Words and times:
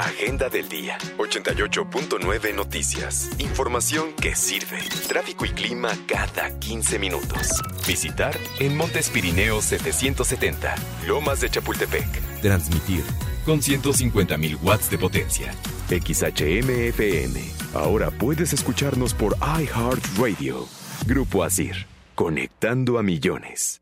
Agenda 0.00 0.48
del 0.48 0.68
día. 0.68 0.98
88.9 1.18 2.54
noticias. 2.54 3.30
Información 3.38 4.12
que 4.14 4.34
sirve. 4.34 4.78
Tráfico 5.08 5.44
y 5.44 5.50
clima 5.50 5.90
cada 6.06 6.58
15 6.58 6.98
minutos. 6.98 7.62
Visitar 7.86 8.36
en 8.60 8.76
Montes 8.76 9.10
Pirineos 9.10 9.64
770. 9.64 10.74
Lomas 11.06 11.40
de 11.40 11.50
Chapultepec. 11.50 12.40
Transmitir 12.40 13.02
con 13.44 13.60
150.000 13.60 14.58
watts 14.62 14.90
de 14.90 14.98
potencia. 14.98 15.54
XHMFM. 15.88 17.40
Ahora 17.74 18.10
puedes 18.10 18.52
escucharnos 18.52 19.14
por 19.14 19.36
iHeartRadio. 19.40 20.66
Grupo 21.06 21.44
Asir. 21.44 21.86
Conectando 22.14 22.98
a 22.98 23.02
millones. 23.02 23.80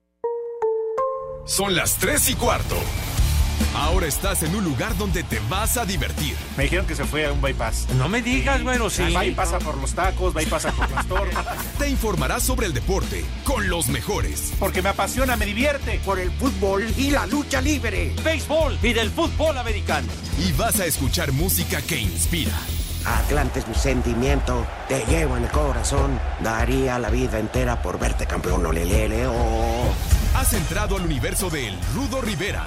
Son 1.47 1.77
las 1.77 1.97
3 1.99 2.31
y 2.31 2.35
cuarto. 2.35 2.77
Ahora 3.75 4.07
estás 4.07 4.43
en 4.43 4.55
un 4.55 4.65
lugar 4.65 4.97
donde 4.97 5.23
te 5.23 5.41
vas 5.49 5.77
a 5.77 5.85
divertir. 5.85 6.35
Me 6.57 6.65
dijeron 6.65 6.87
que 6.87 6.95
se 6.95 7.05
fue 7.05 7.27
a 7.27 7.33
un 7.33 7.41
bypass. 7.41 7.89
No 7.97 8.09
me 8.09 8.23
digas, 8.23 8.63
bueno, 8.63 8.91
sí. 8.91 9.13
Va 9.13 9.25
y 9.25 9.33
pasa 9.33 9.59
por 9.59 9.77
los 9.79 9.95
tacos, 9.95 10.37
va 10.37 10.43
y 10.43 10.47
pasa 10.47 10.73
por 10.73 10.91
las 10.91 11.07
tortas. 11.07 11.47
Te 11.79 11.89
informarás 11.89 12.43
sobre 12.43 12.67
el 12.67 12.75
deporte 12.75 13.25
con 13.45 13.69
los 13.69 13.89
mejores. 13.89 14.53
Porque 14.59 14.83
me 14.83 14.89
apasiona, 14.91 15.37
me 15.37 15.47
divierte. 15.47 16.01
Por 16.05 16.19
el 16.19 16.31
fútbol 16.33 16.87
y 16.97 17.11
la 17.11 17.27
lucha 17.27 17.61
libre. 17.61 18.15
Béisbol 18.25 18.79
y 18.83 18.93
del 18.93 19.11
fútbol 19.11 19.59
americano. 19.59 20.09
Y 20.39 20.53
vas 20.53 20.81
a 20.81 20.87
escuchar 20.87 21.33
música 21.33 21.83
que 21.83 21.99
inspira. 21.99 22.53
Atlante 23.07 23.61
es 23.61 23.69
mi 23.69 23.75
sentimiento, 23.75 24.67
te 24.89 25.05
llevo 25.07 25.37
en 25.37 25.45
el 25.45 25.51
corazón. 25.51 26.19
Daría 26.41 26.99
la 26.99 27.09
vida 27.09 27.39
entera 27.39 27.81
por 27.81 28.01
verte 28.01 28.27
campeón, 28.27 28.67
olelele, 28.67 29.29
oh. 29.29 29.95
Has 30.35 30.53
entrado 30.53 30.97
al 30.97 31.03
universo 31.03 31.49
de 31.49 31.69
El 31.69 31.79
Rudo 31.95 32.21
Rivera, 32.21 32.67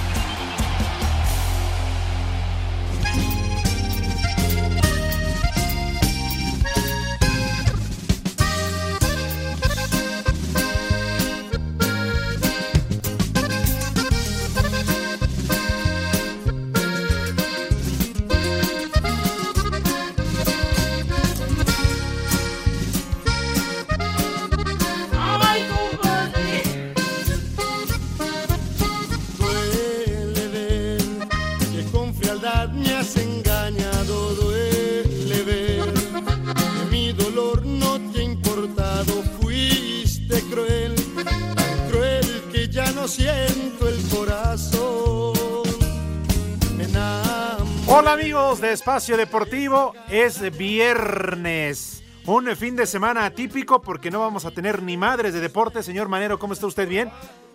Hola 48.01 48.13
amigos 48.13 48.59
de 48.61 48.71
Espacio 48.71 49.15
Deportivo, 49.15 49.93
es 50.09 50.57
viernes. 50.57 52.03
Un 52.25 52.47
fin 52.55 52.75
de 52.75 52.87
semana 52.87 53.25
atípico 53.25 53.79
porque 53.83 54.09
no 54.09 54.21
vamos 54.21 54.43
a 54.43 54.49
tener 54.49 54.81
ni 54.81 54.97
madres 54.97 55.35
de 55.35 55.39
deporte. 55.39 55.83
Señor 55.83 56.09
Manero, 56.09 56.39
¿cómo 56.39 56.53
está 56.53 56.65
usted? 56.65 56.87
¿Bien? 56.89 57.11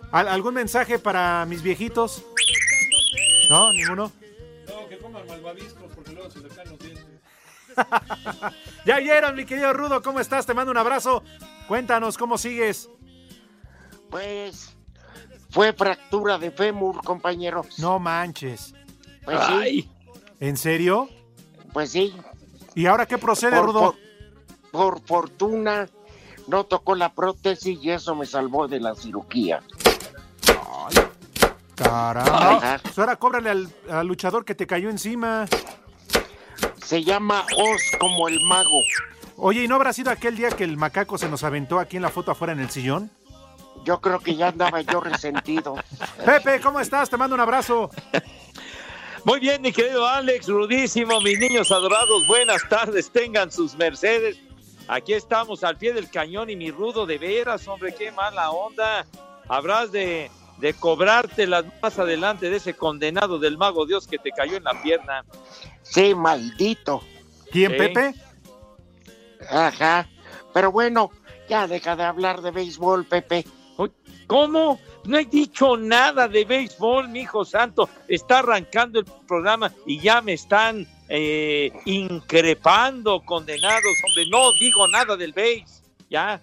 ¿Al- 0.09 0.29
¿Algún 0.29 0.53
mensaje 0.53 0.99
para 0.99 1.45
mis 1.47 1.61
viejitos? 1.61 2.23
¿No? 3.49 3.73
¿Ninguno? 3.73 4.09
No, 4.69 4.87
que 4.87 4.97
coman 4.99 5.27
malvaviscos 5.27 5.91
porque 5.93 6.13
luego 6.13 6.31
se 6.31 6.39
le 6.39 6.47
caen 6.47 6.69
los 6.69 6.79
dientes. 6.79 7.05
Ya 8.85 8.99
vieron, 8.99 9.35
mi 9.35 9.43
querido 9.43 9.73
Rudo, 9.73 10.01
¿cómo 10.01 10.21
estás? 10.21 10.45
Te 10.45 10.53
mando 10.53 10.71
un 10.71 10.77
abrazo. 10.77 11.23
Cuéntanos, 11.67 12.17
¿cómo 12.17 12.37
sigues? 12.37 12.89
Pues 14.09 14.77
fue 15.49 15.73
fractura 15.73 16.37
de 16.37 16.51
fémur, 16.51 17.03
compañeros. 17.03 17.77
No 17.79 17.99
manches. 17.99 18.73
Pues 19.25 19.39
sí, 19.45 19.91
¿En 20.39 20.57
serio? 20.57 21.09
pues 21.73 21.91
sí. 21.91 22.13
¿Y 22.75 22.85
ahora 22.85 23.05
qué 23.05 23.17
procede, 23.17 23.55
Por, 23.57 23.65
Rudo? 23.67 23.79
por- 23.81 23.97
por 24.71 25.01
fortuna 25.07 25.87
no 26.47 26.63
tocó 26.65 26.95
la 26.95 27.13
prótesis 27.13 27.79
y 27.81 27.91
eso 27.91 28.15
me 28.15 28.25
salvó 28.25 28.67
de 28.67 28.79
la 28.79 28.95
cirugía. 28.95 29.61
Caramba. 31.75 32.57
Ajá. 32.57 32.79
Pues 32.81 32.97
ahora 32.99 33.15
cóbrale 33.17 33.49
al, 33.49 33.69
al 33.89 34.07
luchador 34.07 34.45
que 34.45 34.55
te 34.55 34.65
cayó 34.65 34.89
encima. 34.89 35.45
Se 36.83 37.03
llama 37.03 37.45
Oz 37.57 37.81
como 37.99 38.27
el 38.27 38.39
mago. 38.45 38.81
Oye, 39.35 39.63
¿y 39.63 39.67
no 39.67 39.75
habrá 39.75 39.93
sido 39.93 40.09
aquel 40.09 40.35
día 40.35 40.49
que 40.49 40.63
el 40.63 40.77
macaco 40.77 41.17
se 41.17 41.29
nos 41.29 41.43
aventó 41.43 41.79
aquí 41.79 41.97
en 41.97 42.01
la 42.03 42.09
foto 42.09 42.31
afuera 42.31 42.53
en 42.53 42.59
el 42.59 42.69
sillón? 42.71 43.11
Yo 43.85 44.01
creo 44.01 44.19
que 44.19 44.35
ya 44.35 44.47
andaba 44.49 44.81
yo 44.81 44.99
resentido. 45.01 45.75
Pepe, 46.25 46.59
¿cómo 46.61 46.79
estás? 46.79 47.09
Te 47.09 47.17
mando 47.17 47.35
un 47.35 47.41
abrazo. 47.41 47.89
Muy 49.27 49.41
bien, 49.41 49.61
mi 49.61 49.73
querido 49.73 50.07
Alex, 50.07 50.47
rudísimo, 50.47 51.19
mis 51.19 51.37
niños 51.37 51.69
adorados, 51.73 52.25
buenas 52.27 52.61
tardes, 52.69 53.11
tengan 53.11 53.51
sus 53.51 53.75
mercedes. 53.75 54.37
Aquí 54.87 55.11
estamos 55.11 55.65
al 55.65 55.77
pie 55.77 55.91
del 55.91 56.09
cañón 56.09 56.49
y 56.49 56.55
mi 56.55 56.71
rudo 56.71 57.05
de 57.05 57.17
veras, 57.17 57.67
hombre, 57.67 57.93
qué 57.93 58.09
mala 58.09 58.51
onda. 58.51 59.05
Habrás 59.49 59.91
de, 59.91 60.31
de 60.59 60.73
cobrártelas 60.73 61.65
más 61.81 61.99
adelante 61.99 62.49
de 62.49 62.55
ese 62.55 62.75
condenado 62.75 63.37
del 63.37 63.57
mago 63.57 63.85
Dios 63.85 64.07
que 64.07 64.17
te 64.17 64.31
cayó 64.31 64.55
en 64.55 64.63
la 64.63 64.81
pierna. 64.81 65.25
Sí, 65.81 66.15
maldito. 66.15 67.03
¿Quién, 67.51 67.71
Sí. 67.73 67.77
Pepe? 67.79 68.13
Ajá. 69.49 70.07
Pero 70.53 70.71
bueno, 70.71 71.11
ya 71.49 71.67
deja 71.67 71.97
de 71.97 72.03
hablar 72.03 72.41
de 72.41 72.51
béisbol, 72.51 73.03
Pepe. 73.03 73.45
¿Cómo? 74.27 74.79
No 75.05 75.17
he 75.17 75.25
dicho 75.25 75.77
nada 75.77 76.27
de 76.27 76.43
béisbol, 76.43 77.07
mi 77.07 77.21
hijo 77.21 77.45
santo. 77.45 77.89
Está 78.07 78.39
arrancando 78.39 78.99
el 78.99 79.05
programa 79.27 79.71
y 79.85 79.99
ya 79.99 80.21
me 80.21 80.33
están 80.33 80.85
eh, 81.07 81.71
increpando, 81.85 83.23
condenados, 83.23 83.93
hombre. 84.05 84.29
No 84.29 84.51
digo 84.59 84.87
nada 84.87 85.15
del 85.15 85.31
béis. 85.31 85.81
Ya. 86.09 86.41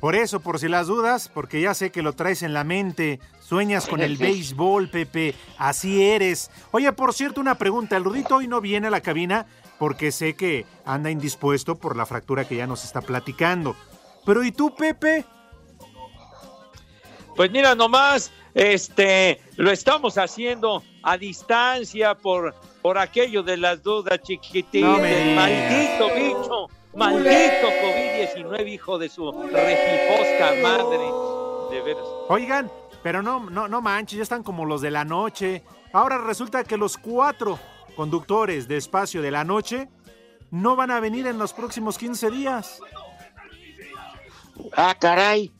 Por 0.00 0.14
eso, 0.14 0.40
por 0.40 0.58
si 0.58 0.68
las 0.68 0.86
dudas, 0.86 1.28
porque 1.32 1.60
ya 1.60 1.74
sé 1.74 1.90
que 1.90 2.02
lo 2.02 2.12
traes 2.12 2.42
en 2.42 2.54
la 2.54 2.64
mente. 2.64 3.20
Sueñas 3.40 3.86
con 3.86 4.00
el 4.00 4.16
béisbol, 4.18 4.88
Pepe. 4.88 5.34
Así 5.58 6.02
eres. 6.02 6.50
Oye, 6.72 6.92
por 6.92 7.14
cierto, 7.14 7.40
una 7.40 7.56
pregunta. 7.56 7.96
El 7.96 8.04
Rudito 8.04 8.36
hoy 8.36 8.48
no 8.48 8.60
viene 8.60 8.88
a 8.88 8.90
la 8.90 9.00
cabina 9.00 9.46
porque 9.78 10.10
sé 10.10 10.34
que 10.34 10.66
anda 10.84 11.10
indispuesto 11.10 11.76
por 11.76 11.96
la 11.96 12.06
fractura 12.06 12.46
que 12.46 12.56
ya 12.56 12.66
nos 12.66 12.84
está 12.84 13.00
platicando. 13.00 13.76
Pero 14.24 14.42
¿y 14.44 14.52
tú, 14.52 14.74
Pepe? 14.74 15.24
Pues 17.36 17.50
mira 17.50 17.74
nomás, 17.74 18.32
este, 18.54 19.40
lo 19.56 19.70
estamos 19.70 20.18
haciendo 20.18 20.82
a 21.04 21.16
distancia 21.16 22.14
por, 22.16 22.54
por 22.82 22.98
aquello 22.98 23.42
de 23.42 23.56
las 23.56 23.82
dudas 23.82 24.20
chiquititas. 24.22 24.90
No 24.90 24.98
me 24.98 25.14
digas. 25.14 25.36
maldito 25.36 26.14
bicho, 26.16 26.66
maldito 26.96 27.68
COVID-19, 27.82 28.68
hijo 28.68 28.98
de 28.98 29.08
su 29.08 29.30
repiposca 29.30 30.54
madre. 30.62 31.10
De 31.70 31.82
veras. 31.82 32.04
Oigan, 32.28 32.70
pero 33.02 33.22
no, 33.22 33.48
no, 33.48 33.68
no 33.68 33.80
manches, 33.80 34.16
ya 34.16 34.22
están 34.24 34.42
como 34.42 34.64
los 34.64 34.80
de 34.80 34.90
la 34.90 35.04
noche. 35.04 35.62
Ahora 35.92 36.18
resulta 36.18 36.64
que 36.64 36.76
los 36.76 36.98
cuatro 36.98 37.58
conductores 37.94 38.68
de 38.68 38.76
espacio 38.76 39.22
de 39.22 39.30
la 39.30 39.44
noche 39.44 39.88
no 40.50 40.76
van 40.76 40.90
a 40.90 41.00
venir 41.00 41.26
en 41.26 41.38
los 41.38 41.52
próximos 41.52 41.98
15 41.98 42.30
días. 42.30 42.80
Ah, 44.76 44.94
caray. 44.98 45.52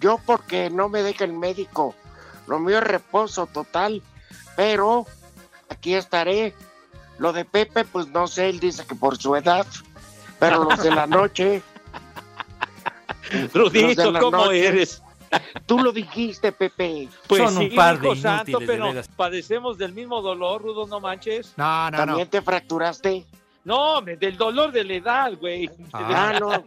Yo 0.00 0.18
porque 0.24 0.70
no 0.70 0.88
me 0.88 1.02
deja 1.02 1.24
el 1.24 1.32
médico. 1.32 1.94
Lo 2.46 2.58
mío 2.58 2.78
es 2.78 2.84
reposo 2.84 3.46
total. 3.46 4.02
Pero 4.56 5.06
aquí 5.68 5.94
estaré. 5.94 6.54
Lo 7.18 7.32
de 7.32 7.44
Pepe, 7.44 7.84
pues 7.84 8.08
no 8.08 8.26
sé, 8.26 8.48
él 8.48 8.58
dice 8.60 8.84
que 8.86 8.94
por 8.94 9.16
su 9.16 9.36
edad. 9.36 9.66
Pero 10.40 10.64
los 10.64 10.82
de 10.82 10.90
la 10.90 11.06
noche, 11.06 11.62
Rudito, 13.54 14.10
la 14.10 14.20
¿cómo 14.20 14.46
noche. 14.46 14.66
eres? 14.66 15.00
tú 15.66 15.78
lo 15.78 15.92
dijiste, 15.92 16.52
Pepe. 16.52 17.08
Pues 17.26 17.42
Son 17.42 17.56
un 17.56 17.70
sí, 17.70 17.76
par 17.76 18.00
de 18.00 18.06
hijo 18.08 18.16
santo, 18.16 18.50
inútiles, 18.50 18.60
de 18.68 18.74
pero 18.74 18.84
veras. 18.86 19.08
padecemos 19.08 19.78
del 19.78 19.92
mismo 19.92 20.20
dolor, 20.22 20.62
Rudo, 20.62 20.86
no 20.86 21.00
manches. 21.00 21.52
No, 21.56 21.90
no, 21.90 21.98
no. 21.98 22.06
¿También 22.06 22.28
te 22.28 22.42
fracturaste? 22.42 23.24
No, 23.64 24.00
del 24.02 24.36
dolor 24.36 24.72
de 24.72 24.84
la 24.84 24.94
edad, 24.94 25.32
güey. 25.40 25.70
Ah, 25.92 26.34
no. 26.38 26.50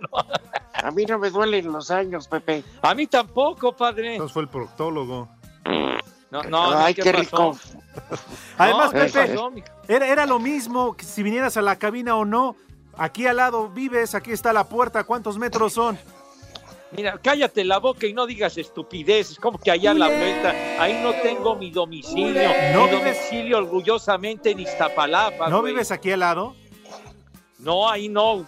A 0.88 0.92
mí 0.92 1.04
no 1.06 1.20
me 1.20 1.30
duelen 1.30 1.72
los 1.72 1.92
años, 1.92 2.28
Pepe. 2.28 2.64
A 2.82 2.96
mí 2.96 3.08
tampoco, 3.08 3.76
padre. 3.76 4.14
Entonces 4.14 4.34
fue 4.34 4.44
el 4.44 4.48
proctólogo. 4.50 5.28
No, 6.32 6.44
no, 6.44 6.72
no, 6.72 6.78
Ay, 6.78 6.94
¿qué 6.94 7.02
qué 7.02 7.12
rico. 7.12 7.58
Además, 8.58 8.94
No, 8.94 9.00
¿qué 9.00 9.06
Pepe, 9.12 9.28
pasó, 9.34 9.52
era, 9.88 10.08
era 10.08 10.26
lo 10.26 10.40
mismo 10.40 10.96
que 10.96 11.04
si 11.06 11.24
vinieras 11.24 11.58
a 11.58 11.62
la 11.62 11.76
cabina 11.78 12.16
o 12.16 12.24
no. 12.26 12.56
Aquí 12.98 13.28
al 13.28 13.36
lado 13.38 13.70
vives, 13.70 14.16
aquí 14.16 14.32
está 14.32 14.54
la 14.54 14.64
puerta. 14.70 15.04
¿Cuántos 15.04 15.38
metros 15.38 15.74
son? 15.74 16.00
Mira, 16.92 17.20
cállate 17.22 17.66
la 17.66 17.80
boca 17.80 18.08
y 18.08 18.14
no 18.14 18.26
digas 18.26 18.58
estupideces, 18.58 19.38
como 19.40 19.60
que 19.60 19.70
allá 19.72 19.92
a 19.92 19.94
la 19.94 20.08
vuelta, 20.08 20.56
ahí 20.80 20.98
no 21.04 21.12
tengo 21.22 21.58
mi 21.58 21.70
domicilio, 21.70 22.50
¿No 22.74 22.86
mi 22.86 22.92
vives- 22.92 23.04
domicilio 23.04 23.58
orgullosamente 23.58 24.52
en 24.52 24.62
Iztapalapa. 24.62 25.50
¿No 25.50 25.60
güey. 25.60 25.74
vives 25.74 25.92
aquí 25.92 26.14
al 26.14 26.22
lado? 26.22 26.56
No, 27.60 27.90
ahí 27.90 28.08
no. 28.08 28.46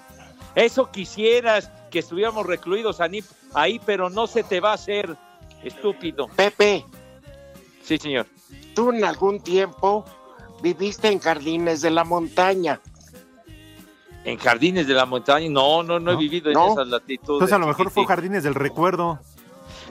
Eso 0.59 0.91
quisieras 0.91 1.71
que 1.89 1.99
estuviéramos 1.99 2.45
recluidos 2.45 2.99
ahí, 3.53 3.79
pero 3.85 4.09
no 4.09 4.27
se 4.27 4.43
te 4.43 4.59
va 4.59 4.71
a 4.71 4.73
hacer, 4.73 5.15
estúpido. 5.63 6.27
Pepe, 6.35 6.83
Sí, 7.81 7.97
señor. 7.97 8.27
tú 8.75 8.91
en 8.91 9.03
algún 9.05 9.39
tiempo 9.39 10.03
viviste 10.61 11.07
en 11.07 11.19
Jardines 11.19 11.81
de 11.81 11.91
la 11.91 12.03
Montaña. 12.03 12.81
En 14.25 14.37
Jardines 14.37 14.85
de 14.85 14.93
la 14.93 15.05
Montaña, 15.05 15.47
no, 15.49 15.81
no, 15.81 15.97
no 15.99 16.11
he 16.11 16.13
¿No? 16.15 16.19
vivido 16.19 16.49
en 16.49 16.55
¿No? 16.55 16.73
esas 16.73 16.87
latitudes. 16.89 17.21
Entonces 17.41 17.53
a 17.53 17.57
lo 17.57 17.67
mejor 17.67 17.89
fue. 17.89 18.05
Jardines 18.05 18.43
del 18.43 18.53
Recuerdo. 18.55 19.19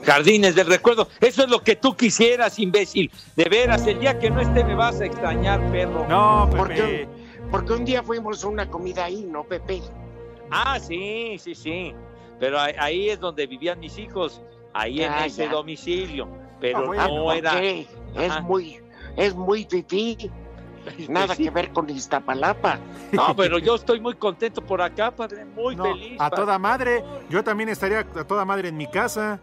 Jardines 0.05 0.55
del 0.55 0.67
recuerdo. 0.67 1.09
Eso 1.19 1.43
es 1.43 1.49
lo 1.49 1.61
que 1.61 1.75
tú 1.75 1.93
quisieras, 1.97 2.57
imbécil. 2.59 3.11
De 3.35 3.45
veras, 3.49 3.85
el 3.85 3.99
día 3.99 4.17
que 4.17 4.29
no 4.29 4.39
esté 4.39 4.63
me 4.63 4.73
vas 4.75 5.01
a 5.01 5.05
extrañar, 5.05 5.59
perro. 5.71 6.07
No, 6.07 6.47
¿Por 6.55 6.69
Pepe. 6.69 6.79
qué? 6.81 7.07
Porque 7.51 7.73
un 7.73 7.83
día 7.83 8.01
fuimos 8.01 8.41
a 8.45 8.47
una 8.47 8.69
comida 8.69 9.03
ahí, 9.05 9.25
¿no, 9.29 9.43
Pepe? 9.43 9.81
Ah, 10.51 10.79
sí, 10.79 11.37
sí, 11.39 11.55
sí. 11.55 11.93
Pero 12.39 12.59
ahí, 12.59 13.09
es 13.09 13.19
donde 13.19 13.45
vivían 13.47 13.79
mis 13.79 13.97
hijos, 13.97 14.41
ahí 14.73 15.01
en 15.03 15.11
Ya, 15.11 15.25
ese 15.25 15.45
ya. 15.45 15.51
domicilio. 15.51 16.27
Pero 16.61 16.79
Ah, 16.79 16.85
bueno, 16.87 17.07
no 17.17 17.23
¿por 17.23 17.35
era. 17.37 17.59
Es 17.61 18.41
muy, 18.43 18.81
es 19.17 19.35
muy 19.35 19.65
fifí. 19.65 20.29
Nada 21.09 21.27
Pues 21.27 21.37
sí. 21.37 21.43
que 21.43 21.49
ver 21.51 21.71
con 21.71 21.89
Iztapalapa. 21.89 22.79
No, 23.11 23.35
pero 23.35 23.59
yo 23.59 23.75
estoy 23.75 23.99
muy 23.99 24.15
contento 24.15 24.61
por 24.61 24.81
acá, 24.81 25.11
padre, 25.11 25.43
muy 25.45 25.75
No, 25.75 25.83
feliz. 25.83 26.13
a 26.19 26.29
padre. 26.29 26.35
toda 26.35 26.57
madre. 26.59 27.03
Yo 27.29 27.43
también 27.43 27.69
estaría 27.69 27.99
a 27.99 28.23
toda 28.23 28.45
madre 28.45 28.69
en 28.69 28.77
mi 28.77 28.87
casa. 28.89 29.39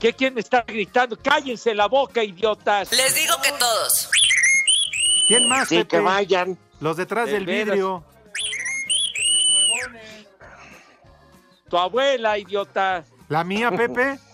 ¿Qué 0.00 0.12
quién 0.12 0.38
está 0.38 0.62
gritando? 0.66 1.16
Cállense 1.20 1.74
la 1.74 1.86
boca, 1.88 2.22
idiotas. 2.22 2.90
Les 2.92 3.14
digo 3.16 3.34
que 3.42 3.50
todos. 3.58 4.08
¿Quién 5.26 5.48
más, 5.48 5.68
Sí, 5.68 5.76
Pepe? 5.78 5.88
que 5.88 6.00
vayan. 6.00 6.56
Los 6.80 6.96
detrás 6.96 7.26
De 7.26 7.32
del 7.32 7.46
veras. 7.46 7.66
vidrio. 7.74 8.04
Tu 11.68 11.76
abuela, 11.76 12.38
idiota. 12.38 13.04
¿La 13.28 13.44
mía, 13.44 13.70
Pepe? 13.70 14.18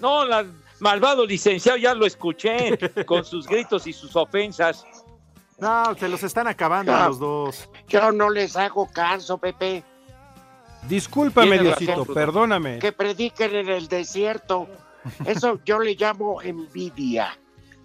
No, 0.00 0.24
la 0.24 0.46
malvado 0.80 1.26
licenciado, 1.26 1.76
ya 1.76 1.94
lo 1.94 2.06
escuché 2.06 2.78
con 3.04 3.22
sus 3.22 3.46
gritos 3.46 3.86
y 3.86 3.92
sus 3.92 4.16
ofensas. 4.16 4.84
No, 5.58 5.94
se 5.94 6.08
los 6.08 6.22
están 6.22 6.46
acabando 6.46 6.94
a 6.94 7.06
los 7.06 7.18
dos. 7.18 7.68
Yo 7.86 8.10
no 8.10 8.30
les 8.30 8.56
hago 8.56 8.90
caso, 8.90 9.36
Pepe. 9.36 9.84
Discúlpame, 10.88 11.58
Diosito, 11.58 11.98
razón, 11.98 12.14
perdóname. 12.14 12.78
Que 12.78 12.92
prediquen 12.92 13.54
en 13.54 13.68
el 13.68 13.88
desierto. 13.88 14.68
Eso 15.26 15.60
yo 15.64 15.78
le 15.78 15.94
llamo 15.94 16.40
envidia. 16.40 17.38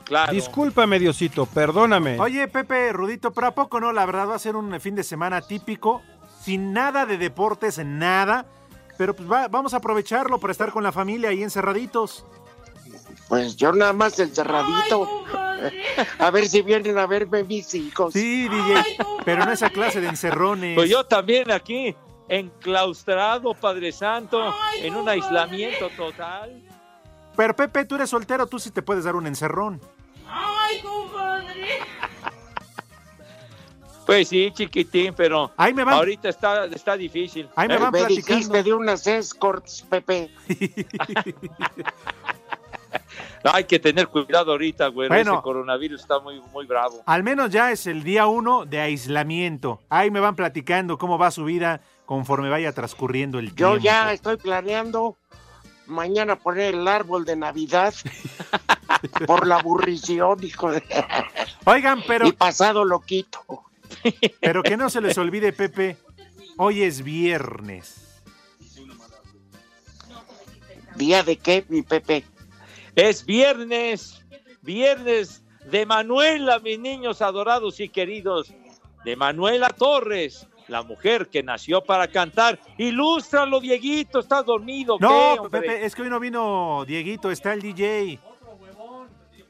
Claro. 0.06 0.32
Discúlpame, 0.32 1.00
Diosito, 1.00 1.46
perdóname. 1.48 2.20
Oye, 2.20 2.48
Pepe, 2.48 2.94
Rudito, 2.94 3.34
pero 3.34 3.48
¿a 3.48 3.52
poco 3.52 3.80
no? 3.82 3.92
La 3.92 4.06
verdad 4.06 4.30
va 4.30 4.36
a 4.36 4.40
ser 4.40 4.56
un 4.56 4.80
fin 4.80 4.96
de 4.96 5.04
semana 5.04 5.42
típico, 5.42 6.02
sin 6.42 6.72
nada 6.72 7.06
de 7.06 7.18
deportes, 7.18 7.84
nada. 7.84 8.46
Pero 8.98 9.16
pues 9.16 9.30
va- 9.32 9.48
vamos 9.48 9.74
a 9.74 9.78
aprovecharlo 9.78 10.40
para 10.40 10.52
estar 10.52 10.72
con 10.72 10.84
la 10.84 10.92
familia 10.92 11.30
ahí 11.30 11.44
encerraditos. 11.44 12.26
Pues 13.28 13.56
yo 13.56 13.72
nada 13.72 13.94
más 13.94 14.18
encerradito. 14.20 15.24
A 16.20 16.30
ver 16.32 16.48
si 16.48 16.62
vienen 16.62 16.98
a 16.98 17.08
verme 17.08 17.44
mis 17.44 17.74
hijos. 17.74 18.14
Sí, 18.14 18.48
DJ, 18.50 18.84
pero 19.24 19.46
no 19.46 19.52
esa 19.54 19.70
clase 19.70 20.02
de 20.02 20.08
encerrones. 20.10 20.76
Pues 20.76 20.90
yo 20.90 21.06
también 21.06 21.50
aquí, 21.50 21.96
enclaustrado, 22.28 23.54
Padre 23.54 23.92
Santo, 23.94 24.54
en 24.82 24.96
un 24.96 25.08
aislamiento 25.08 25.90
total. 25.92 26.62
Pero 27.36 27.56
Pepe, 27.56 27.86
tú 27.86 27.96
eres 27.96 28.10
soltero, 28.10 28.48
tú 28.48 28.60
sí 28.60 28.70
te 28.70 28.82
puedes 28.82 29.06
dar 29.06 29.16
un 29.16 29.28
encerrón. 29.28 29.80
Pues 34.06 34.28
sí, 34.30 34.52
chiquitín, 34.54 35.14
pero 35.16 35.52
Ahí 35.58 35.74
me 35.74 35.84
van, 35.84 35.96
ahorita 35.96 36.30
está, 36.30 36.66
está 36.66 36.96
difícil. 36.96 37.50
ahí 37.56 37.68
me 37.68 37.78
van 37.78 37.92
me 37.92 38.00
platicando. 38.00 38.34
dijiste 38.34 38.64
de 38.64 38.74
unas 38.74 39.08
escorts, 39.08 39.86
Pepe. 39.90 40.30
Hay 43.44 43.66
que 43.66 43.80
tener 43.80 44.08
cuidado 44.08 44.52
ahorita, 44.52 44.88
güey. 44.88 45.08
Bueno. 45.08 45.34
Ese 45.34 45.42
coronavirus 45.44 46.02
está 46.02 46.20
muy, 46.20 46.42
muy 46.52 46.66
bravo. 46.66 47.04
Al 47.06 47.22
menos 47.24 47.52
ya 47.52 47.72
es 47.72 47.86
el 47.86 48.04
día 48.04 48.26
uno 48.26 48.66
de 48.66 48.80
aislamiento. 48.80 49.80
Ahí 49.90 50.10
me 50.10 50.20
van 50.20 50.36
platicando 50.36 50.98
cómo 50.98 51.18
va 51.20 51.30
su 51.30 51.44
vida 51.46 51.82
conforme 52.06 52.50
vaya 52.50 52.72
transcurriendo 52.74 53.38
el 53.38 53.50
Yo 53.56 53.72
tiempo. 53.72 53.78
ya 53.84 54.14
estoy 54.14 54.38
planeando 54.38 55.16
mañana 55.86 56.36
poner 56.38 56.74
el 56.74 56.88
árbol 56.88 57.26
de 57.26 57.36
Navidad 57.36 57.94
por 59.28 59.46
la 59.46 59.58
aburrición, 59.58 60.44
hijo 60.44 60.72
de... 60.72 60.84
Oigan, 61.66 62.02
pero, 62.08 62.28
Y 62.28 62.32
pasado 62.32 62.84
lo 62.84 63.02
quito. 63.02 63.40
Pero 64.40 64.64
que 64.64 64.78
no 64.78 64.90
se 64.90 65.02
les 65.02 65.18
olvide, 65.18 65.54
Pepe, 65.54 65.98
hoy 66.58 66.84
es 66.84 67.04
viernes. 67.04 68.24
¿Día 70.96 71.24
de 71.24 71.38
qué, 71.38 71.66
mi 71.68 71.82
Pepe? 71.82 72.24
Es 72.96 73.26
viernes, 73.26 74.26
viernes 74.62 75.44
de 75.70 75.86
Manuela, 75.86 76.60
mis 76.60 76.80
niños 76.80 77.22
adorados 77.22 77.80
y 77.80 77.90
queridos, 77.90 78.54
de 79.04 79.16
Manuela 79.16 79.70
Torres, 79.70 80.48
la 80.68 80.84
mujer 80.84 81.28
que 81.28 81.44
nació 81.44 81.84
para 81.84 82.08
cantar. 82.08 82.60
Ilústralo, 82.78 83.60
Dieguito, 83.60 84.20
¿estás 84.20 84.46
dormido? 84.46 84.98
No. 85.00 85.50
Pepe, 85.50 85.86
es 85.86 85.94
que 85.94 86.04
hoy 86.04 86.10
no 86.10 86.20
vino 86.20 86.86
Dieguito, 86.86 87.32
está 87.32 87.54
el 87.54 87.62
DJ. 87.62 88.20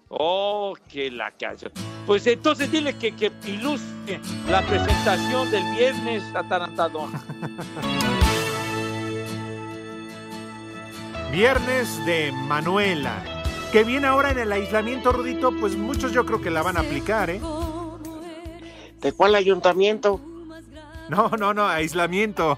Oh, 0.10 0.75
que 0.90 1.10
la 1.12 1.31
canción. 1.31 1.72
Pues 2.06 2.25
entonces 2.28 2.72
dile 2.72 2.96
que, 2.96 3.13
que 3.16 3.31
ilustre 3.48 4.19
la 4.50 4.62
presentación 4.62 5.50
del 5.52 5.63
viernes 5.75 6.24
atarantado. 6.36 7.07
Viernes 11.31 12.06
de 12.06 12.31
Manuela. 12.31 13.24
Que 13.72 13.84
viene 13.84 14.07
ahora 14.07 14.31
en 14.31 14.40
el 14.40 14.52
aislamiento, 14.52 15.12
Rudito, 15.12 15.52
pues 15.60 15.75
muchos 15.75 16.13
yo 16.13 16.25
creo 16.25 16.40
que 16.42 16.50
la 16.50 16.62
van 16.62 16.78
a 16.78 16.81
aplicar, 16.81 17.30
¿eh? 17.30 17.42
¿De 19.01 19.12
cuál 19.12 19.36
ayuntamiento? 19.36 20.22
No, 21.10 21.30
no, 21.38 21.54
no, 21.54 21.68
aislamiento. 21.68 22.58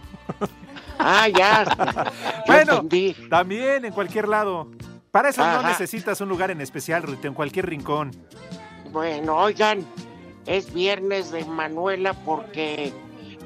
Ah, 0.99 1.27
ya. 1.29 1.63
Ya 2.47 2.53
Bueno. 2.53 2.73
entendí. 2.75 3.13
También 3.29 3.85
en 3.85 3.93
cualquier 3.93 4.27
lado. 4.27 4.69
Para 5.17 5.29
eso 5.29 5.43
no 5.43 5.63
necesitas 5.63 6.21
un 6.21 6.29
lugar 6.29 6.51
en 6.51 6.61
especial, 6.61 7.01
Rudito, 7.01 7.27
en 7.27 7.33
cualquier 7.33 7.65
rincón. 7.67 8.11
Bueno, 8.91 9.35
oigan, 9.35 9.83
es 10.45 10.71
viernes 10.71 11.31
de 11.31 11.43
Manuela 11.43 12.13
porque 12.13 12.93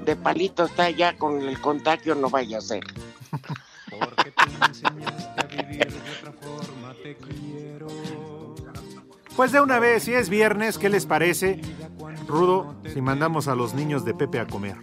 de 0.03 0.15
palito 0.17 0.65
está 0.65 0.89
ya 0.89 1.17
con 1.17 1.41
el 1.41 1.61
contagio, 1.61 2.13
no 2.13 2.29
vaya 2.29 2.57
a 2.57 2.61
ser. 2.61 2.83
Porque 3.89 4.31
tú 4.31 4.49
me 4.59 4.65
enseñaste 4.65 5.41
a 5.41 5.63
vivir 5.63 5.93
de 5.93 6.11
otra 6.19 6.33
forma, 6.41 6.93
te 7.01 7.15
quiero. 7.15 7.87
Pues 9.37 9.53
de 9.53 9.61
una 9.61 9.79
vez, 9.79 10.03
si 10.03 10.13
es 10.13 10.27
viernes, 10.27 10.77
¿qué 10.77 10.89
les 10.89 11.05
parece, 11.05 11.61
Rudo, 12.27 12.75
si 12.93 12.99
mandamos 12.99 13.47
a 13.47 13.55
los 13.55 13.73
niños 13.73 14.03
de 14.03 14.13
Pepe 14.13 14.41
a 14.41 14.45
comer? 14.45 14.75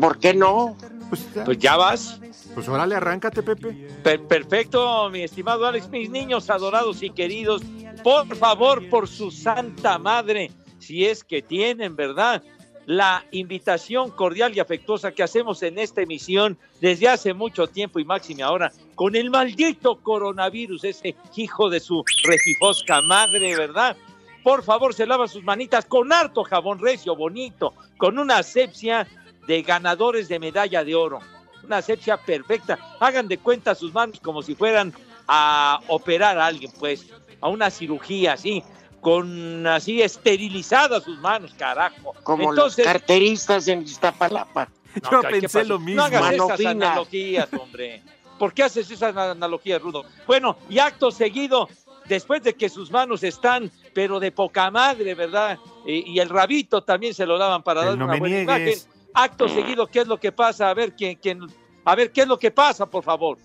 ¿Por 0.00 0.18
qué 0.18 0.32
no? 0.32 0.74
Pues, 1.10 1.34
ya, 1.34 1.44
Pues 1.44 1.58
ya 1.58 1.76
vas. 1.76 2.18
Pues 2.54 2.68
órale, 2.68 2.94
arráncate, 2.94 3.42
Pepe. 3.42 3.88
Per- 4.02 4.22
perfecto, 4.26 5.10
mi 5.10 5.22
estimado 5.22 5.66
Alex, 5.66 5.88
mis 5.88 6.08
niños 6.10 6.48
adorados 6.50 7.02
y 7.02 7.10
queridos, 7.10 7.62
por 8.02 8.34
favor, 8.36 8.88
por 8.88 9.08
su 9.08 9.30
santa 9.30 9.98
madre, 9.98 10.50
si 10.78 11.04
es 11.04 11.24
que 11.24 11.42
tienen, 11.42 11.96
¿verdad? 11.96 12.42
La 12.86 13.24
invitación 13.30 14.10
cordial 14.10 14.54
y 14.54 14.60
afectuosa 14.60 15.12
que 15.12 15.22
hacemos 15.22 15.62
en 15.62 15.78
esta 15.78 16.02
emisión 16.02 16.58
desde 16.80 17.08
hace 17.08 17.32
mucho 17.32 17.66
tiempo 17.66 17.98
y 17.98 18.04
máxime 18.04 18.42
ahora 18.42 18.70
con 18.94 19.16
el 19.16 19.30
maldito 19.30 19.96
coronavirus, 20.02 20.84
ese 20.84 21.16
hijo 21.34 21.70
de 21.70 21.80
su 21.80 22.04
refifosca 22.24 23.00
madre, 23.00 23.56
¿verdad? 23.56 23.96
Por 24.42 24.62
favor, 24.62 24.92
se 24.92 25.06
lavan 25.06 25.28
sus 25.28 25.42
manitas 25.42 25.86
con 25.86 26.12
harto 26.12 26.44
jabón 26.44 26.78
recio, 26.78 27.16
bonito, 27.16 27.72
con 27.96 28.18
una 28.18 28.38
asepsia 28.38 29.08
de 29.46 29.62
ganadores 29.62 30.28
de 30.28 30.38
medalla 30.38 30.84
de 30.84 30.94
oro 30.94 31.20
una 31.64 31.78
asepsia 31.78 32.16
perfecta. 32.16 32.78
Hagan 33.00 33.28
de 33.28 33.38
cuenta 33.38 33.74
sus 33.74 33.92
manos 33.92 34.20
como 34.20 34.42
si 34.42 34.54
fueran 34.54 34.92
a 35.26 35.80
operar 35.88 36.38
a 36.38 36.46
alguien, 36.46 36.70
pues, 36.78 37.06
a 37.40 37.48
una 37.48 37.70
cirugía 37.70 38.34
así, 38.34 38.62
con 39.00 39.66
así 39.66 40.00
esterilizadas 40.02 41.04
sus 41.04 41.18
manos, 41.20 41.52
carajo. 41.54 42.14
Como 42.22 42.50
Entonces, 42.50 42.84
los 42.84 42.92
carteristas 42.92 43.68
en 43.68 43.82
Iztapalapa. 43.82 44.68
no, 45.02 45.10
Yo 45.10 45.20
¿qué 45.22 45.28
pensé 45.40 45.64
lo 45.64 45.78
mismo. 45.78 45.96
No 45.96 46.04
hagas 46.04 46.22
Mano 46.22 46.44
esas 46.46 46.56
fina. 46.58 46.70
analogías, 46.70 47.48
hombre. 47.58 48.02
¿Por 48.38 48.52
qué 48.52 48.64
haces 48.64 48.90
esas 48.90 49.16
analogías, 49.16 49.80
Rudo? 49.80 50.04
Bueno, 50.26 50.56
y 50.68 50.78
acto 50.78 51.10
seguido, 51.10 51.68
después 52.06 52.42
de 52.42 52.54
que 52.54 52.68
sus 52.68 52.90
manos 52.90 53.22
están, 53.22 53.70
pero 53.92 54.18
de 54.20 54.32
poca 54.32 54.70
madre, 54.70 55.14
¿verdad? 55.14 55.58
Y, 55.86 56.12
y 56.12 56.18
el 56.18 56.28
rabito 56.28 56.82
también 56.82 57.14
se 57.14 57.26
lo 57.26 57.38
daban 57.38 57.62
para 57.62 57.82
El 57.82 57.86
dar 57.88 57.98
no 57.98 58.04
una 58.06 58.14
me 58.14 58.18
buena 58.20 58.36
niegues. 58.54 58.84
imagen. 58.86 58.93
Acto 59.14 59.48
seguido, 59.48 59.86
¿qué 59.86 60.00
es 60.00 60.08
lo 60.08 60.18
que 60.18 60.32
pasa? 60.32 60.68
A 60.68 60.74
ver, 60.74 60.94
quién, 60.94 61.16
quién 61.16 61.40
A 61.84 61.94
ver, 61.94 62.10
¿qué 62.10 62.22
es 62.22 62.28
lo 62.28 62.36
que 62.36 62.50
pasa, 62.50 62.84
por 62.86 63.04
favor? 63.04 63.38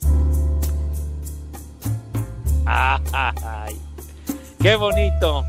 Ay, 2.65 3.79
qué 4.61 4.75
bonito. 4.75 5.45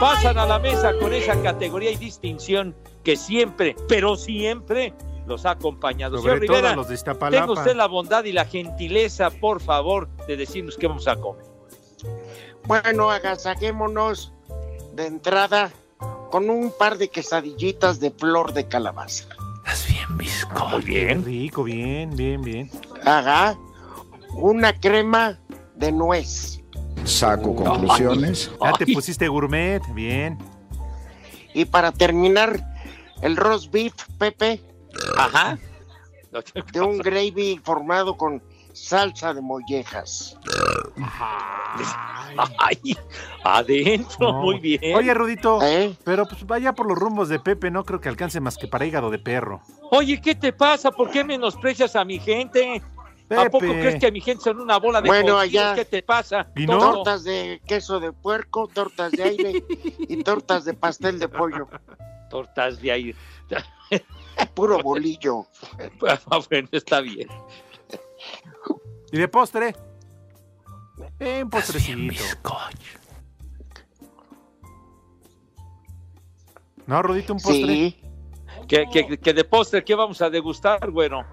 Pasan 0.00 0.38
a 0.38 0.46
la 0.46 0.60
mesa 0.60 0.92
con 1.00 1.12
esa 1.12 1.40
categoría 1.42 1.90
y 1.90 1.96
distinción 1.96 2.76
que 3.02 3.16
siempre, 3.16 3.74
pero 3.88 4.16
siempre 4.16 4.94
los 5.26 5.44
ha 5.46 5.52
acompañado. 5.52 6.18
Sobre 6.18 6.34
Señor 6.34 6.46
todo 6.46 6.56
Rivera, 6.56 6.76
los 6.76 6.88
de 6.88 6.96
tenga 7.30 7.50
usted 7.50 7.74
la 7.74 7.86
bondad 7.86 8.24
y 8.24 8.32
la 8.32 8.44
gentileza, 8.44 9.30
por 9.30 9.60
favor, 9.60 10.08
de 10.28 10.36
decirnos 10.36 10.76
qué 10.76 10.86
vamos 10.86 11.08
a 11.08 11.16
comer. 11.16 11.44
Bueno, 12.66 13.10
agasajémonos 13.10 14.32
de 14.94 15.06
entrada 15.06 15.72
con 16.30 16.50
un 16.50 16.72
par 16.76 16.98
de 16.98 17.08
quesadillitas 17.08 18.00
de 18.00 18.10
flor 18.10 18.52
de 18.52 18.68
calabaza. 18.68 19.26
Muy 20.70 20.82
bien. 20.82 21.24
Rico, 21.24 21.64
bien, 21.64 22.14
bien, 22.16 22.42
bien. 22.42 22.70
Haga 23.04 23.56
una 24.34 24.72
crema 24.72 25.38
de 25.74 25.92
nuez. 25.92 26.62
Saco 27.04 27.54
conclusiones. 27.54 28.50
Ya 28.62 28.72
te 28.72 28.86
pusiste 28.86 29.28
gourmet, 29.28 29.82
bien. 29.94 30.38
Y 31.54 31.64
para 31.64 31.92
terminar, 31.92 32.60
el 33.22 33.36
roast 33.36 33.70
beef, 33.72 33.94
Pepe, 34.18 34.60
Ajá. 35.16 35.58
de 36.72 36.80
un 36.80 36.98
gravy 36.98 37.60
formado 37.64 38.16
con 38.16 38.42
salsa 38.76 39.32
de 39.34 39.40
mollejas. 39.40 40.36
Ay, 42.58 42.96
adentro, 43.44 44.32
No. 44.32 44.42
muy 44.42 44.58
bien. 44.60 44.94
Oye, 44.96 45.14
Rudito, 45.14 45.60
¿Eh? 45.62 45.94
pero 46.04 46.26
pues 46.26 46.46
vaya 46.46 46.72
por 46.74 46.86
los 46.86 46.98
rumbos 46.98 47.28
de 47.28 47.38
Pepe, 47.40 47.70
no 47.70 47.84
creo 47.84 48.00
que 48.00 48.08
alcance 48.08 48.40
más 48.40 48.56
que 48.58 48.68
para 48.68 48.84
hígado 48.84 49.10
de 49.10 49.18
perro. 49.18 49.62
Oye, 49.90 50.20
¿qué 50.20 50.34
te 50.34 50.52
pasa? 50.52 50.90
¿Por 50.90 51.10
qué 51.10 51.24
menosprecias 51.24 51.96
a 51.96 52.04
mi 52.04 52.18
gente? 52.18 52.82
¿A 53.30 53.44
poco 53.46 53.60
Pepe. 53.60 53.80
crees 53.80 54.00
que 54.00 54.12
mi 54.12 54.20
gente 54.20 54.44
son 54.44 54.60
una 54.60 54.76
bola 54.78 55.00
de 55.00 55.08
Bueno, 55.08 55.38
allá- 55.38 55.74
¿Qué 55.74 55.84
te 55.84 56.02
pasa? 56.02 56.46
¿Y 56.54 56.66
no? 56.66 56.78
Tonto. 56.78 56.92
Tortas 56.96 57.24
de 57.24 57.60
queso 57.66 57.98
de 57.98 58.12
puerco, 58.12 58.68
tortas 58.68 59.10
de 59.12 59.22
aire 59.22 59.64
y 59.98 60.22
tortas 60.22 60.64
de 60.64 60.74
pastel 60.74 61.18
de 61.18 61.28
pollo. 61.28 61.66
Tortas 62.30 62.80
de 62.80 62.92
ahí. 62.92 63.14
Puro 64.54 64.80
bolillo. 64.82 65.46
Ah, 66.30 66.40
bueno, 66.50 66.68
está 66.72 67.00
bien. 67.00 67.28
¿Y 69.12 69.18
de 69.18 69.28
postre? 69.28 69.74
Eh, 71.20 71.42
un 71.42 71.50
postrecito. 71.50 72.24
No, 76.86 77.02
Rudito, 77.02 77.32
un 77.32 77.40
postre. 77.40 77.66
Sí, 77.66 78.00
¿Que, 78.68 78.86
que, 78.92 79.18
que 79.18 79.32
de 79.32 79.44
postre, 79.44 79.84
¿qué 79.84 79.94
vamos 79.94 80.20
a 80.22 80.30
degustar, 80.30 80.90
bueno? 80.90 81.24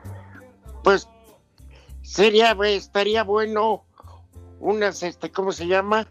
pues 0.83 1.07
sería, 2.01 2.51
estaría 2.65 3.23
bueno 3.23 3.85
unas, 4.59 5.01
este, 5.01 5.31
¿cómo 5.31 5.51
se 5.51 5.65
llama? 5.65 6.07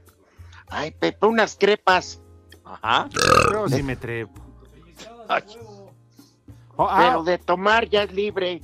Ay, 0.68 0.90
Pepe, 0.90 1.26
unas 1.26 1.56
crepas. 1.56 2.20
Ajá. 2.64 3.08
Yo 3.52 3.68
sí 3.68 3.82
me 3.82 3.96
trepo. 3.96 4.40
Ay, 5.28 5.42
Oh, 6.76 6.86
ah, 6.88 7.10
Pero 7.10 7.24
de 7.24 7.36
tomar 7.36 7.88
ya 7.88 8.04
es 8.04 8.12
libre, 8.12 8.62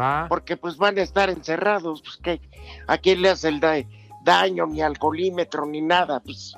va. 0.00 0.26
porque 0.28 0.56
pues 0.56 0.76
van 0.76 0.98
a 0.98 1.02
estar 1.02 1.28
encerrados, 1.30 2.02
pues 2.02 2.16
que 2.16 2.40
a 2.86 2.96
quién 2.98 3.20
le 3.22 3.30
hace 3.30 3.48
el 3.48 3.60
da- 3.60 3.84
daño, 4.24 4.66
ni 4.66 4.80
alcoholímetro, 4.82 5.66
ni 5.66 5.80
nada, 5.82 6.20
pues, 6.20 6.54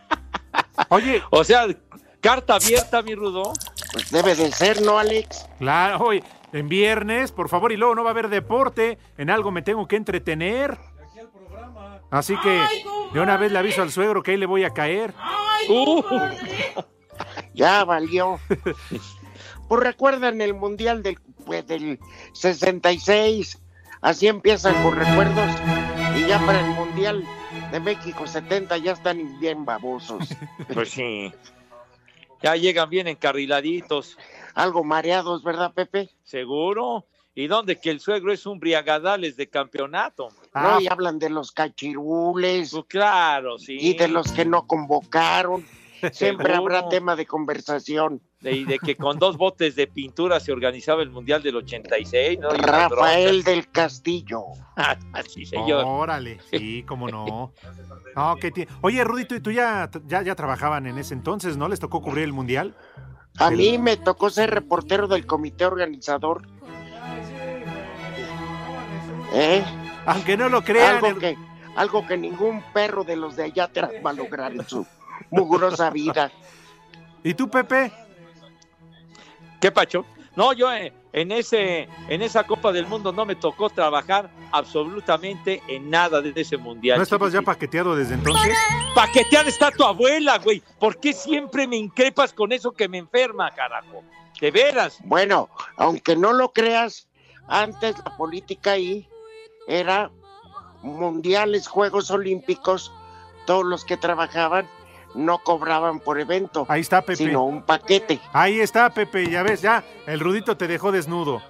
Oye, 0.88 1.22
O 1.30 1.44
sea, 1.44 1.66
carta 2.20 2.56
abierta, 2.56 3.02
mi 3.02 3.14
Rudo. 3.14 3.52
pues 3.92 4.10
debe 4.10 4.34
de 4.34 4.50
ser, 4.52 4.82
¿no, 4.82 4.98
Alex? 4.98 5.48
claro, 5.58 5.98
oye, 6.04 6.22
en 6.52 6.68
viernes, 6.68 7.32
por 7.32 7.48
favor, 7.48 7.72
y 7.72 7.76
luego 7.76 7.94
no 7.94 8.04
va 8.04 8.10
a 8.10 8.12
haber 8.12 8.28
deporte, 8.28 8.98
en 9.18 9.30
algo 9.30 9.50
me 9.50 9.62
tengo 9.62 9.86
que 9.88 9.96
entretener. 9.96 10.78
Así 12.10 12.36
que 12.40 12.62
de 13.12 13.20
una 13.20 13.36
vez 13.36 13.50
le 13.52 13.58
aviso 13.58 13.82
al 13.82 13.90
suegro 13.90 14.22
que 14.22 14.30
ahí 14.30 14.36
le 14.36 14.46
voy 14.46 14.64
a 14.64 14.70
caer. 14.70 15.12
Uh, 15.68 16.02
Ya 17.52 17.84
valió. 17.84 18.38
pues 19.68 19.82
recuerdan 19.82 20.40
el 20.40 20.54
Mundial 20.54 21.02
del, 21.02 21.18
pues, 21.46 21.66
del 21.66 21.98
66, 22.32 23.58
así 24.02 24.26
empiezan 24.26 24.74
con 24.82 24.94
recuerdos, 24.96 25.50
y 26.16 26.26
ya 26.28 26.38
para 26.44 26.60
el 26.60 26.66
Mundial 26.74 27.24
de 27.70 27.80
México 27.80 28.26
70 28.26 28.76
ya 28.78 28.92
están 28.92 29.38
bien 29.40 29.64
babosos, 29.64 30.28
pues 30.74 30.90
sí. 30.90 31.32
Ya 32.42 32.54
llegan 32.54 32.90
bien 32.90 33.08
encarriladitos, 33.08 34.18
algo 34.54 34.84
mareados, 34.84 35.42
¿verdad, 35.42 35.72
Pepe? 35.72 36.10
seguro. 36.22 37.06
¿Y 37.38 37.48
dónde? 37.48 37.78
Que 37.78 37.90
el 37.90 38.00
suegro 38.00 38.32
es 38.32 38.46
un 38.46 38.58
briagadales 38.58 39.36
de 39.36 39.46
campeonato. 39.50 40.28
Ah, 40.54 40.62
No, 40.62 40.80
y 40.80 40.88
hablan 40.88 41.18
de 41.18 41.28
los 41.28 41.52
cachirules 41.52 42.70
Pues 42.70 42.84
claro, 42.88 43.58
sí. 43.58 43.76
y 43.78 43.92
de 43.94 44.08
los 44.08 44.32
que 44.32 44.46
no 44.46 44.66
convocaron. 44.66 45.66
Siempre 46.12 46.54
habrá 46.54 46.88
tema 46.88 47.16
de 47.16 47.26
conversación. 47.26 48.20
De, 48.40 48.52
y 48.52 48.64
de 48.64 48.78
que 48.78 48.96
con 48.96 49.18
dos 49.18 49.36
botes 49.38 49.74
de 49.76 49.86
pintura 49.86 50.38
se 50.40 50.52
organizaba 50.52 51.02
el 51.02 51.10
Mundial 51.10 51.42
del 51.42 51.56
86, 51.56 52.38
¿no? 52.38 52.50
Rafael 52.50 53.42
del 53.42 53.68
Castillo. 53.70 54.42
broncas. 54.76 54.98
Ah, 55.12 55.22
sí, 55.28 55.46
señor. 55.46 55.84
Órale, 55.86 56.38
sí, 56.50 56.84
cómo 56.86 57.08
no. 57.08 57.52
No, 58.14 58.36
¿qué 58.36 58.52
tie- 58.52 58.68
Oye, 58.82 59.02
Rudito, 59.04 59.34
¿y 59.34 59.40
tú 59.40 59.50
ya, 59.50 59.90
ya, 60.06 60.22
ya 60.22 60.34
trabajaban 60.34 60.86
en 60.86 60.98
ese 60.98 61.14
entonces, 61.14 61.56
no? 61.56 61.66
¿Les 61.68 61.80
tocó 61.80 62.02
cubrir 62.02 62.24
el 62.24 62.32
mundial? 62.32 62.76
A 63.38 63.50
mí 63.50 63.78
me 63.78 63.96
tocó 63.96 64.30
ser 64.30 64.50
reportero 64.50 65.08
del 65.08 65.26
comité 65.26 65.66
organizador. 65.66 66.42
¿Eh? 69.32 69.64
Aunque 70.06 70.36
no 70.36 70.48
lo 70.48 70.62
crean, 70.62 70.96
Algo 70.96 71.06
el- 71.08 71.18
que, 71.18 71.36
algo 71.74 72.06
que 72.06 72.16
ningún 72.16 72.62
perro 72.72 73.04
de 73.04 73.16
los 73.16 73.36
de 73.36 73.44
allá 73.44 73.64
atrás 73.64 73.90
va 74.04 74.10
a 74.10 74.14
lograr 74.14 74.52
en 74.52 74.66
su 74.66 74.86
mugrosa 75.30 75.90
vida. 75.90 76.30
¿y 77.22 77.34
tú, 77.34 77.48
Pepe? 77.48 77.92
¿Qué 79.60 79.72
pacho? 79.72 80.04
No, 80.36 80.52
yo 80.52 80.70
eh, 80.70 80.92
en 81.14 81.32
ese 81.32 81.88
en 82.08 82.20
esa 82.20 82.44
Copa 82.44 82.70
del 82.70 82.86
Mundo 82.86 83.10
no 83.10 83.24
me 83.24 83.34
tocó 83.34 83.70
trabajar 83.70 84.30
absolutamente 84.52 85.62
en 85.66 85.88
nada 85.88 86.20
de 86.20 86.32
ese 86.38 86.58
mundial. 86.58 86.98
¿No 86.98 87.04
estabas 87.04 87.32
ya 87.32 87.40
paqueteado 87.40 87.96
desde 87.96 88.14
entonces? 88.14 88.54
Paquetear 88.94 89.48
está 89.48 89.70
tu 89.70 89.82
abuela, 89.82 90.38
güey. 90.38 90.62
¿Por 90.78 91.00
qué 91.00 91.14
siempre 91.14 91.66
me 91.66 91.76
increpas 91.76 92.34
con 92.34 92.52
eso 92.52 92.72
que 92.72 92.86
me 92.86 92.98
enferma, 92.98 93.50
carajo? 93.50 94.04
De 94.38 94.50
veras. 94.50 94.98
Bueno, 95.04 95.48
aunque 95.76 96.14
no 96.14 96.34
lo 96.34 96.52
creas, 96.52 97.08
antes 97.48 97.96
la 98.04 98.14
política 98.18 98.72
ahí 98.72 99.08
era 99.66 100.10
mundiales, 100.82 101.66
Juegos 101.66 102.10
Olímpicos, 102.10 102.92
todos 103.46 103.64
los 103.64 103.86
que 103.86 103.96
trabajaban 103.96 104.68
no 105.16 105.38
cobraban 105.38 105.98
por 106.00 106.20
evento, 106.20 106.66
Ahí 106.68 106.82
está, 106.82 107.00
Pepe. 107.02 107.16
sino 107.16 107.44
un 107.44 107.62
paquete. 107.62 108.20
Ahí 108.32 108.60
está, 108.60 108.90
Pepe, 108.90 109.28
ya 109.30 109.42
ves, 109.42 109.62
ya, 109.62 109.82
el 110.06 110.20
Rudito 110.20 110.56
te 110.56 110.66
dejó 110.68 110.92
desnudo. 110.92 111.42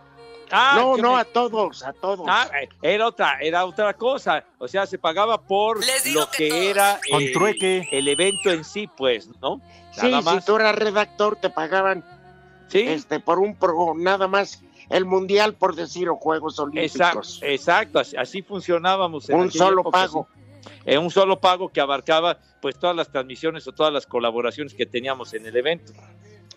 Ah, 0.50 0.74
no, 0.76 0.96
no, 0.96 1.14
me- 1.14 1.20
a 1.20 1.24
todos, 1.24 1.82
a 1.82 1.92
todos. 1.92 2.24
Ah, 2.28 2.48
era 2.80 3.08
otra, 3.08 3.38
era 3.40 3.64
otra 3.66 3.92
cosa. 3.94 4.44
O 4.58 4.68
sea, 4.68 4.86
se 4.86 4.96
pagaba 4.96 5.38
por 5.42 5.80
lo 5.80 6.30
que, 6.30 6.70
era 6.70 7.00
Con 7.10 7.20
el, 7.20 7.32
trueque. 7.32 7.88
el 7.90 8.06
evento 8.06 8.50
en 8.50 8.62
sí, 8.64 8.88
pues, 8.96 9.28
¿no? 9.42 9.60
sí, 9.92 10.08
Nada 10.08 10.38
si 10.40 10.46
tú 10.46 10.54
eras 10.56 10.76
redactor 10.76 11.34
te 11.36 11.50
pagaban 11.50 12.04
Sí, 12.68 12.80
este 12.80 13.18
por 13.20 13.38
un 13.40 13.56
pro, 13.56 13.94
nada 13.96 14.28
más 14.28 14.62
el 14.88 15.04
mundial 15.04 15.54
por 15.54 15.74
decir 15.74 16.08
o 16.08 16.16
Juegos 16.16 16.60
exacto, 16.74 17.18
Olímpicos. 17.18 17.40
exacto. 17.42 17.98
Así, 17.98 18.16
así 18.16 18.42
funcionábamos. 18.42 19.28
en 19.30 19.36
Un 19.40 19.50
solo 19.50 19.80
época, 19.80 19.98
pago. 19.98 20.28
sí. 20.32 20.40
Eh, 20.84 20.98
un 20.98 21.10
solo 21.10 21.38
pago 21.40 21.68
que 21.70 21.80
abarcaba 21.80 22.38
pues 22.60 22.78
todas 22.78 22.94
las 22.96 23.10
transmisiones 23.10 23.66
o 23.68 23.72
todas 23.72 23.92
las 23.92 24.06
colaboraciones 24.06 24.74
que 24.74 24.86
teníamos 24.86 25.32
en 25.34 25.46
el 25.46 25.56
evento. 25.56 25.92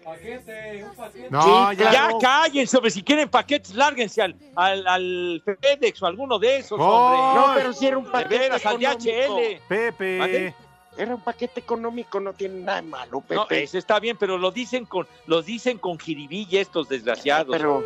Paquete, 0.04 0.84
un 0.84 0.96
paquete. 0.96 1.28
No, 1.30 1.42
Sí, 1.72 1.78
ya. 1.78 1.84
Ya 1.86 1.90
Claro. 1.92 2.20
cállense, 2.20 2.78
hombre, 2.78 2.90
si 2.92 3.04
quieren 3.04 3.30
paquetes, 3.30 3.76
lárguense 3.76 4.22
al, 4.22 4.36
al, 4.56 4.88
al 4.88 5.44
FedEx 5.46 6.02
o 6.02 6.06
alguno 6.08 6.40
de 6.40 6.58
esos, 6.58 6.80
Oh, 6.80 6.84
hombre. 6.84 7.42
No, 7.42 7.54
pero 7.56 7.74
si 7.74 7.86
era 7.86 7.98
un 7.98 8.06
De 8.06 8.10
paquete 8.12 8.40
veras, 8.40 8.66
al 8.66 8.82
económico. 8.82 9.36
DHL. 9.36 9.62
Pepe. 9.68 10.56
Era 10.98 11.16
un 11.16 11.22
paquete 11.22 11.60
económico, 11.62 12.20
no 12.20 12.34
tiene 12.34 12.60
nada 12.62 12.82
de 12.82 12.88
malo, 12.88 13.22
Pepe. 13.22 13.36
No, 13.36 13.46
ese 13.50 13.78
está 13.78 14.00
bien, 14.00 14.18
pero 14.18 14.38
lo 14.38 14.52
dicen 14.52 14.86
con, 14.86 15.08
lo 15.28 15.42
dicen 15.42 15.78
con 15.78 15.98
jiribilla 16.00 16.60
estos 16.60 16.90
desgraciados. 16.90 17.56
Pero 17.56 17.84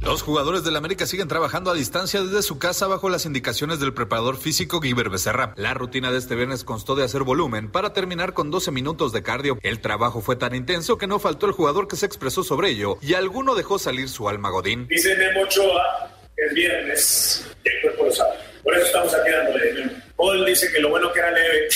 Los 0.02 0.22
jugadores 0.22 0.64
del 0.64 0.76
América 0.76 1.06
siguen 1.08 1.28
trabajando 1.28 1.72
a 1.72 1.74
distancia 1.74 2.22
desde 2.22 2.44
su 2.44 2.60
casa 2.60 2.88
bajo 2.88 3.10
las 3.10 3.26
indicaciones 3.26 3.80
del 3.80 3.94
preparador 3.94 4.38
físico 4.38 4.80
Guiber 4.80 5.10
Becerra. 5.10 5.54
La 5.56 5.74
rutina 5.74 6.12
de 6.12 6.20
este 6.20 6.36
viernes 6.36 6.64
constó 6.64 6.96
de 6.96 7.04
hacer 7.04 7.24
volumen 7.24 7.72
para 7.72 7.94
terminar 7.94 8.34
con 8.34 8.52
12 8.52 8.72
minutos 8.72 9.12
de 9.12 9.24
cardio. 9.24 9.58
El 9.64 9.80
trabajo 9.80 10.22
fue 10.22 10.36
tan 10.36 10.54
intenso 10.56 10.98
que 10.98 11.08
no 11.08 11.20
faltó 11.20 11.46
el 11.46 11.54
jugador 11.54 11.88
que 11.88 11.96
se 11.96 12.06
expresó 12.06 12.44
sobre 12.44 12.70
ello 12.70 12.98
y 13.02 13.14
alguno 13.14 13.56
dejó 13.56 13.80
salir 13.80 14.10
su 14.10 14.30
alma 14.30 14.50
godín. 14.50 14.88
Dice 14.88 15.16
Memo 15.16 15.42
Ochoa 15.42 16.12
que 16.36 16.46
es 16.46 16.54
viernes 16.54 17.56
el 17.64 17.82
cuerpo 17.82 18.06
lo 18.06 18.12
sabe. 18.12 18.53
Por 18.64 18.76
eso 18.76 18.86
estamos 18.86 19.14
aquí 19.14 19.30
dándole. 19.30 19.90
Paul 20.16 20.46
dice 20.46 20.72
que 20.72 20.80
lo 20.80 20.90
bueno 20.90 21.12
que 21.12 21.20
era 21.20 21.32
leve. 21.32 21.68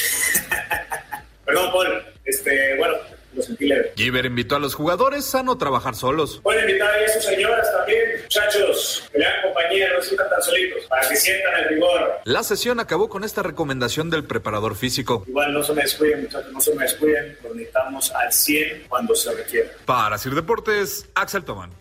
Perdón, 1.46 1.72
Paul. 1.72 2.04
Este, 2.24 2.76
bueno, 2.78 2.96
lo 3.34 3.42
sentí 3.42 3.68
leve. 3.68 3.94
Giver 3.96 4.26
invitó 4.26 4.56
a 4.56 4.60
los 4.60 4.76
jugadores 4.76 5.34
a 5.36 5.44
no 5.44 5.58
trabajar 5.58 5.96
solos. 5.96 6.42
Pueden 6.44 6.68
invitar 6.68 6.90
a 6.90 7.14
sus 7.14 7.24
señoras 7.24 7.72
también, 7.72 8.22
muchachos, 8.24 9.08
que 9.12 9.20
le 9.20 9.26
hagan 9.26 9.44
compañía, 9.44 9.94
no 9.94 10.02
se 10.02 10.08
sientan 10.10 10.30
tan 10.30 10.42
solitos, 10.42 10.84
para 10.90 11.08
que 11.08 11.16
sientan 11.16 11.54
el 11.56 11.70
rigor. 11.70 12.20
La 12.26 12.44
sesión 12.44 12.80
acabó 12.80 13.10
con 13.10 13.24
esta 13.24 13.44
recomendación 13.44 14.10
del 14.10 14.26
preparador 14.26 14.76
físico. 14.76 15.24
Igual 15.28 15.54
no 15.54 15.64
se 15.64 15.74
me 15.74 15.84
descuiden, 15.84 16.24
muchachos, 16.24 16.52
no 16.52 16.60
se 16.60 16.76
me 16.76 16.84
descuiden, 16.84 17.38
lo 17.44 17.54
necesitamos 17.54 18.12
al 18.12 18.34
100 18.34 18.86
cuando 18.90 19.16
se 19.16 19.34
requiera. 19.34 19.70
Para 19.86 20.18
Sir 20.18 20.36
Deportes, 20.36 21.08
Axel 21.16 21.44
Toman. 21.44 21.72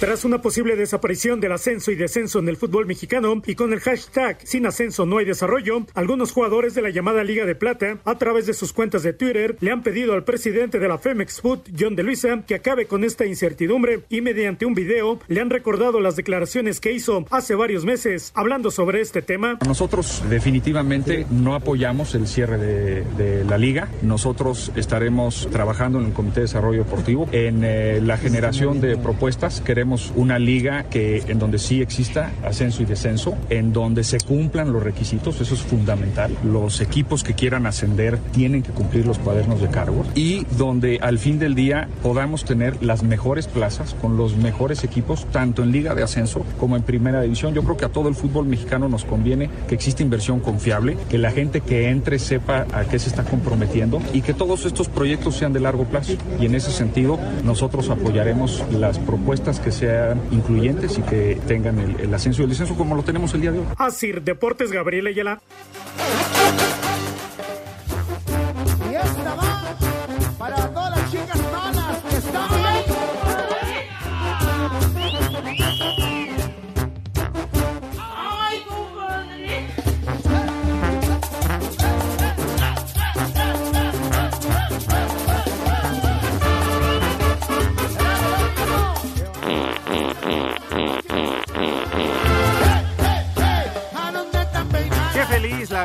Tras 0.00 0.24
una 0.24 0.42
posible 0.42 0.74
desaparición 0.74 1.40
del 1.40 1.52
ascenso 1.52 1.92
y 1.92 1.94
descenso 1.94 2.40
en 2.40 2.48
el 2.48 2.56
fútbol 2.56 2.84
mexicano 2.84 3.40
y 3.46 3.54
con 3.54 3.72
el 3.72 3.80
hashtag 3.80 4.38
sin 4.42 4.66
ascenso 4.66 5.06
no 5.06 5.18
hay 5.18 5.24
desarrollo, 5.24 5.86
algunos 5.94 6.32
jugadores 6.32 6.74
de 6.74 6.82
la 6.82 6.90
llamada 6.90 7.22
Liga 7.22 7.46
de 7.46 7.54
Plata, 7.54 7.98
a 8.04 8.18
través 8.18 8.46
de 8.46 8.54
sus 8.54 8.72
cuentas 8.72 9.04
de 9.04 9.12
Twitter, 9.12 9.56
le 9.60 9.70
han 9.70 9.82
pedido 9.82 10.14
al 10.14 10.24
presidente 10.24 10.80
de 10.80 10.88
la 10.88 10.98
Femex 10.98 11.40
Food, 11.40 11.60
John 11.78 11.94
de 11.94 12.02
Luisa, 12.02 12.42
que 12.46 12.56
acabe 12.56 12.86
con 12.86 13.04
esta 13.04 13.24
incertidumbre 13.24 14.00
y 14.10 14.20
mediante 14.20 14.66
un 14.66 14.74
video 14.74 15.20
le 15.28 15.40
han 15.40 15.48
recordado 15.48 16.00
las 16.00 16.16
declaraciones 16.16 16.80
que 16.80 16.92
hizo 16.92 17.24
hace 17.30 17.54
varios 17.54 17.84
meses 17.84 18.32
hablando 18.34 18.72
sobre 18.72 19.00
este 19.00 19.22
tema. 19.22 19.58
Nosotros 19.64 20.24
definitivamente 20.28 21.24
no 21.30 21.54
apoyamos 21.54 22.14
el 22.16 22.26
cierre 22.26 22.58
de, 22.58 23.04
de 23.16 23.44
la 23.44 23.58
liga. 23.58 23.88
Nosotros 24.02 24.72
estaremos 24.74 25.48
trabajando 25.52 26.00
en 26.00 26.06
el 26.06 26.12
Comité 26.12 26.40
de 26.40 26.46
Desarrollo 26.46 26.84
Deportivo 26.84 27.28
en 27.30 27.62
eh, 27.64 28.00
la 28.02 28.18
generación 28.18 28.80
de 28.80 28.96
propuestas. 28.96 29.60
Queremos 29.60 29.83
una 30.14 30.38
liga 30.38 30.84
que 30.84 31.22
en 31.28 31.38
donde 31.38 31.58
sí 31.58 31.80
exista 31.80 32.32
ascenso 32.44 32.82
y 32.82 32.86
descenso, 32.86 33.34
en 33.50 33.72
donde 33.72 34.04
se 34.04 34.18
cumplan 34.18 34.72
los 34.72 34.82
requisitos, 34.82 35.40
eso 35.40 35.54
es 35.54 35.62
fundamental. 35.62 36.36
Los 36.44 36.80
equipos 36.80 37.22
que 37.22 37.34
quieran 37.34 37.66
ascender 37.66 38.18
tienen 38.32 38.62
que 38.62 38.72
cumplir 38.72 39.06
los 39.06 39.18
cuadernos 39.18 39.60
de 39.60 39.68
cargos 39.68 40.06
y 40.14 40.44
donde 40.56 40.98
al 41.02 41.18
fin 41.18 41.38
del 41.38 41.54
día 41.54 41.88
podamos 42.02 42.44
tener 42.44 42.82
las 42.82 43.02
mejores 43.02 43.46
plazas 43.46 43.94
con 44.00 44.16
los 44.16 44.36
mejores 44.36 44.84
equipos, 44.84 45.26
tanto 45.30 45.62
en 45.62 45.72
liga 45.72 45.94
de 45.94 46.02
ascenso 46.02 46.44
como 46.58 46.76
en 46.76 46.82
primera 46.82 47.20
división. 47.22 47.54
Yo 47.54 47.62
creo 47.62 47.76
que 47.76 47.84
a 47.84 47.90
todo 47.90 48.08
el 48.08 48.14
fútbol 48.14 48.46
mexicano 48.46 48.88
nos 48.88 49.04
conviene 49.04 49.50
que 49.68 49.74
exista 49.74 50.02
inversión 50.02 50.40
confiable, 50.40 50.96
que 51.08 51.18
la 51.18 51.30
gente 51.30 51.60
que 51.60 51.88
entre 51.88 52.18
sepa 52.18 52.66
a 52.72 52.84
qué 52.84 52.98
se 52.98 53.08
está 53.08 53.24
comprometiendo 53.24 54.00
y 54.12 54.22
que 54.22 54.34
todos 54.34 54.64
estos 54.66 54.88
proyectos 54.88 55.36
sean 55.36 55.52
de 55.52 55.60
largo 55.60 55.84
plazo. 55.84 56.14
Y 56.40 56.46
en 56.46 56.54
ese 56.54 56.70
sentido, 56.70 57.18
nosotros 57.44 57.90
apoyaremos 57.90 58.64
las 58.72 58.98
propuestas 58.98 59.60
que 59.60 59.72
sean 59.74 60.20
incluyentes 60.30 60.98
y 60.98 61.02
que 61.02 61.40
tengan 61.46 61.78
el, 61.78 62.14
ascenso 62.14 62.42
y 62.42 62.44
el 62.44 62.50
descenso 62.50 62.76
como 62.76 62.94
lo 62.94 63.02
tenemos 63.02 63.34
el 63.34 63.40
día 63.40 63.52
de 63.52 63.58
hoy. 63.58 63.66
Así, 63.78 64.12
Deportes 64.12 64.70
Gabriel 64.70 65.06
Ayala. 65.06 65.40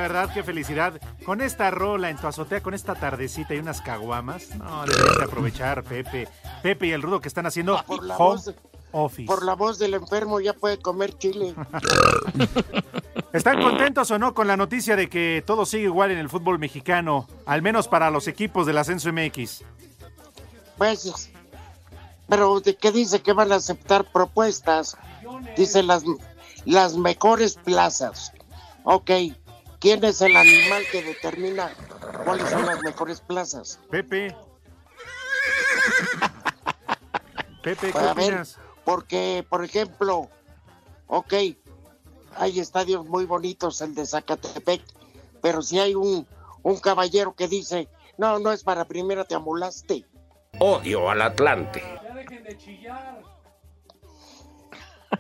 Verdad, 0.10 0.34
qué 0.34 0.44
felicidad. 0.44 1.00
Con 1.26 1.40
esta 1.42 1.70
rola 1.72 2.10
en 2.10 2.18
tu 2.18 2.28
azotea, 2.28 2.62
con 2.62 2.74
esta 2.74 2.96
tardecita 2.96 3.54
y 3.54 3.60
unas 3.60 3.82
caguamas. 3.82 4.56
No, 4.56 4.86
deberías 4.86 5.18
de 5.18 5.24
aprovechar, 5.24 5.84
Pepe. 5.84 6.28
Pepe 6.64 6.88
y 6.88 6.92
el 6.92 7.02
rudo 7.02 7.22
que 7.22 7.28
están 7.28 7.46
haciendo 7.46 7.78
Ah, 7.78 7.84
Por 7.86 8.04
la 8.04 8.18
home 8.18 8.36
voz- 8.42 8.56
office. 8.92 9.28
Por 9.28 9.46
la 9.46 9.54
voz 9.54 9.78
del 9.80 9.94
enfermo 9.94 10.40
ya 10.40 10.54
puede 10.54 10.80
comer 10.80 11.18
chile. 11.18 11.54
¿Están 13.34 13.62
contentos 13.62 14.10
o 14.12 14.18
no 14.18 14.34
con 14.34 14.48
la 14.48 14.58
noticia 14.58 14.96
de 14.96 15.08
que 15.08 15.44
todo 15.46 15.66
sigue 15.66 15.84
igual 15.84 16.10
en 16.12 16.18
el 16.18 16.30
fútbol 16.30 16.58
mexicano? 16.58 17.28
Al 17.46 17.62
menos 17.62 17.88
para 17.88 18.10
los 18.10 18.28
equipos 18.28 18.66
del 18.66 18.78
Ascenso 18.80 19.12
MX. 19.14 19.64
Pues, 20.78 21.30
pero 22.28 22.60
¿de 22.62 22.76
qué 22.76 22.92
dice 22.92 23.22
que 23.22 23.34
van 23.34 23.52
a 23.52 23.56
aceptar 23.56 24.06
propuestas? 24.12 24.98
Dice 25.56 25.84
las, 25.84 26.04
las 26.66 26.96
mejores 26.96 27.54
plazas. 27.56 28.32
Ok, 28.84 29.12
¿quién 29.80 30.04
es 30.04 30.22
el 30.22 30.36
animal 30.36 30.84
que 30.92 31.02
determina 31.02 31.72
cuáles 32.26 32.50
son 32.50 32.66
las 32.66 32.82
mejores 32.82 33.22
plazas? 33.22 33.80
Pepe. 33.90 34.36
Pepe, 37.64 37.92
¿qué 37.92 37.98
opinas? 37.98 38.58
porque, 38.86 39.46
por 39.48 39.64
ejemplo, 39.64 40.30
ok, 41.08 41.34
hay 42.36 42.60
estadios 42.60 43.06
muy 43.06 43.26
bonitos, 43.26 43.82
el 43.82 43.96
de 43.96 44.06
Zacatepec, 44.06 44.82
pero 45.42 45.62
si 45.62 45.80
hay 45.80 45.96
un, 45.96 46.28
un 46.64 46.80
caballero 46.80 47.36
que 47.36 47.48
dice, 47.48 47.88
no, 48.18 48.40
no 48.40 48.52
es 48.52 48.64
para 48.64 48.86
primera, 48.86 49.26
te 49.26 49.36
amolaste. 49.36 50.06
Odio 50.60 51.10
al 51.10 51.22
Atlante. 51.22 51.84
Ya 52.04 52.14
dejen 52.16 52.44
de 52.44 52.58
chillar. 52.58 53.22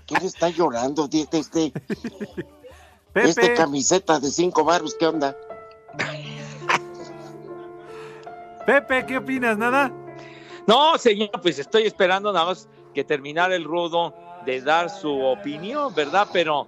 ¿Quién 0.05 0.23
está 0.23 0.49
llorando? 0.49 1.07
de 1.07 1.27
Este, 1.31 1.73
Pepe. 3.27 3.29
este 3.29 3.53
camiseta 3.53 4.19
de 4.19 4.29
cinco 4.29 4.63
baros, 4.63 4.95
¿qué 4.99 5.07
onda? 5.07 5.35
Pepe, 8.65 9.05
¿qué 9.05 9.17
opinas? 9.17 9.57
¿Nada? 9.57 9.91
No, 10.67 10.97
señor, 10.97 11.31
pues 11.41 11.57
estoy 11.57 11.83
esperando 11.83 12.31
nada 12.31 12.45
más 12.45 12.67
que 12.93 13.03
terminara 13.03 13.55
el 13.55 13.63
rudo 13.63 14.13
de 14.45 14.61
dar 14.61 14.89
su 14.89 15.19
opinión, 15.21 15.93
¿verdad? 15.95 16.27
Pero 16.31 16.67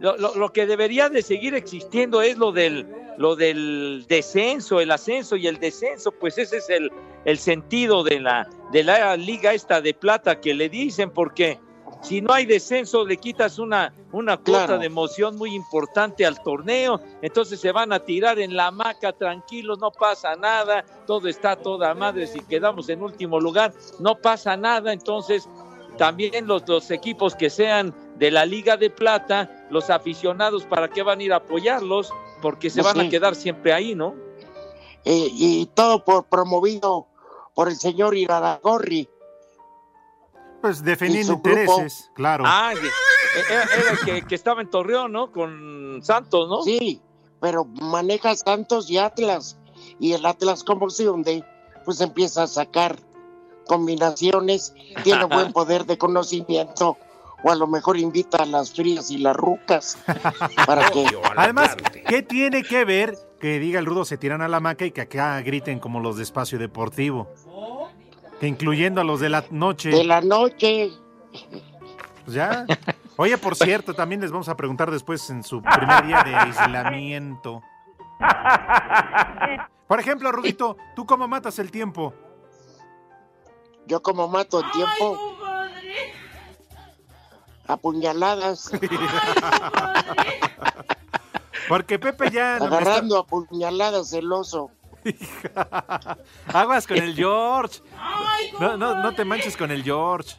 lo, 0.00 0.16
lo- 0.16 0.34
lo 0.34 0.52
que 0.52 0.66
debería 0.66 1.08
de 1.08 1.22
seguir 1.22 1.54
existiendo 1.54 2.20
es 2.22 2.36
lo 2.36 2.50
del, 2.52 2.86
lo 3.18 3.36
del 3.36 4.04
descenso, 4.08 4.80
el 4.80 4.90
ascenso 4.90 5.36
y 5.36 5.46
el 5.46 5.58
descenso, 5.58 6.10
pues 6.12 6.36
ese 6.38 6.56
es 6.58 6.68
el, 6.70 6.90
el 7.24 7.38
sentido 7.38 8.02
de 8.02 8.20
la, 8.20 8.48
de 8.72 8.82
la 8.82 9.16
liga 9.16 9.52
esta 9.54 9.80
de 9.80 9.94
plata 9.94 10.40
que 10.40 10.52
le 10.54 10.68
dicen, 10.68 11.10
porque 11.10 11.60
si 12.06 12.20
no 12.20 12.32
hay 12.32 12.46
descenso 12.46 13.04
le 13.04 13.16
quitas 13.16 13.58
una, 13.58 13.92
una 14.12 14.36
cuota 14.36 14.66
Claro. 14.66 14.78
de 14.78 14.86
emoción 14.86 15.36
muy 15.36 15.54
importante 15.54 16.24
al 16.24 16.40
torneo, 16.42 17.00
entonces 17.22 17.60
se 17.60 17.72
van 17.72 17.92
a 17.92 17.98
tirar 18.00 18.38
en 18.38 18.54
la 18.56 18.68
hamaca 18.68 19.12
tranquilos, 19.12 19.78
no 19.78 19.90
pasa 19.90 20.36
nada, 20.36 20.84
todo 21.06 21.26
está 21.28 21.56
toda 21.56 21.94
madre, 21.94 22.26
si 22.26 22.40
quedamos 22.40 22.88
en 22.88 23.02
último 23.02 23.40
lugar, 23.40 23.72
no 23.98 24.14
pasa 24.16 24.56
nada, 24.56 24.92
entonces 24.92 25.48
también 25.98 26.46
los, 26.46 26.68
los 26.68 26.90
equipos 26.90 27.34
que 27.34 27.50
sean 27.50 27.94
de 28.18 28.30
la 28.30 28.46
Liga 28.46 28.76
de 28.76 28.90
Plata, 28.90 29.66
los 29.70 29.90
aficionados, 29.90 30.64
¿para 30.64 30.88
qué 30.88 31.02
van 31.02 31.20
a 31.20 31.22
ir 31.22 31.32
a 31.32 31.36
apoyarlos? 31.36 32.10
Porque 32.42 32.70
se 32.70 32.82
Pues 32.82 32.94
van 32.94 33.06
a 33.06 33.10
quedar 33.10 33.34
siempre 33.34 33.72
ahí, 33.72 33.94
¿no? 33.94 34.14
Eh, 35.04 35.28
y 35.32 35.66
todo 35.74 36.04
por 36.04 36.26
promovido 36.26 37.06
por 37.54 37.68
el 37.68 37.76
señor 37.76 38.14
Iraragorri. 38.16 39.08
Pues 40.60 40.82
defendiendo 40.82 41.34
grupo. 41.34 41.48
intereses, 41.48 42.10
claro. 42.14 42.44
Ah, 42.46 42.72
de- 42.74 42.90
era, 43.52 43.62
era 43.64 43.90
el 43.92 43.98
que, 44.00 44.26
que 44.26 44.34
estaba 44.34 44.60
en 44.62 44.70
Torreón, 44.70 45.12
¿no? 45.12 45.30
Con 45.30 46.00
Santos, 46.02 46.48
¿no? 46.48 46.62
Sí, 46.62 47.00
pero 47.40 47.64
maneja 47.64 48.34
Santos 48.34 48.90
y 48.90 48.98
Atlas. 48.98 49.58
Y 50.00 50.12
el 50.12 50.24
Atlas, 50.24 50.64
como 50.64 50.88
se 50.90 51.08
hunde, 51.08 51.44
pues 51.84 52.00
empieza 52.00 52.44
a 52.44 52.46
sacar 52.46 52.96
combinaciones, 53.66 54.74
tiene 55.04 55.24
buen 55.26 55.52
poder 55.52 55.84
de 55.86 55.98
conocimiento, 55.98 56.96
o 57.42 57.50
a 57.50 57.54
lo 57.54 57.66
mejor 57.66 57.98
invita 57.98 58.38
a 58.42 58.46
las 58.46 58.72
frías 58.72 59.10
y 59.10 59.18
las 59.18 59.36
rucas 59.36 59.98
para 60.66 60.90
que 60.90 61.06
Además, 61.36 61.76
¿qué 62.08 62.22
tiene 62.22 62.62
que 62.62 62.84
ver 62.84 63.16
que 63.38 63.58
diga 63.58 63.78
el 63.78 63.86
rudo 63.86 64.04
se 64.06 64.16
tiran 64.16 64.40
a 64.40 64.48
la 64.48 64.60
maca 64.60 64.86
y 64.86 64.90
que 64.92 65.02
acá 65.02 65.40
griten 65.42 65.78
como 65.78 66.00
los 66.00 66.16
de 66.16 66.22
espacio 66.22 66.58
deportivo? 66.58 67.28
Que 68.40 68.46
incluyendo 68.46 69.00
a 69.00 69.04
los 69.04 69.20
de 69.20 69.28
la 69.30 69.44
noche. 69.50 69.90
de 69.90 70.04
la 70.04 70.20
noche, 70.20 70.90
Pues 72.24 72.34
ya. 72.36 72.66
Oye, 73.16 73.38
por 73.38 73.56
cierto, 73.56 73.94
también 73.94 74.20
les 74.20 74.30
vamos 74.30 74.48
a 74.48 74.56
preguntar 74.56 74.90
después 74.90 75.30
en 75.30 75.42
su 75.42 75.62
primer 75.62 76.06
día 76.06 76.22
de 76.22 76.34
aislamiento. 76.34 77.62
Por 79.88 80.00
ejemplo, 80.00 80.30
Rudito, 80.32 80.76
¿tú 80.94 81.06
cómo 81.06 81.26
matas 81.28 81.58
el 81.58 81.70
tiempo? 81.70 82.12
Yo 83.86 84.02
como 84.02 84.28
mato 84.28 84.60
el 84.60 84.70
tiempo. 84.72 85.18
Apuñaladas. 87.68 88.70
Porque 91.68 91.98
Pepe 91.98 92.30
ya... 92.30 92.58
no 92.58 92.68
me 92.68 92.76
está- 92.78 92.90
Agarrando 92.90 93.18
apuñaladas 93.18 94.12
el 94.12 94.30
oso. 94.32 94.70
Aguas 96.52 96.86
con 96.86 96.96
el 96.98 97.14
George. 97.14 97.80
No, 98.60 98.76
no, 98.76 99.02
no 99.02 99.14
te 99.14 99.24
manches 99.24 99.56
con 99.56 99.70
el 99.70 99.82
George. 99.82 100.36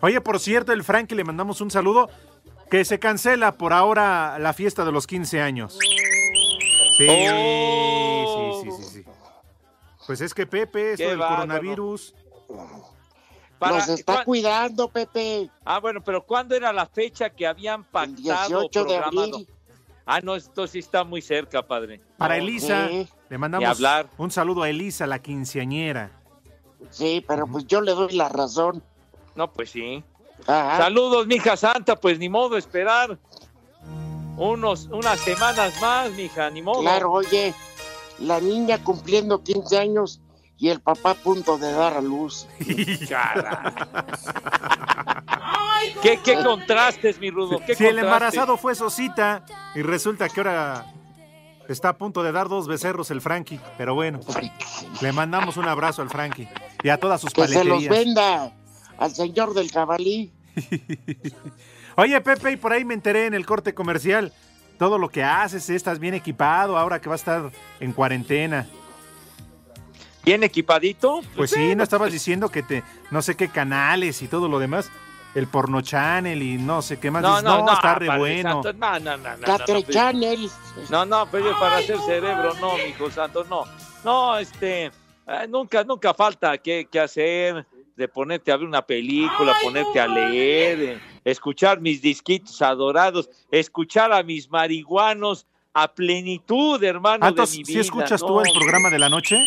Oye, 0.00 0.20
por 0.20 0.38
cierto, 0.38 0.72
el 0.72 0.84
Frankie 0.84 1.14
le 1.14 1.24
mandamos 1.24 1.60
un 1.60 1.70
saludo. 1.70 2.08
Que 2.70 2.84
se 2.84 2.98
cancela 2.98 3.52
por 3.52 3.72
ahora 3.72 4.40
la 4.40 4.52
fiesta 4.52 4.84
de 4.84 4.90
los 4.90 5.06
15 5.06 5.40
años. 5.40 5.78
Sí, 6.98 7.06
Oh. 7.32 8.60
sí, 8.64 8.70
sí, 8.70 8.82
sí, 8.82 8.90
sí. 9.04 9.04
Pues 10.06 10.20
es 10.20 10.34
que 10.34 10.46
Pepe, 10.46 10.92
esto 10.94 11.08
del 11.08 11.18
coronavirus. 11.20 12.12
Para- 13.60 13.76
Nos 13.78 13.88
está 13.88 14.14
¿cuán- 14.14 14.24
cuidando, 14.24 14.88
Pepe. 14.88 15.48
Ah, 15.64 15.78
bueno, 15.78 16.00
pero 16.02 16.24
¿cuándo 16.26 16.56
era 16.56 16.72
la 16.72 16.86
fecha 16.86 17.30
que 17.30 17.46
habían 17.46 17.84
pactado 17.84 18.16
18 18.68 18.84
de 18.84 18.96
abril. 18.98 19.48
Ah, 20.08 20.20
no, 20.22 20.36
esto 20.36 20.66
sí 20.68 20.78
está 20.78 21.02
muy 21.02 21.20
cerca, 21.20 21.66
padre. 21.66 22.00
Para 22.16 22.36
Elisa, 22.36 22.88
Sí. 22.88 23.08
le 23.28 23.38
mandamos 23.38 23.68
hablar. 23.68 24.06
un 24.16 24.30
saludo 24.30 24.62
a 24.62 24.70
Elisa, 24.70 25.04
la 25.06 25.18
quinceañera. 25.20 26.12
Sí, 26.90 27.24
pero 27.26 27.46
pues 27.48 27.66
yo 27.66 27.80
le 27.80 27.90
doy 27.92 28.14
la 28.14 28.28
razón. 28.28 28.82
No, 29.34 29.52
pues 29.52 29.70
sí. 29.70 30.04
Ajá. 30.46 30.78
Saludos, 30.78 31.26
mija 31.26 31.56
santa, 31.56 31.96
pues 31.96 32.18
ni 32.20 32.28
modo 32.28 32.56
esperar. 32.56 33.18
Unos, 34.36 34.86
unas 34.92 35.18
semanas 35.20 35.74
más, 35.80 36.10
mija, 36.12 36.50
ni 36.50 36.62
modo. 36.62 36.82
Claro, 36.82 37.10
oye, 37.10 37.52
la 38.20 38.38
niña 38.40 38.82
cumpliendo 38.84 39.42
15 39.42 39.78
años 39.78 40.20
y 40.58 40.68
el 40.68 40.80
papá 40.80 41.10
a 41.10 41.14
punto 41.14 41.58
de 41.58 41.72
dar 41.72 41.94
a 41.94 42.00
luz. 42.00 42.46
¿Qué, 46.02 46.18
qué 46.24 46.42
contrastes, 46.42 47.18
mi 47.20 47.30
Rudo? 47.30 47.60
¿Qué 47.66 47.74
Si 47.74 47.86
el 47.86 47.98
embarazado 47.98 48.56
fue 48.56 48.74
Sosita 48.74 49.44
y 49.74 49.82
resulta 49.82 50.28
que 50.28 50.40
ahora 50.40 50.86
está 51.68 51.90
a 51.90 51.98
punto 51.98 52.22
de 52.22 52.32
dar 52.32 52.48
dos 52.48 52.66
becerros 52.66 53.10
el 53.10 53.20
Frankie. 53.20 53.60
Pero 53.76 53.94
bueno, 53.94 54.20
le 55.00 55.12
mandamos 55.12 55.56
un 55.56 55.68
abrazo 55.68 56.02
al 56.02 56.10
Frankie 56.10 56.48
y 56.82 56.88
a 56.88 56.98
todas 56.98 57.20
sus 57.20 57.32
Que 57.32 57.46
se 57.48 57.64
los 57.64 57.78
paleterías. 57.78 58.06
venda 58.06 58.52
al 58.98 59.14
señor 59.14 59.54
del 59.54 59.70
jabalí. 59.70 60.32
Oye, 61.96 62.20
Pepe, 62.20 62.52
y 62.52 62.56
por 62.56 62.72
ahí 62.72 62.84
me 62.84 62.94
enteré 62.94 63.26
en 63.26 63.34
el 63.34 63.46
corte 63.46 63.74
comercial. 63.74 64.32
Todo 64.78 64.98
lo 64.98 65.08
que 65.08 65.24
haces, 65.24 65.70
estás 65.70 65.98
bien 65.98 66.12
equipado 66.14 66.76
ahora 66.76 67.00
que 67.00 67.08
va 67.08 67.14
a 67.14 67.16
estar 67.16 67.50
en 67.80 67.92
cuarentena. 67.92 68.66
¿Bien 70.26 70.42
equipadito? 70.42 71.20
Pues 71.36 71.52
sí, 71.52 71.76
no 71.76 71.84
estabas 71.84 72.10
diciendo 72.10 72.48
que 72.48 72.64
te, 72.64 72.82
no 73.12 73.22
sé 73.22 73.36
qué 73.36 73.48
canales 73.48 74.20
y 74.22 74.26
todo 74.26 74.48
lo 74.48 74.58
demás, 74.58 74.90
el 75.36 75.46
porno 75.46 75.82
channel 75.82 76.42
y 76.42 76.58
no 76.58 76.82
sé 76.82 76.98
qué 76.98 77.12
más. 77.12 77.22
No, 77.22 77.36
Dices, 77.36 77.44
no, 77.44 77.64
no, 77.64 77.72
está 77.72 77.94
re 77.94 78.18
bueno. 78.18 78.60
No, 78.64 78.72
no, 78.72 78.98
no, 78.98 79.16
no, 79.16 79.58
pues- 79.64 79.86
Channel. 79.88 80.50
No, 80.90 81.06
no, 81.06 81.28
pero 81.30 81.56
para 81.60 81.76
hacer 81.76 81.96
cerebro, 82.00 82.54
no, 82.60 82.76
mijo 82.76 83.08
santo, 83.08 83.44
no. 83.48 83.62
No, 84.04 84.36
este, 84.36 84.86
eh, 84.86 84.92
nunca, 85.48 85.84
nunca 85.84 86.12
falta 86.12 86.58
que, 86.58 86.88
que 86.90 86.98
hacer, 86.98 87.64
de 87.94 88.08
ponerte 88.08 88.50
a 88.50 88.56
ver 88.56 88.66
una 88.66 88.82
película, 88.82 89.54
ponerte 89.62 90.00
a 90.00 90.08
leer, 90.08 90.80
eh, 90.80 91.00
escuchar 91.24 91.80
mis 91.80 92.02
disquitos 92.02 92.60
adorados, 92.62 93.30
escuchar 93.52 94.12
a 94.12 94.24
mis 94.24 94.50
marihuanos 94.50 95.46
a 95.72 95.86
plenitud, 95.86 96.82
hermano, 96.82 97.28
entonces, 97.28 97.60
¿sí 97.64 97.78
escuchas 97.78 98.22
no, 98.22 98.26
tú 98.28 98.40
el 98.40 98.52
programa 98.52 98.90
de 98.90 98.98
la 98.98 99.08
noche? 99.08 99.46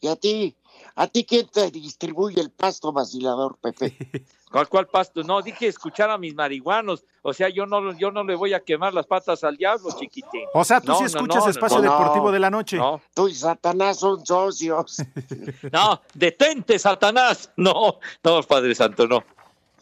¿Y 0.00 0.08
a 0.08 0.16
ti? 0.16 0.56
¿A 0.96 1.06
ti 1.06 1.24
quién 1.24 1.46
te 1.48 1.70
distribuye 1.70 2.40
el 2.40 2.50
pasto 2.50 2.92
vacilador, 2.92 3.58
Pepe? 3.58 3.96
¿Cuál, 4.50 4.68
cuál 4.68 4.86
pasto? 4.88 5.22
No, 5.22 5.40
dije 5.42 5.68
escuchar 5.68 6.10
a 6.10 6.18
mis 6.18 6.34
marihuanos. 6.34 7.04
O 7.22 7.32
sea, 7.32 7.48
yo 7.48 7.66
no, 7.66 7.96
yo 7.96 8.10
no 8.10 8.24
le 8.24 8.34
voy 8.34 8.52
a 8.52 8.60
quemar 8.60 8.92
las 8.92 9.06
patas 9.06 9.44
al 9.44 9.56
diablo, 9.56 9.90
chiquitín. 9.96 10.42
O 10.54 10.64
sea, 10.64 10.80
tú 10.80 10.88
No, 10.88 10.98
sí 10.98 11.04
escuchas 11.04 11.36
no, 11.36 11.44
no, 11.44 11.50
Espacio 11.50 11.82
no. 11.82 11.82
Deportivo 11.82 12.32
de 12.32 12.40
la 12.40 12.50
Noche. 12.50 12.76
No, 12.76 13.00
Tú 13.14 13.28
y 13.28 13.34
Satanás 13.34 14.00
son 14.00 14.26
socios. 14.26 14.96
no, 15.72 16.00
detente, 16.14 16.78
Satanás. 16.78 17.52
No, 17.56 18.00
no, 18.24 18.42
Padre 18.42 18.74
Santo, 18.74 19.06
no. 19.06 19.22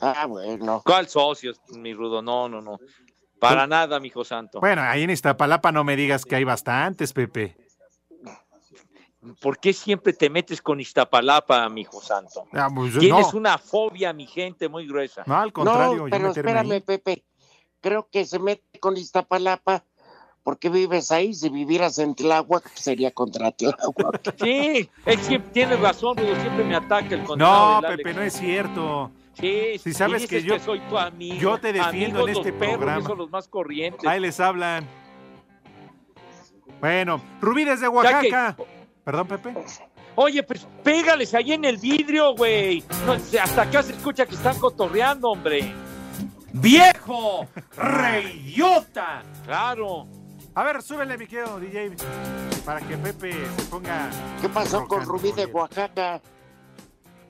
Ah, 0.01 0.27
bueno. 0.27 0.83
¿Cuál 0.85 1.09
socios, 1.09 1.59
mi 1.71 1.95
rudo? 1.95 2.21
No, 2.21 2.49
no, 2.49 2.61
no. 2.61 2.79
Para 3.39 3.67
nada, 3.67 4.01
mi 4.01 4.09
hijo 4.09 4.25
santo. 4.25 4.61
Bueno, 4.61 4.83
ahí 4.83 5.05
en 5.05 5.11
Iztapalapa 5.11 5.71
no 5.73 5.85
me 5.85 5.97
digas 5.97 6.25
que 6.25 6.37
hay 6.37 6.45
bastantes, 6.45 7.13
Pepe. 7.13 7.57
¿Por 9.41 9.59
qué 9.59 9.73
siempre 9.73 10.13
te 10.13 10.31
metes 10.31 10.63
con 10.63 10.79
Iztapalapa, 10.81 11.69
mi 11.69 11.81
hijo 11.81 12.01
santo? 12.01 12.45
Ah, 12.53 12.69
pues, 12.73 12.97
Tienes 12.99 13.33
no. 13.33 13.39
una 13.41 13.59
fobia, 13.59 14.13
mi 14.13 14.27
gente, 14.27 14.69
muy 14.69 14.87
gruesa. 14.87 15.25
No, 15.27 15.37
al 15.37 15.53
contrario, 15.53 16.05
No, 16.05 16.11
pero 16.11 16.31
espérame, 16.31 16.71
ahí. 16.73 16.81
Pepe. 16.81 17.25
Creo 17.81 18.09
que 18.11 18.25
se 18.25 18.39
mete 18.39 18.79
con 18.79 18.97
Iztapalapa 18.97 19.85
porque 20.45 20.69
vives 20.71 21.11
ahí. 21.11 21.35
Si 21.35 21.49
vivieras 21.49 21.99
en 21.99 22.15
Tláhuac, 22.15 22.73
sería 22.75 23.11
contra 23.11 23.51
Tláhuac. 23.51 24.35
Sí, 24.43 24.89
él 25.05 25.19
siempre 25.21 25.51
tiene 25.53 25.77
razón, 25.77 26.17
Rudo, 26.17 26.35
siempre 26.41 26.65
me 26.65 26.77
ataca 26.77 27.15
el 27.15 27.25
No, 27.25 27.35
del 27.37 27.91
Alex. 27.91 27.97
Pepe, 27.97 28.15
no 28.15 28.23
es 28.23 28.33
cierto. 28.35 29.11
Sí, 29.35 29.79
Si 29.79 29.93
sabes 29.95 30.27
que 30.29 30.43
yo- 30.43 30.59
soy 30.61 30.81
tu 30.89 30.97
amigo. 30.97 31.37
yo 31.41 31.59
te 31.59 31.73
defiendo 31.73 32.21
Amigos 32.23 32.31
en 32.31 32.37
este 32.37 32.51
los 32.51 32.59
perros, 32.61 32.77
programa. 32.79 33.07
son 33.07 33.19
los 33.19 33.31
más 33.31 33.49
corrientes. 33.49 34.09
Ahí 34.09 34.21
les 34.21 34.39
hablan. 34.41 34.87
Bueno, 36.81 37.21
Rubí 37.41 37.65
desde 37.65 37.83
Ya 37.83 37.91
Oaxaca. 37.91 38.57
Perdón, 39.09 39.27
Pepe. 39.27 39.55
Oye, 40.17 40.43
pues 40.43 40.69
pégales 40.85 41.33
ahí 41.33 41.55
en 41.55 41.65
el 41.65 41.79
vidrio, 41.79 42.35
güey. 42.35 42.85
No, 43.07 43.15
hasta 43.15 43.63
acá 43.63 43.83
se 43.83 43.93
escucha 43.93 44.27
que 44.27 44.35
están 44.35 44.59
cotorreando, 44.59 45.31
hombre. 45.31 45.73
¡Viejo! 46.53 47.49
¡Reyota! 47.79 49.23
Claro. 49.47 50.07
A 50.55 50.63
ver, 50.63 50.83
súbele, 50.83 51.17
mi 51.17 51.27
querido 51.27 51.59
DJ, 51.59 51.97
para 52.67 52.81
que 52.81 52.99
Pepe 52.99 53.33
se 53.33 53.63
ponga... 53.71 54.11
¿Qué 54.43 54.51
pasó 54.51 54.87
con 54.87 55.07
Rubí 55.07 55.33
de. 55.33 55.47
Oaxaca? 55.47 56.21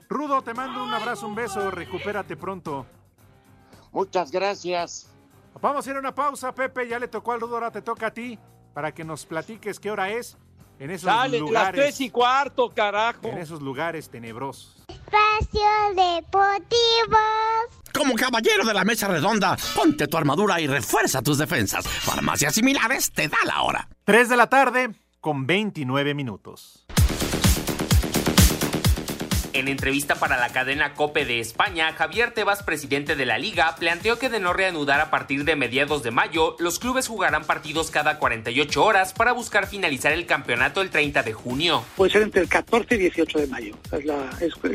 Rudo, 0.08 0.42
te 0.42 0.54
mando 0.54 0.82
un 0.82 0.92
abrazo, 0.92 1.28
un 1.28 1.36
beso, 1.36 1.70
recupérate 1.70 2.36
pronto. 2.36 2.86
Muchas 3.92 4.32
gracias. 4.32 5.14
Vamos 5.60 5.86
a 5.86 5.90
ir 5.90 5.96
a 5.96 6.00
una 6.00 6.12
pausa, 6.12 6.52
Pepe, 6.52 6.88
ya 6.88 6.98
le 6.98 7.06
tocó 7.06 7.30
al 7.30 7.40
Rudo, 7.40 7.54
ahora 7.54 7.70
te 7.70 7.82
toca 7.82 8.08
a 8.08 8.10
ti, 8.10 8.36
para 8.74 8.90
que 8.90 9.04
nos 9.04 9.26
platiques 9.26 9.78
qué 9.78 9.92
hora 9.92 10.10
es 10.10 10.36
en 10.78 10.90
esos 10.90 11.04
Sale 11.10 11.32
las 11.38 11.40
lugares. 11.40 11.80
tres 11.80 12.00
y 12.00 12.10
cuarto, 12.10 12.70
carajo. 12.70 13.28
En 13.28 13.38
esos 13.38 13.60
lugares 13.62 14.08
tenebrosos. 14.08 14.76
Espacio 14.88 15.60
Deportivo. 15.94 17.18
Como 17.92 18.14
caballero 18.14 18.64
de 18.64 18.74
la 18.74 18.84
mesa 18.84 19.08
redonda, 19.08 19.56
ponte 19.74 20.06
tu 20.06 20.16
armadura 20.16 20.60
y 20.60 20.66
refuerza 20.66 21.22
tus 21.22 21.38
defensas. 21.38 21.86
Farmacias 21.88 22.54
similares 22.54 23.10
te 23.12 23.28
da 23.28 23.38
la 23.44 23.62
hora. 23.62 23.88
3 24.04 24.28
de 24.28 24.36
la 24.36 24.48
tarde 24.48 24.90
con 25.20 25.46
29 25.46 26.14
minutos. 26.14 26.86
En 29.58 29.66
entrevista 29.66 30.14
para 30.14 30.36
la 30.36 30.50
cadena 30.50 30.94
Cope 30.94 31.24
de 31.24 31.40
España, 31.40 31.92
Javier 31.92 32.30
Tebas, 32.30 32.62
presidente 32.62 33.16
de 33.16 33.26
la 33.26 33.38
liga, 33.38 33.74
planteó 33.74 34.16
que 34.16 34.28
de 34.28 34.38
no 34.38 34.52
reanudar 34.52 35.00
a 35.00 35.10
partir 35.10 35.42
de 35.42 35.56
mediados 35.56 36.04
de 36.04 36.12
mayo, 36.12 36.54
los 36.60 36.78
clubes 36.78 37.08
jugarán 37.08 37.42
partidos 37.42 37.90
cada 37.90 38.20
48 38.20 38.84
horas 38.84 39.12
para 39.12 39.32
buscar 39.32 39.66
finalizar 39.66 40.12
el 40.12 40.26
campeonato 40.26 40.80
el 40.80 40.90
30 40.90 41.24
de 41.24 41.32
junio. 41.32 41.82
Puede 41.96 42.12
ser 42.12 42.22
entre 42.22 42.42
el 42.42 42.48
14 42.48 42.94
y 42.94 42.98
18 42.98 43.38
de 43.40 43.46
mayo. 43.48 43.74
Es 43.90 44.04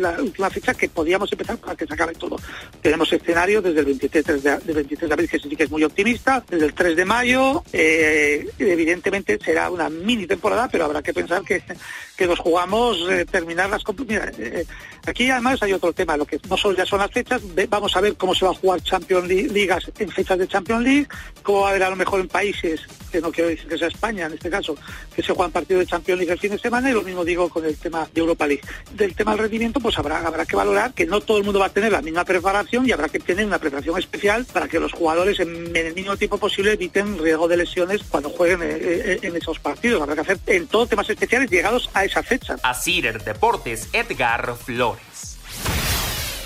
la, 0.01 0.21
última 0.21 0.49
fecha 0.49 0.73
que 0.73 0.89
podíamos 0.89 1.31
empezar 1.31 1.57
para 1.59 1.77
que 1.77 1.87
se 1.87 1.93
acabe 1.93 2.13
todo. 2.15 2.35
Tenemos 2.81 3.13
escenario 3.13 3.61
desde 3.61 3.79
el 3.79 3.85
23 3.85 4.43
de, 4.43 4.57
del 4.57 4.75
23 4.75 5.07
de 5.07 5.13
abril, 5.13 5.29
que 5.29 5.39
sí 5.39 5.55
que 5.55 5.63
es 5.63 5.71
muy 5.71 5.85
optimista, 5.85 6.43
desde 6.49 6.65
el 6.65 6.73
3 6.73 6.97
de 6.97 7.05
mayo. 7.05 7.63
eh, 7.71 8.49
evidentemente 8.59 9.39
será 9.41 9.69
una 9.69 9.89
mini 9.89 10.27
temporada, 10.27 10.67
pero 10.69 10.83
habrá 10.83 11.01
que 11.01 11.13
pensar 11.13 11.41
que, 11.43 11.63
que 12.23 12.27
nos 12.29 12.39
jugamos 12.39 12.97
eh, 13.09 13.25
terminar 13.25 13.69
las 13.69 13.83
Mira, 14.07 14.31
aquí 15.11 15.29
además 15.29 15.61
hay 15.61 15.73
otro 15.73 15.93
tema, 15.93 16.17
lo 16.17 16.25
que 16.25 16.39
no 16.49 16.57
solo 16.57 16.77
ya 16.77 16.85
son 16.85 16.99
las 16.99 17.11
fechas, 17.11 17.41
vamos 17.69 17.95
a 17.95 18.01
ver 18.01 18.15
cómo 18.15 18.33
se 18.33 18.45
va 18.45 18.51
a 18.51 18.55
jugar 18.55 18.81
Champions 18.81 19.27
League, 19.27 19.49
ligas 19.49 19.91
en 19.97 20.09
fechas 20.09 20.37
de 20.37 20.47
Champions 20.47 20.83
League, 20.83 21.07
cómo 21.41 21.61
va 21.61 21.67
a 21.67 21.69
haber 21.71 21.83
a 21.83 21.89
lo 21.89 21.95
mejor 21.95 22.19
en 22.19 22.27
países, 22.27 22.81
que 23.11 23.21
no 23.21 23.31
quiero 23.31 23.49
decir 23.49 23.67
que 23.67 23.77
sea 23.77 23.87
España 23.87 24.25
en 24.25 24.33
este 24.33 24.49
caso, 24.49 24.75
que 25.15 25.21
se 25.21 25.33
juegan 25.33 25.51
partidos 25.51 25.81
de 25.81 25.87
Champions 25.87 26.19
League 26.19 26.33
el 26.33 26.39
fin 26.39 26.51
de 26.51 26.59
semana 26.59 26.89
y 26.89 26.93
lo 26.93 27.01
mismo 27.01 27.25
digo 27.25 27.49
con 27.49 27.65
el 27.65 27.77
tema 27.77 28.07
de 28.13 28.21
Europa 28.21 28.47
League. 28.47 28.63
Del 28.91 29.15
tema 29.15 29.31
del 29.31 29.41
rendimiento, 29.41 29.79
pues 29.79 29.97
habrá, 29.97 30.25
habrá 30.25 30.45
que 30.45 30.55
valorar 30.55 30.93
que 30.93 31.05
no 31.05 31.21
todo 31.21 31.37
el 31.37 31.43
mundo 31.43 31.59
va 31.59 31.67
a 31.67 31.73
tener 31.73 31.91
la 31.91 32.01
misma 32.01 32.23
preparación 32.23 32.87
y 32.87 32.91
habrá 32.91 33.09
que 33.09 33.19
tener 33.19 33.45
una 33.45 33.59
preparación 33.59 33.97
especial 33.99 34.45
para 34.51 34.67
que 34.67 34.79
los 34.79 34.93
jugadores 34.93 35.39
en, 35.39 35.75
el 35.75 35.93
mínimo 35.93 36.17
tiempo 36.17 36.37
posible 36.37 36.73
eviten 36.73 37.17
riesgo 37.17 37.47
de 37.47 37.57
lesiones 37.57 38.01
cuando 38.09 38.29
jueguen 38.29 38.61
eh, 38.63 38.77
eh, 38.79 39.19
en 39.21 39.35
esos 39.35 39.59
partidos. 39.59 40.01
Habrá 40.01 40.15
que 40.15 40.21
hacer 40.21 40.39
en 40.47 40.67
todo 40.67 40.87
temas 40.87 41.09
especiales 41.09 41.49
llegados 41.49 41.89
a 41.93 42.05
esa 42.05 42.23
fecha. 42.23 42.57
A 42.63 42.73
Cider 42.73 43.23
Deportes, 43.23 43.89
Edgar 43.93 44.55
Flores. 44.55 44.92
Flores. 44.93 45.32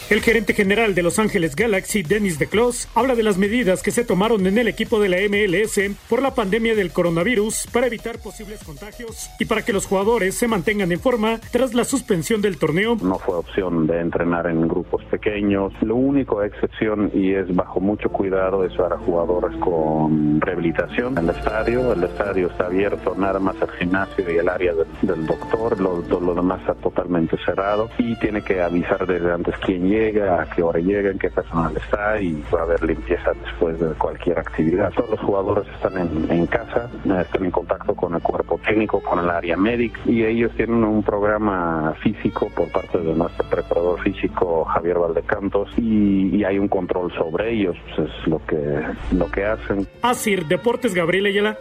El 0.09 0.21
gerente 0.21 0.53
general 0.53 0.95
de 0.95 1.03
Los 1.03 1.19
Ángeles 1.19 1.53
Galaxy, 1.53 2.01
Dennis 2.01 2.39
DeClos, 2.39 2.87
habla 2.95 3.13
de 3.13 3.23
las 3.23 3.37
medidas 3.37 3.83
que 3.83 3.91
se 3.91 4.05
tomaron 4.05 4.47
en 4.47 4.57
el 4.57 4.69
equipo 4.69 5.01
de 5.01 5.09
la 5.09 5.17
MLS 5.17 5.81
por 6.07 6.21
la 6.21 6.33
pandemia 6.33 6.75
del 6.75 6.93
coronavirus 6.93 7.67
para 7.73 7.87
evitar 7.87 8.17
posibles 8.19 8.63
contagios 8.63 9.29
y 9.37 9.43
para 9.43 9.63
que 9.63 9.73
los 9.73 9.85
jugadores 9.85 10.35
se 10.35 10.47
mantengan 10.47 10.93
en 10.93 11.01
forma 11.01 11.41
tras 11.51 11.73
la 11.73 11.83
suspensión 11.83 12.41
del 12.41 12.57
torneo. 12.57 12.95
No 13.01 13.19
fue 13.19 13.35
opción 13.35 13.85
de 13.85 13.99
entrenar 13.99 14.47
en 14.47 14.65
grupos 14.69 15.03
pequeños. 15.11 15.73
Lo 15.81 15.97
único 15.97 16.41
excepción 16.41 17.11
y 17.13 17.33
es 17.33 17.53
bajo 17.53 17.81
mucho 17.81 18.07
cuidado 18.07 18.63
es 18.63 18.73
para 18.77 18.97
jugadores 18.99 19.57
con 19.57 20.39
rehabilitación 20.39 21.17
el 21.17 21.31
estadio. 21.31 21.91
El 21.91 22.05
estadio 22.05 22.47
está 22.47 22.67
abierto, 22.67 23.13
nada 23.17 23.39
más 23.39 23.57
el 23.61 23.71
gimnasio 23.71 24.31
y 24.33 24.37
el 24.37 24.47
área 24.47 24.73
del, 24.73 24.87
del 25.01 25.25
doctor. 25.25 25.81
Lo, 25.81 26.01
lo 26.21 26.33
demás 26.33 26.61
está 26.61 26.75
totalmente 26.75 27.35
cerrado 27.43 27.89
y 27.97 28.17
tiene 28.19 28.41
que 28.41 28.61
avisar 28.61 29.05
desde 29.05 29.33
antes 29.33 29.53
quién 29.65 29.83
llega, 29.83 29.96
a 30.05 30.45
qué 30.55 30.63
hora 30.63 30.79
llega, 30.79 31.11
en 31.11 31.19
qué 31.19 31.29
personal 31.29 31.75
está 31.75 32.19
y 32.19 32.43
va 32.53 32.61
a 32.61 32.63
haber 32.63 32.83
limpieza 32.83 33.31
después 33.43 33.79
de 33.79 33.87
cualquier 33.95 34.39
actividad. 34.39 34.91
Todos 34.93 35.11
los 35.11 35.19
jugadores 35.21 35.67
están 35.73 35.97
en, 35.97 36.31
en 36.31 36.47
casa, 36.47 36.89
eh, 37.05 37.21
están 37.21 37.45
en 37.45 37.51
contacto 37.51 37.95
con 37.95 38.13
el 38.15 38.21
cuerpo 38.21 38.59
técnico, 38.65 39.01
con 39.01 39.19
el 39.19 39.29
área 39.29 39.57
médica 39.57 39.99
y 40.05 40.23
ellos 40.23 40.51
tienen 40.55 40.83
un 40.83 41.03
programa 41.03 41.93
físico 42.03 42.49
por 42.55 42.71
parte 42.71 42.97
de 42.99 43.13
nuestro 43.13 43.47
preparador 43.49 44.01
físico 44.01 44.65
Javier 44.65 44.99
Valdecantos 44.99 45.69
y, 45.77 46.35
y 46.35 46.43
hay 46.43 46.59
un 46.59 46.67
control 46.67 47.11
sobre 47.13 47.53
ellos, 47.53 47.75
pues 47.95 48.09
es 48.09 48.27
lo 48.27 48.39
que, 48.45 48.83
lo 49.11 49.29
que 49.31 49.45
hacen. 49.45 49.87
Asir 50.01 50.45
Deportes 50.45 50.93
Gabriel 50.93 51.25
Ayala. 51.27 51.57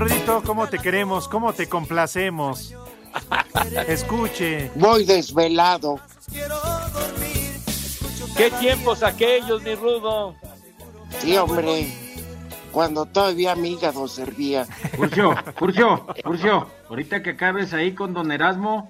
Rudito, 0.00 0.42
cómo 0.46 0.66
te 0.66 0.78
queremos, 0.78 1.28
cómo 1.28 1.52
te 1.52 1.68
complacemos. 1.68 2.74
Escuche. 3.86 4.70
Voy 4.74 5.04
desvelado. 5.04 6.00
¿Qué 8.34 8.50
tiempos 8.52 9.02
aquellos, 9.02 9.62
mi 9.62 9.74
Rudo? 9.74 10.34
Sí, 11.18 11.36
hombre. 11.36 11.94
Cuando 12.72 13.04
todavía 13.04 13.54
mi 13.54 13.72
hígado 13.72 14.08
servía. 14.08 14.64
Furcio, 14.96 15.34
Furcio, 15.58 16.06
Furcio, 16.24 16.66
ahorita 16.88 17.22
que 17.22 17.30
acabes 17.30 17.74
ahí 17.74 17.92
con 17.92 18.14
don 18.14 18.32
Erasmo. 18.32 18.88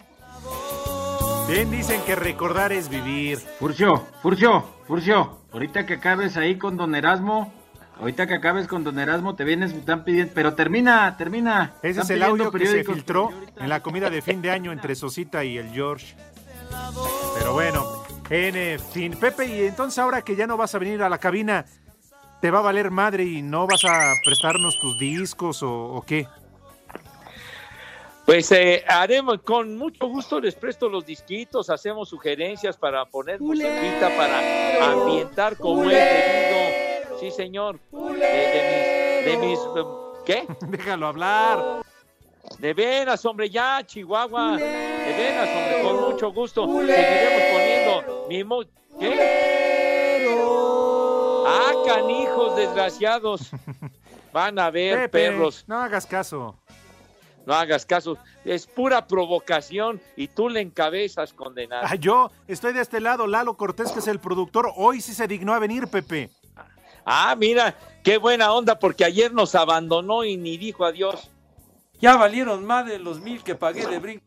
Bien 1.48 1.72
dicen 1.72 2.00
que 2.02 2.14
recordar 2.14 2.70
es 2.70 2.88
vivir. 2.88 3.40
Furcio, 3.58 4.06
Furcio, 4.22 4.64
Furcio, 4.86 5.38
ahorita 5.52 5.86
que 5.86 5.94
acabes 5.94 6.36
ahí 6.36 6.56
con 6.56 6.76
don 6.76 6.94
Erasmo. 6.94 7.52
Ahorita 8.00 8.26
que 8.26 8.34
acabes 8.34 8.66
con 8.66 8.82
don 8.82 8.98
Erasmo 8.98 9.34
te 9.34 9.44
vienes, 9.44 9.74
me 9.74 9.80
están 9.80 10.04
pidiendo, 10.04 10.32
pero 10.34 10.54
termina, 10.54 11.16
termina. 11.18 11.74
Ese 11.82 12.00
Están 12.00 12.04
es 12.04 12.10
el 12.10 12.22
audio 12.22 12.50
que 12.50 12.66
se 12.66 12.82
filtró 12.82 13.30
en 13.58 13.68
la 13.68 13.82
comida 13.82 14.08
de 14.08 14.22
fin 14.22 14.40
de 14.40 14.50
año 14.50 14.72
entre 14.72 14.94
Sosita 14.94 15.44
y 15.44 15.58
el 15.58 15.68
George. 15.70 16.16
Pero 17.38 17.52
bueno, 17.52 18.02
en 18.30 18.56
eh, 18.56 18.78
fin. 18.78 19.14
Pepe, 19.20 19.46
y 19.46 19.66
entonces 19.66 19.98
ahora 19.98 20.22
que 20.22 20.34
ya 20.34 20.46
no 20.46 20.56
vas 20.56 20.74
a 20.74 20.78
venir 20.78 21.02
a 21.02 21.10
la 21.10 21.18
cabina, 21.18 21.66
¿te 22.40 22.50
va 22.50 22.60
a 22.60 22.62
valer 22.62 22.90
madre 22.90 23.24
y 23.24 23.42
no 23.42 23.66
vas 23.66 23.84
a 23.84 24.14
prestarnos 24.24 24.80
tus 24.80 24.98
discos 24.98 25.62
o, 25.62 25.70
o 25.70 26.02
qué? 26.02 26.26
Pues 28.24 28.50
eh, 28.52 28.82
haremos, 28.88 29.42
con 29.42 29.76
mucho 29.76 30.06
gusto 30.06 30.40
les 30.40 30.54
presto 30.54 30.88
los 30.88 31.04
disquitos, 31.04 31.68
hacemos 31.68 32.08
sugerencias 32.08 32.78
para 32.78 33.04
poner 33.04 33.40
musiquita, 33.40 34.08
para 34.16 34.92
ambientar 34.92 35.56
como 35.58 35.82
es 35.82 35.98
debido. 35.98 36.89
Sí, 37.20 37.30
señor. 37.30 37.78
De, 37.92 37.98
de 37.98 39.22
mis, 39.22 39.32
de 39.40 39.46
mis, 39.46 39.58
eh, 39.58 39.84
¿qué? 40.24 40.46
Déjalo 40.66 41.06
hablar. 41.08 41.82
De 42.58 42.72
veras, 42.74 43.24
hombre, 43.26 43.48
ya, 43.50 43.82
Chihuahua. 43.84 44.56
De 44.56 45.12
veras, 45.12 45.48
hombre, 45.48 45.82
con 45.82 46.10
mucho 46.12 46.32
gusto. 46.32 46.66
Seguiremos 46.66 47.42
poniendo 47.52 48.26
mi 48.28 48.44
mo- 48.44 48.64
¿Qué? 48.98 50.26
Ah, 51.46 51.72
canijos 51.86 52.56
desgraciados. 52.56 53.50
Van 54.32 54.58
a 54.58 54.70
ver, 54.70 55.10
Pepe, 55.10 55.30
perros. 55.30 55.64
No 55.66 55.76
hagas 55.78 56.06
caso. 56.06 56.56
No 57.46 57.54
hagas 57.54 57.84
caso. 57.84 58.16
Es 58.44 58.66
pura 58.66 59.06
provocación 59.06 60.00
y 60.16 60.28
tú 60.28 60.48
le 60.48 60.60
encabezas, 60.60 61.32
condenado. 61.32 61.82
Ah, 61.88 61.96
yo 61.96 62.30
estoy 62.46 62.72
de 62.72 62.80
este 62.82 63.00
lado, 63.00 63.26
Lalo 63.26 63.56
Cortés, 63.56 63.90
que 63.92 63.98
es 63.98 64.06
el 64.08 64.20
productor. 64.20 64.70
Hoy 64.76 65.00
sí 65.00 65.14
se 65.14 65.26
dignó 65.26 65.52
a 65.54 65.58
venir, 65.58 65.88
Pepe. 65.88 66.30
Ah, 67.04 67.34
mira, 67.36 67.76
qué 68.04 68.18
buena 68.18 68.52
onda, 68.52 68.78
porque 68.78 69.04
ayer 69.04 69.32
nos 69.32 69.54
abandonó 69.54 70.24
y 70.24 70.36
ni 70.36 70.56
dijo 70.56 70.84
adiós. 70.84 71.30
Ya 72.00 72.16
valieron 72.16 72.64
más 72.64 72.86
de 72.86 72.98
los 72.98 73.20
mil 73.20 73.42
que 73.42 73.54
pagué 73.54 73.86
de 73.86 73.98
brinco. 73.98 74.26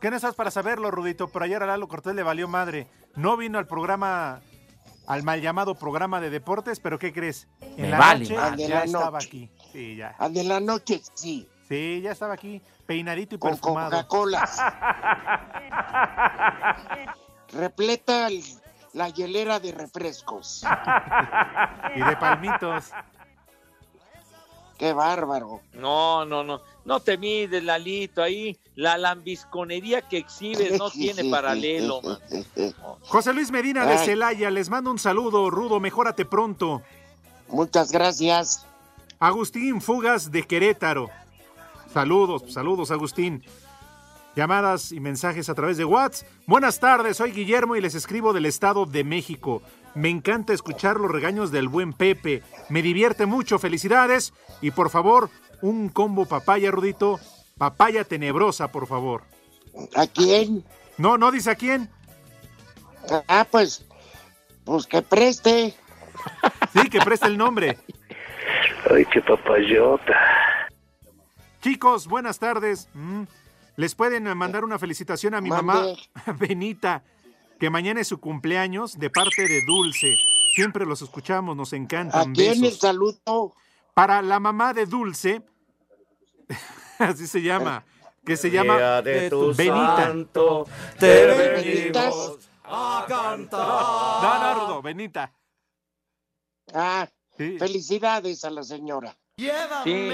¿Qué 0.00 0.10
no 0.10 0.16
estás 0.16 0.34
para 0.34 0.50
saberlo, 0.50 0.90
Rudito? 0.90 1.28
Pero 1.28 1.44
ayer 1.44 1.62
a 1.62 1.66
Lalo 1.66 1.88
Cortés 1.88 2.14
le 2.14 2.22
valió 2.22 2.48
madre. 2.48 2.86
No 3.16 3.36
vino 3.36 3.58
al 3.58 3.66
programa, 3.66 4.40
al 5.06 5.22
mal 5.22 5.40
llamado 5.40 5.74
programa 5.74 6.20
de 6.20 6.30
deportes, 6.30 6.80
pero 6.80 6.98
¿qué 6.98 7.12
crees? 7.12 7.48
En 7.76 7.82
Me 7.82 7.88
la 7.90 7.98
vale 7.98 8.20
noche 8.28 8.34
ya 8.34 8.68
la 8.68 8.84
estaba 8.84 9.10
noche. 9.12 9.26
aquí. 9.26 9.50
Sí, 9.72 9.96
ya. 9.96 10.14
Al 10.18 10.34
de 10.34 10.44
la 10.44 10.60
noche, 10.60 11.00
sí. 11.14 11.48
Sí, 11.68 12.00
ya 12.02 12.12
estaba 12.12 12.34
aquí, 12.34 12.60
peinadito 12.86 13.36
y 13.36 13.38
Con 13.38 13.52
perfumado. 13.52 13.90
Coca-Cola. 13.90 14.48
Repleta 17.52 18.28
el- 18.28 18.42
la 18.92 19.08
hielera 19.08 19.60
de 19.60 19.72
refrescos. 19.72 20.62
y 21.96 22.02
de 22.02 22.16
palmitos. 22.16 22.90
Qué 24.78 24.94
bárbaro. 24.94 25.60
No, 25.74 26.24
no, 26.24 26.42
no. 26.42 26.62
No 26.86 27.00
te 27.00 27.18
mides, 27.18 27.62
Lalito. 27.62 28.22
Ahí 28.22 28.58
la 28.76 28.96
lambisconería 28.96 30.00
que 30.00 30.16
exhibes 30.16 30.78
no 30.78 30.90
tiene 30.90 31.30
paralelo. 31.30 32.00
man. 32.00 32.18
José 33.02 33.34
Luis 33.34 33.50
Medina 33.50 33.84
de 33.84 33.92
Ay. 33.98 34.06
Celaya, 34.06 34.50
les 34.50 34.70
mando 34.70 34.90
un 34.90 34.98
saludo, 34.98 35.50
Rudo, 35.50 35.80
mejórate 35.80 36.24
pronto. 36.24 36.82
Muchas 37.48 37.92
gracias. 37.92 38.64
Agustín 39.18 39.82
Fugas 39.82 40.30
de 40.30 40.44
Querétaro. 40.46 41.10
Saludos, 41.92 42.44
saludos, 42.48 42.90
Agustín. 42.90 43.44
Llamadas 44.36 44.92
y 44.92 45.00
mensajes 45.00 45.48
a 45.48 45.54
través 45.54 45.76
de 45.76 45.84
WhatsApp. 45.84 46.28
Buenas 46.46 46.78
tardes, 46.78 47.16
soy 47.16 47.32
Guillermo 47.32 47.76
y 47.76 47.80
les 47.80 47.94
escribo 47.94 48.32
del 48.32 48.46
Estado 48.46 48.86
de 48.86 49.02
México. 49.02 49.62
Me 49.94 50.08
encanta 50.08 50.52
escuchar 50.52 50.98
los 50.98 51.10
regaños 51.10 51.50
del 51.50 51.68
buen 51.68 51.92
Pepe. 51.92 52.42
Me 52.68 52.80
divierte 52.80 53.26
mucho, 53.26 53.58
felicidades. 53.58 54.32
Y 54.60 54.70
por 54.70 54.90
favor, 54.90 55.30
un 55.62 55.88
combo 55.88 56.26
papaya, 56.26 56.70
Rudito. 56.70 57.18
Papaya 57.58 58.04
tenebrosa, 58.04 58.68
por 58.70 58.86
favor. 58.86 59.24
¿A 59.96 60.06
quién? 60.06 60.64
No, 60.96 61.18
no 61.18 61.32
dice 61.32 61.50
a 61.50 61.54
quién. 61.56 61.90
Ah, 63.26 63.46
pues, 63.50 63.84
pues 64.64 64.86
que 64.86 65.02
preste. 65.02 65.74
Sí, 66.72 66.88
que 66.88 67.00
preste 67.00 67.26
el 67.26 67.36
nombre. 67.36 67.78
Ay, 68.88 69.04
qué 69.06 69.20
papayota. 69.20 70.14
Chicos, 71.62 72.06
buenas 72.06 72.38
tardes. 72.38 72.88
Mm, 72.94 73.24
Les 73.80 73.94
pueden 73.94 74.24
mandar 74.36 74.62
una 74.62 74.78
felicitación 74.78 75.32
a 75.32 75.40
mi 75.40 75.48
mamá. 75.48 75.86
Benita, 76.38 77.02
que 77.58 77.70
mañana 77.70 78.02
es 78.02 78.08
su 78.08 78.20
cumpleaños 78.20 78.98
de 78.98 79.08
parte 79.08 79.48
de 79.48 79.62
Dulce. 79.66 80.16
Siempre 80.54 80.84
los 80.84 81.00
escuchamos, 81.00 81.56
nos 81.56 81.72
¿A 81.72 81.76
encantan. 81.76 82.34
quién 82.34 82.62
el 82.62 82.72
saludo? 82.72 83.54
Para 83.94 84.20
la 84.20 84.38
mamá 84.38 84.74
de 84.74 84.84
Dulce, 84.84 85.40
así 86.98 87.26
se 87.26 87.40
llama, 87.40 87.82
que 88.22 88.36
se 88.36 88.50
llama 88.50 88.76
Día 88.76 89.00
de 89.00 89.30
tu 89.30 89.54
Benita. 89.54 89.96
santo, 89.96 90.66
te 90.98 91.26
venimos 91.26 92.50
a 92.64 93.06
cantar. 93.08 94.56
Rudo, 94.58 94.82
Benita. 94.82 95.32
Ah, 96.74 97.08
felicidades 97.34 98.44
a 98.44 98.50
la 98.50 98.62
señora. 98.62 99.16
Sí. 99.84 100.10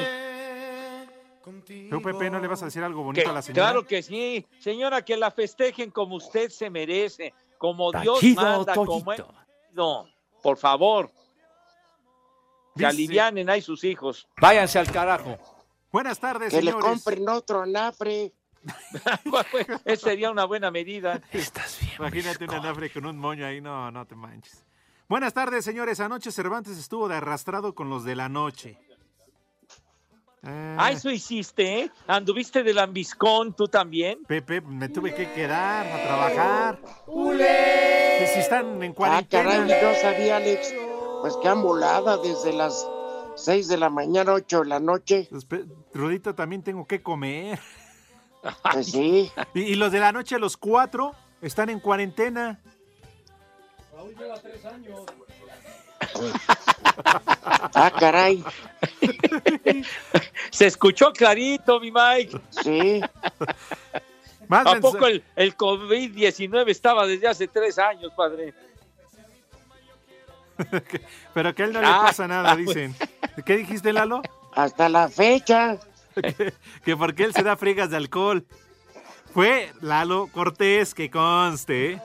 ¿Tú, 1.91 2.03
Pepe, 2.03 2.29
no 2.29 2.41
le 2.41 2.49
vas 2.49 2.61
a 2.63 2.65
decir 2.65 2.83
algo 2.83 3.05
bonito 3.05 3.23
Que- 3.25 3.31
a 3.31 3.33
la 3.33 3.41
señora? 3.43 3.63
claro 3.71 3.87
que 3.87 4.03
sí. 4.03 4.45
Señora, 4.59 5.05
que 5.05 5.17
la 5.17 5.31
festejen 5.31 5.91
como 5.93 6.17
usted 6.17 6.51
se 6.51 6.69
merece, 6.71 7.33
como 7.57 7.93
Dios 7.93 8.21
manda, 8.35 8.75
como 8.75 9.13
es. 9.13 9.23
No, 9.73 10.07
por 10.43 10.57
favor. 10.59 11.09
Que 12.75 12.83
Dice- 12.83 12.87
alivianen 12.87 13.49
ahí 13.49 13.63
sus 13.63 13.85
hijos. 13.85 14.27
Váyanse 14.41 14.79
al 14.79 14.91
carajo. 14.91 15.39
Buenas 15.93 16.19
tardes, 16.19 16.53
Que 16.53 16.61
le 16.63 16.73
compren 16.73 17.29
otro 17.29 17.63
anafre. 17.63 18.33
Esa 19.85 20.09
sería 20.09 20.31
una 20.33 20.45
buena 20.45 20.71
medida. 20.73 21.23
Imagínate 21.99 22.45
un 22.45 22.51
anafre 22.51 22.91
con 22.91 23.07
un 23.07 23.17
moño 23.17 23.47
ahí, 23.47 23.61
no, 23.61 23.91
no 23.93 24.05
te 24.05 24.17
manches. 24.17 24.65
Buenas 25.09 25.33
tardes, 25.33 25.65
señores. 25.65 26.01
Anoche 26.01 26.33
Cervantes 26.33 26.77
estuvo 26.77 27.07
de 27.09 27.15
arrastrado 27.15 27.75
con 27.77 27.89
los 27.89 28.03
de 28.05 28.17
la 28.17 28.29
noche. 28.29 28.77
Ah, 30.49 30.91
eso 30.93 31.11
hiciste, 31.11 31.81
¿eh? 31.81 31.91
Anduviste 32.07 32.63
del 32.63 32.79
ambiscón, 32.79 33.55
tú 33.55 33.67
también. 33.69 34.23
Pepe, 34.27 34.61
me 34.61 34.89
tuve 34.89 35.15
que 35.15 35.31
quedar 35.33 35.87
a 35.87 36.03
trabajar. 36.05 36.79
Que 37.07 38.31
si 38.33 38.41
están 38.41 38.83
en 38.83 38.93
Ah, 38.93 38.95
cuarentena. 38.95 39.45
caray, 39.45 39.83
no 39.83 39.95
sabía, 40.01 40.37
Alex. 40.37 40.73
Pues 41.23 41.37
que 41.43 41.49
han 41.49 41.63
volado 41.63 42.23
desde 42.23 42.53
las 42.53 42.87
6 43.37 43.69
de 43.69 43.77
la 43.79 43.91
mañana, 43.91 44.33
8 44.35 44.61
de 44.61 44.67
la 44.67 44.81
noche. 44.81 45.29
Rudito, 45.93 46.35
también 46.35 46.63
tengo 46.63 46.87
que 46.87 47.03
comer. 47.03 47.59
Pues 48.73 48.87
sí. 48.93 49.31
Y, 49.55 49.61
y 49.61 49.75
los 49.75 49.91
de 49.91 49.99
la 49.99 50.13
noche, 50.13 50.39
los 50.39 50.57
cuatro, 50.57 51.13
están 51.43 51.69
en 51.69 51.81
cuarentena. 51.81 52.61
Raúl 53.93 54.15
lleva 54.17 54.39
tres 54.41 54.65
años. 54.65 55.01
Ah, 57.75 57.91
caray. 57.91 58.43
Se 60.51 60.67
escuchó 60.67 61.13
clarito, 61.13 61.79
mi 61.81 61.91
Mike. 61.91 62.41
Sí. 62.63 63.01
Más 64.49 64.67
¿A 64.67 64.81
poco 64.81 65.07
el, 65.07 65.23
el 65.35 65.57
COVID-19 65.57 66.69
estaba 66.71 67.07
desde 67.07 67.29
hace 67.29 67.49
tres 67.49 67.79
años, 67.79 68.13
padre? 68.17 68.55
Pero 71.35 71.55
que 71.55 71.63
a 71.63 71.67
él 71.67 71.73
no 71.73 71.81
le 71.81 71.87
Ah, 71.87 72.03
pasa 72.07 72.27
nada, 72.27 72.53
ah, 72.53 72.57
dicen. 72.57 72.95
¿Qué 73.45 73.57
dijiste, 73.57 73.93
Lalo? 73.93 74.23
Hasta 74.55 74.89
la 74.89 75.09
fecha. 75.09 75.79
que, 76.15 76.55
que 76.85 76.97
porque 76.97 77.25
él 77.25 77.35
se 77.35 77.43
da 77.43 77.57
friegas 77.57 77.91
de 77.91 77.97
alcohol. 77.99 78.47
Fue 79.35 79.71
Lalo 79.83 80.29
Cortés, 80.33 80.95
que 80.95 81.11
conste. 81.11 82.01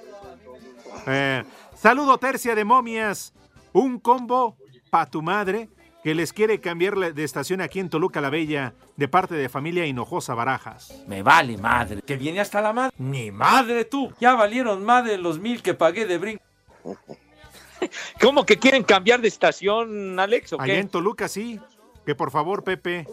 Eh, 1.07 1.43
saludo 1.77 2.17
tercia 2.17 2.55
de 2.55 2.65
momias. 2.65 3.33
Un 3.73 3.99
combo 3.99 4.57
pa' 4.89 5.05
tu 5.09 5.21
madre 5.21 5.69
que 6.03 6.15
les 6.15 6.33
quiere 6.33 6.59
cambiar 6.59 6.97
de 7.13 7.23
estación 7.23 7.61
aquí 7.61 7.79
en 7.79 7.89
Toluca 7.89 8.21
la 8.21 8.29
Bella 8.31 8.73
de 8.97 9.07
parte 9.07 9.35
de 9.35 9.49
familia 9.49 9.85
Hinojosa 9.85 10.33
Barajas. 10.33 11.03
Me 11.07 11.21
vale 11.21 11.57
madre. 11.57 12.01
Que 12.01 12.17
viene 12.17 12.39
hasta 12.39 12.59
la 12.61 12.73
madre. 12.73 12.95
Ni 12.97 13.31
madre 13.31 13.85
tú. 13.85 14.11
Ya 14.19 14.33
valieron 14.33 14.83
madre 14.83 15.17
los 15.17 15.39
mil 15.39 15.61
que 15.61 15.73
pagué 15.75 16.05
de 16.05 16.17
brinco. 16.17 16.43
¿Cómo 18.21 18.45
que 18.45 18.57
quieren 18.57 18.83
cambiar 18.83 19.21
de 19.21 19.27
estación, 19.27 20.19
Alex? 20.19 20.53
¿o 20.53 20.61
Allá 20.61 20.75
en 20.79 20.89
Toluca 20.89 21.27
sí. 21.27 21.59
Que 22.05 22.15
por 22.15 22.31
favor, 22.31 22.63
Pepe. 22.63 23.07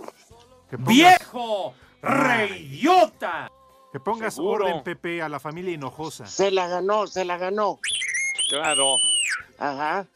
Que 0.71 0.77
pongas- 0.79 0.89
¡Viejo! 0.89 1.75
¡Reidiota! 2.03 3.51
Que 3.93 4.01
pongas 4.01 4.35
Seguro. 4.35 4.67
orden, 4.67 4.83
Pepe, 4.83 5.23
a 5.23 5.29
la 5.29 5.41
familia 5.41 5.73
Hinojosa. 5.73 6.27
Se 6.27 6.51
la 6.51 6.69
ganó, 6.69 7.07
se 7.07 7.25
la 7.25 7.39
ganó. 7.39 7.79
Claro. 8.51 8.95
Ajá. 9.59 10.07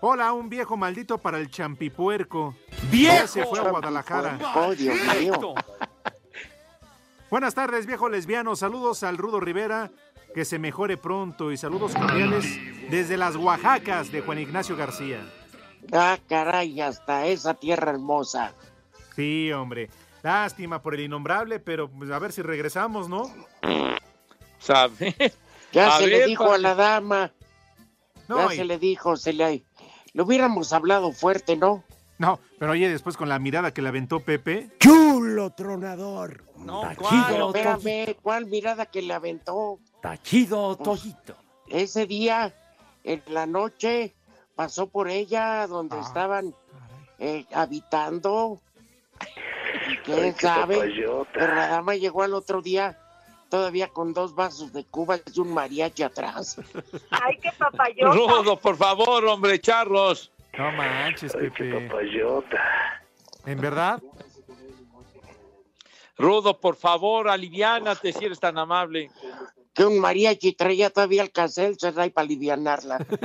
Hola, 0.00 0.32
un 0.32 0.48
viejo 0.48 0.76
maldito 0.76 1.18
para 1.18 1.38
el 1.38 1.50
champipuerco. 1.50 2.54
¡Viejo! 2.90 3.14
Ya 3.16 3.26
se 3.26 3.44
fue 3.46 3.58
a 3.60 3.62
Guadalajara. 3.70 4.38
Oh, 4.54 4.74
Dios 4.74 4.96
mío. 5.18 5.54
Buenas 7.30 7.54
tardes, 7.54 7.86
viejo 7.86 8.08
lesbiano. 8.08 8.54
Saludos 8.56 9.02
al 9.02 9.16
Rudo 9.18 9.40
Rivera. 9.40 9.90
Que 10.34 10.44
se 10.44 10.58
mejore 10.58 10.96
pronto. 10.98 11.50
Y 11.50 11.56
saludos 11.56 11.94
cordiales 11.94 12.44
desde 12.90 13.16
las 13.16 13.36
Oaxacas 13.36 14.12
de 14.12 14.20
Juan 14.20 14.38
Ignacio 14.38 14.76
García. 14.76 15.20
Ah, 15.92 16.18
caray, 16.28 16.80
hasta 16.80 17.26
esa 17.26 17.54
tierra 17.54 17.92
hermosa. 17.92 18.52
Sí, 19.14 19.50
hombre. 19.52 19.88
Lástima 20.22 20.82
por 20.82 20.94
el 20.94 21.00
innombrable, 21.02 21.58
pero 21.58 21.88
pues, 21.88 22.10
a 22.10 22.18
ver 22.18 22.32
si 22.32 22.42
regresamos, 22.42 23.08
¿no? 23.08 23.30
¿Sabe? 24.58 25.14
Ya 25.72 25.88
A 25.96 25.98
se 25.98 26.06
le 26.06 26.26
dijo 26.26 26.44
padre. 26.44 26.56
a 26.56 26.58
la 26.58 26.74
dama. 26.74 27.32
No, 28.28 28.48
ya 28.48 28.54
y- 28.54 28.56
se 28.58 28.64
le 28.64 28.78
dijo, 28.78 29.16
se 29.16 29.32
le... 29.32 29.64
Le 30.16 30.22
hubiéramos 30.22 30.72
hablado 30.72 31.12
fuerte, 31.12 31.56
¿no? 31.56 31.84
No, 32.16 32.40
pero 32.58 32.72
oye, 32.72 32.88
después 32.88 33.18
con 33.18 33.28
la 33.28 33.38
mirada 33.38 33.72
que 33.74 33.82
le 33.82 33.90
aventó 33.90 34.20
Pepe. 34.20 34.70
Chulo 34.80 35.50
tronador. 35.50 36.42
No, 36.56 36.80
¿cuál? 36.96 37.54
espérame, 37.54 38.16
¿cuál 38.22 38.46
mirada 38.46 38.86
que 38.86 39.02
le 39.02 39.12
aventó? 39.12 39.78
Tachido, 40.00 40.74
Toyito. 40.76 41.36
Ese 41.68 42.06
día, 42.06 42.54
en 43.04 43.22
la 43.26 43.44
noche, 43.44 44.14
pasó 44.54 44.86
por 44.86 45.10
ella 45.10 45.66
donde 45.66 45.96
Ah, 45.98 46.00
estaban 46.06 46.54
eh, 47.18 47.44
habitando. 47.52 48.62
Y 49.90 49.96
quién 49.98 50.18
Ay, 50.24 50.32
qué 50.32 50.40
sabe, 50.46 50.76
papayota. 50.76 51.30
pero 51.34 51.54
la 51.54 51.66
dama 51.68 51.94
llegó 51.94 52.22
al 52.22 52.32
otro 52.32 52.62
día 52.62 52.98
todavía 53.48 53.88
con 53.88 54.12
dos 54.12 54.34
vasos 54.34 54.72
de 54.72 54.84
Cuba 54.84 55.18
y 55.32 55.40
un 55.40 55.52
mariachi 55.52 56.02
atrás. 56.02 56.56
Ay, 57.10 57.38
qué 57.42 57.50
papayota. 57.56 58.12
Rudo, 58.12 58.58
por 58.58 58.76
favor, 58.76 59.24
hombre, 59.26 59.60
charros. 59.60 60.32
No 60.56 60.72
manches, 60.72 61.34
Ay, 61.34 61.50
qué 61.50 61.86
papayota. 61.88 63.02
¿En 63.44 63.60
verdad? 63.60 64.02
Rudo, 66.16 66.58
por 66.58 66.76
favor, 66.76 67.28
aliviánate 67.28 68.12
si 68.12 68.24
eres 68.24 68.40
tan 68.40 68.56
amable. 68.58 69.10
Que 69.74 69.84
un 69.84 69.98
mariachi 70.00 70.54
traía 70.54 70.88
todavía 70.88 71.22
el 71.22 71.30
casel, 71.30 71.78
se 71.78 71.92
da 71.92 72.08
para 72.08 72.24
alivianarla. 72.24 72.98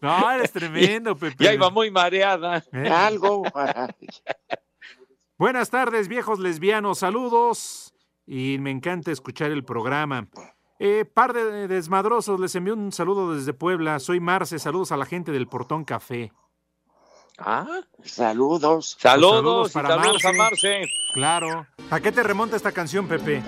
No, 0.00 0.30
eres 0.30 0.52
tremendo, 0.52 1.16
Pepe. 1.16 1.42
Ya 1.42 1.54
iba 1.54 1.70
muy 1.70 1.90
mareada. 1.90 2.62
¿Eh? 2.72 2.88
Algo. 2.88 3.42
Buenas 5.38 5.68
tardes, 5.68 6.08
viejos 6.08 6.38
lesbianos. 6.38 7.00
Saludos. 7.00 7.92
Y 8.26 8.56
me 8.58 8.70
encanta 8.70 9.12
escuchar 9.12 9.50
el 9.50 9.64
programa. 9.64 10.28
Eh, 10.78 11.04
par 11.04 11.34
de 11.34 11.68
desmadrosos, 11.68 12.40
les 12.40 12.54
envío 12.54 12.72
un 12.74 12.90
saludo 12.90 13.34
desde 13.34 13.52
Puebla. 13.52 13.98
Soy 13.98 14.18
Marce. 14.18 14.58
Saludos 14.58 14.92
a 14.92 14.96
la 14.96 15.04
gente 15.04 15.32
del 15.32 15.46
Portón 15.46 15.84
Café. 15.84 16.32
Ah, 17.38 17.66
Saludos. 18.02 18.96
saludos, 18.98 18.98
saludos 18.98 19.72
para 19.72 19.88
saludos 19.90 20.24
a 20.24 20.32
Marce. 20.32 20.86
Claro. 21.12 21.66
¿A 21.90 22.00
qué 22.00 22.10
te 22.10 22.22
remonta 22.22 22.56
esta 22.56 22.72
canción, 22.72 23.06
Pepe? 23.06 23.42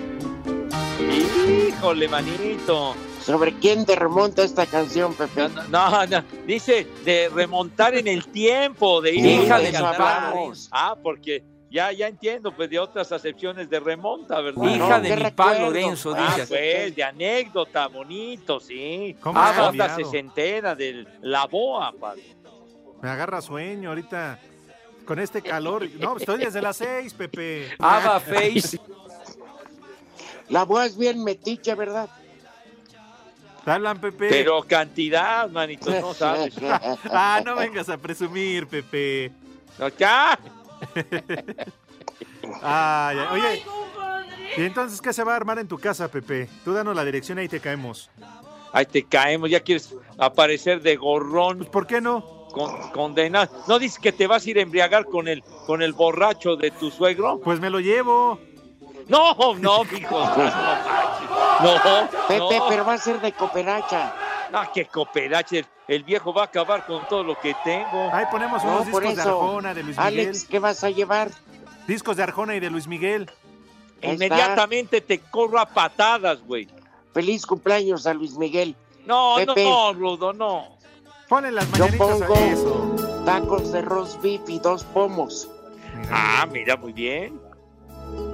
Híjole, 1.47 2.07
manito. 2.07 2.93
¿Sobre 3.19 3.57
quién 3.57 3.85
te 3.85 3.95
remonta 3.95 4.43
esta 4.43 4.67
canción, 4.67 5.15
Pepe? 5.15 5.49
No, 5.69 6.05
no, 6.05 6.23
dice 6.45 6.87
de 7.03 7.29
remontar 7.29 7.95
en 7.95 8.07
el 8.07 8.27
tiempo, 8.27 9.01
de 9.01 9.15
ir 9.15 9.25
Hija 9.25 9.55
a 9.55 9.59
de. 9.59 10.53
Ah, 10.71 10.95
porque 11.01 11.43
ya, 11.69 11.91
ya 11.91 12.07
entiendo, 12.07 12.51
pues 12.51 12.69
de 12.69 12.79
otras 12.79 13.11
acepciones 13.11 13.69
de 13.69 13.79
remonta, 13.79 14.39
¿verdad? 14.41 14.63
Hija 14.63 14.97
No, 14.97 15.01
de 15.01 15.15
mi 15.15 15.31
pa. 15.31 15.53
Lorenzo, 15.59 16.13
Ah, 16.17 16.33
dice. 16.35 16.47
pues, 16.47 16.95
de 16.95 17.03
anécdota, 17.03 17.87
bonito, 17.87 18.59
sí. 18.59 19.15
¿Cómo 19.21 19.39
Ah, 19.39 19.53
cambiado? 19.55 19.95
sesentena 19.97 20.75
de 20.75 21.05
la 21.21 21.45
boa, 21.45 21.91
padre. 21.99 22.23
Me 23.01 23.09
agarra 23.09 23.41
sueño 23.41 23.89
ahorita. 23.89 24.39
Con 25.05 25.17
este 25.19 25.41
calor. 25.41 25.89
No, 25.99 26.17
estoy 26.17 26.37
desde 26.39 26.61
las 26.61 26.77
seis, 26.77 27.13
Pepe. 27.15 27.69
Ava 27.79 28.19
Face. 28.19 28.79
La 30.49 30.65
voz 30.65 30.85
es 30.87 30.97
bien 30.97 31.23
metiche, 31.23 31.73
¿verdad? 31.75 32.09
¿Te 33.65 33.71
hablan, 33.71 33.99
Pepe? 33.99 34.29
Pero 34.29 34.61
cantidad, 34.63 35.49
manito, 35.49 35.91
no 35.99 36.13
sabes. 36.13 36.53
ah, 37.11 37.41
no 37.45 37.55
vengas 37.55 37.89
a 37.89 37.97
presumir, 37.97 38.67
Pepe. 38.67 39.31
Acá. 39.79 40.37
Ay, 42.61 43.17
ay, 43.17 43.27
oye. 43.31 43.63
¿y 44.57 44.63
entonces 44.63 45.01
qué 45.01 45.13
se 45.13 45.23
va 45.23 45.33
a 45.33 45.35
armar 45.35 45.59
en 45.59 45.67
tu 45.67 45.77
casa, 45.77 46.07
Pepe? 46.07 46.49
Tú 46.63 46.73
danos 46.73 46.95
la 46.95 47.05
dirección 47.05 47.37
y 47.37 47.41
ahí 47.41 47.47
te 47.47 47.59
caemos. 47.59 48.09
Ahí 48.71 48.85
te 48.85 49.03
caemos, 49.03 49.49
ya 49.49 49.59
quieres 49.59 49.93
aparecer 50.17 50.81
de 50.81 50.95
gorrón. 50.95 51.59
Pues, 51.59 51.69
¿por 51.69 51.87
qué 51.87 52.01
no? 52.01 52.47
Con, 52.51 52.91
condenado. 52.91 53.49
¿No 53.67 53.77
dices 53.77 53.99
que 53.99 54.11
te 54.11 54.25
vas 54.27 54.45
a 54.45 54.49
ir 54.49 54.57
a 54.57 54.61
embriagar 54.61 55.05
con 55.05 55.27
el, 55.27 55.43
con 55.67 55.81
el 55.81 55.93
borracho 55.93 56.55
de 56.55 56.71
tu 56.71 56.89
suegro? 56.89 57.39
Pues 57.43 57.59
me 57.59 57.69
lo 57.69 57.79
llevo. 57.79 58.39
No, 59.07 59.35
no, 59.55 59.83
hijo. 59.97 60.19
No, 60.19 60.35
no, 61.63 62.09
Pepe, 62.27 62.61
pero 62.69 62.85
va 62.85 62.93
a 62.93 62.97
ser 62.97 63.19
de 63.21 63.31
cooperacha. 63.33 64.13
Ah, 64.53 64.69
qué 64.73 64.85
cooperache. 64.85 65.65
El 65.87 66.03
viejo 66.03 66.33
va 66.33 66.43
a 66.43 66.45
acabar 66.45 66.85
con 66.85 67.07
todo 67.07 67.23
lo 67.23 67.39
que 67.39 67.55
tengo. 67.63 68.09
Ahí 68.13 68.25
ponemos 68.31 68.63
No, 68.63 68.71
unos 68.81 68.85
discos 68.87 69.15
de. 69.15 69.21
Arjona, 69.21 69.73
de 69.73 69.83
Luis 69.83 69.97
Miguel. 69.97 70.19
Alex, 70.19 70.43
¿qué 70.45 70.59
vas 70.59 70.83
a 70.83 70.89
llevar? 70.89 71.29
Discos 71.87 72.17
de 72.17 72.23
Arjona 72.23 72.55
y 72.55 72.59
de 72.59 72.69
Luis 72.69 72.87
Miguel. 72.87 73.29
Está. 74.01 74.13
Inmediatamente 74.13 75.01
te 75.01 75.19
corro 75.19 75.59
a 75.59 75.65
patadas, 75.65 76.41
güey. 76.43 76.67
Feliz 77.13 77.45
cumpleaños 77.45 78.05
a 78.05 78.13
Luis 78.13 78.37
Miguel. 78.37 78.75
No, 79.05 79.35
Pepe. 79.37 79.63
no, 79.63 79.93
Rudo, 79.93 80.33
no. 80.33 80.77
Ponle 81.27 81.51
las 81.51 81.65
Yo 81.73 81.85
mañanitas 81.85 82.07
pongo 82.07 82.35
a 82.35 82.39
eso. 82.39 83.23
tacos 83.25 83.71
de 83.71 83.81
roast 83.81 84.21
beef 84.21 84.41
y 84.47 84.59
dos 84.59 84.83
pomos. 84.83 85.49
Ah, 86.11 86.47
mira, 86.51 86.75
muy 86.77 86.93
bien. 86.93 87.39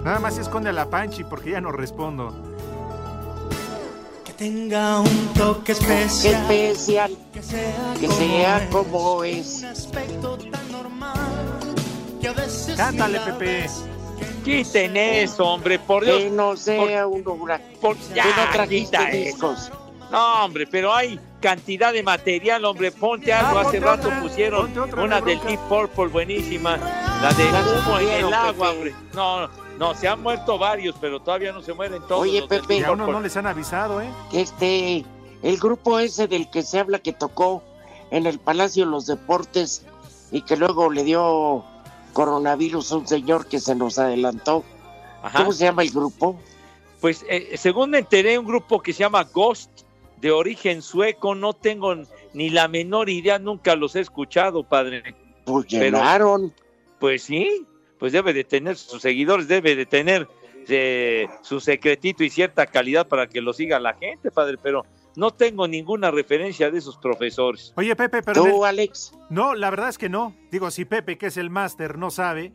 Nada 0.04 0.20
más 0.20 0.38
esconde 0.38 0.70
a 0.70 0.74
la 0.74 0.90
Panchi 0.90 1.24
porque 1.24 1.52
ya 1.52 1.62
no 1.62 1.72
respondo. 1.72 2.55
Que 4.46 4.52
tenga 4.52 5.00
un 5.00 5.34
toque 5.34 5.64
Qué 5.64 5.72
especial. 5.72 6.36
especial 6.52 7.18
Que 7.34 7.42
sea, 7.42 7.94
que 8.00 8.08
sea 8.08 8.70
como 8.70 9.24
es. 9.24 9.58
Un 9.58 9.66
aspecto 9.66 10.38
tan 10.38 10.72
normal. 10.72 11.74
Cántale, 12.78 13.22
Pepe. 13.22 13.66
Quiten 14.44 14.98
eso, 14.98 15.48
hombre, 15.48 15.80
por 15.80 16.06
Dios. 16.06 16.20
Que 16.20 16.30
no 16.30 16.56
sea 16.56 17.08
un 17.08 17.28
huracán. 17.28 17.68
Por, 17.82 17.98
Que 17.98 18.14
ya, 18.14 18.26
no 18.26 18.52
trajiste 18.52 19.04
discos. 19.12 19.72
No, 20.12 20.46
hombre, 20.46 20.68
pero 20.68 20.94
hay 20.94 21.20
cantidad 21.42 21.92
de 21.92 22.04
material, 22.04 22.66
hombre. 22.66 22.92
Ponte 22.92 23.34
algo. 23.34 23.58
Ah, 23.58 23.62
Hace 23.62 23.82
ponte 23.82 23.86
rato 23.88 24.08
otra, 24.10 24.22
pusieron 24.22 24.72
una 25.00 25.22
del. 25.22 25.40
Deep 25.42 25.60
Purple 25.62 26.06
buenísima. 26.10 26.78
La 27.20 27.34
de 27.34 27.46
humo 27.46 27.98
en 27.98 28.26
el 28.26 28.32
agua, 28.32 28.70
hombre. 28.70 28.94
No, 29.16 29.48
no, 29.48 29.65
se 29.96 30.08
han 30.08 30.22
muerto 30.22 30.58
varios, 30.58 30.96
pero 31.00 31.20
todavía 31.20 31.52
no 31.52 31.62
se 31.62 31.74
mueren 31.74 32.02
todos. 32.08 32.22
Oye, 32.22 32.42
los 32.42 32.50
del 32.50 32.62
Pepe. 32.62 32.76
Y 32.76 32.78
Deep 32.80 32.90
a 32.90 32.92
uno 32.94 33.08
no 33.08 33.20
les 33.22 33.36
han 33.38 33.48
avisado, 33.48 34.02
¿eh? 34.02 34.10
Que 34.32 34.42
este, 34.42 35.06
el 35.44 35.58
grupo 35.58 36.00
ese 36.00 36.28
del 36.28 36.50
que 36.50 36.62
se 36.64 36.80
habla 36.80 37.00
que 37.00 37.14
tocó 37.14 37.64
en 38.12 38.26
el 38.26 38.40
Palacio 38.40 38.86
de 38.86 38.92
los 38.92 39.06
Deportes 39.08 39.86
y 40.32 40.42
que 40.42 40.56
luego 40.56 40.90
le 40.90 41.04
dio 41.04 41.64
coronavirus 42.14 42.92
a 42.92 42.98
un 42.98 43.08
señor 43.08 43.48
que 43.48 43.60
se 43.60 43.76
nos 43.76 44.00
adelantó. 44.00 44.64
Ajá. 45.22 45.40
¿Cómo 45.40 45.52
se 45.52 45.66
llama 45.66 45.84
el 45.84 45.92
grupo? 45.92 46.40
Pues 47.02 47.26
eh, 47.28 47.56
según 47.58 47.92
me 47.92 48.00
enteré, 48.00 48.40
un 48.40 48.46
grupo 48.46 48.82
que 48.82 48.94
se 48.94 49.00
llama 49.00 49.24
Ghost, 49.24 49.82
de 50.22 50.32
origen 50.32 50.82
sueco, 50.82 51.36
no 51.36 51.54
tengo 51.54 51.94
ni 52.34 52.50
la 52.50 52.68
menor 52.68 53.10
idea, 53.10 53.38
nunca 53.38 53.76
los 53.76 53.96
he 53.96 54.00
escuchado, 54.00 54.64
padre. 54.64 55.16
Pues 55.46 55.66
Pero- 55.70 55.98
llenaron. 55.98 56.54
Pues 57.00 57.24
sí, 57.24 57.66
pues 58.06 58.14
debe 58.14 58.34
de 58.34 58.44
tener 58.44 58.78
sus 58.78 59.02
seguidores, 59.02 59.48
debe 59.48 59.76
de 59.76 59.88
tener 59.88 60.28
eh, 60.68 61.28
su 61.42 61.60
secretito 61.60 62.24
y 62.24 62.30
cierta 62.30 62.68
calidad 62.68 63.08
para 63.08 63.26
que 63.26 63.42
lo 63.42 63.52
siga 63.52 63.80
la 63.80 63.96
gente, 63.96 64.30
padre, 64.30 64.60
pero 64.62 64.86
no 65.16 65.32
tengo 65.32 65.68
ninguna 65.68 66.12
referencia 66.12 66.70
de 66.70 66.78
esos 66.78 66.98
profesores. 66.98 67.74
Oye, 67.76 67.96
Pepe, 67.96 68.22
pero. 68.22 68.44
¿Tú, 68.44 68.64
Alex? 68.64 69.12
No, 69.32 69.56
la 69.56 69.72
verdad 69.72 69.90
es 69.90 69.98
que 69.98 70.08
no. 70.08 70.36
Digo, 70.52 70.70
si 70.70 70.86
Pepe, 70.86 71.18
que 71.18 71.26
es 71.26 71.38
el 71.38 71.50
máster, 71.50 71.98
no 71.98 72.12
sabe 72.12 72.54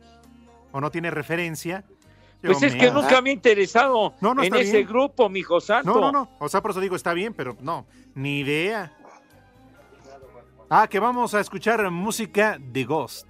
o 0.71 0.79
no 0.79 0.89
tiene 0.89 1.11
referencia. 1.11 1.83
yo 2.41 2.53
Pues 2.53 2.63
es 2.63 2.73
que 2.73 2.89
nunca 2.89 3.21
me 3.21 3.31
he 3.31 3.33
interesado 3.33 4.13
No, 4.21 4.33
no 4.33 4.43
en 4.43 4.55
ese 4.55 4.71
bien. 4.77 4.87
grupo, 4.87 5.27
mijo 5.27 5.59
santo. 5.59 5.95
No, 5.95 5.99
no, 5.99 6.11
no. 6.13 6.31
O 6.39 6.47
sea, 6.47 6.61
por 6.61 6.71
eso 6.71 6.79
digo, 6.79 6.95
está 6.95 7.13
bien, 7.13 7.33
pero 7.33 7.57
no, 7.59 7.85
ni 8.15 8.39
idea. 8.39 8.97
Ah, 10.69 10.87
que 10.87 11.01
vamos 11.01 11.33
a 11.33 11.41
escuchar 11.41 11.91
música 11.91 12.55
de 12.57 12.85
Ghost. 12.85 13.27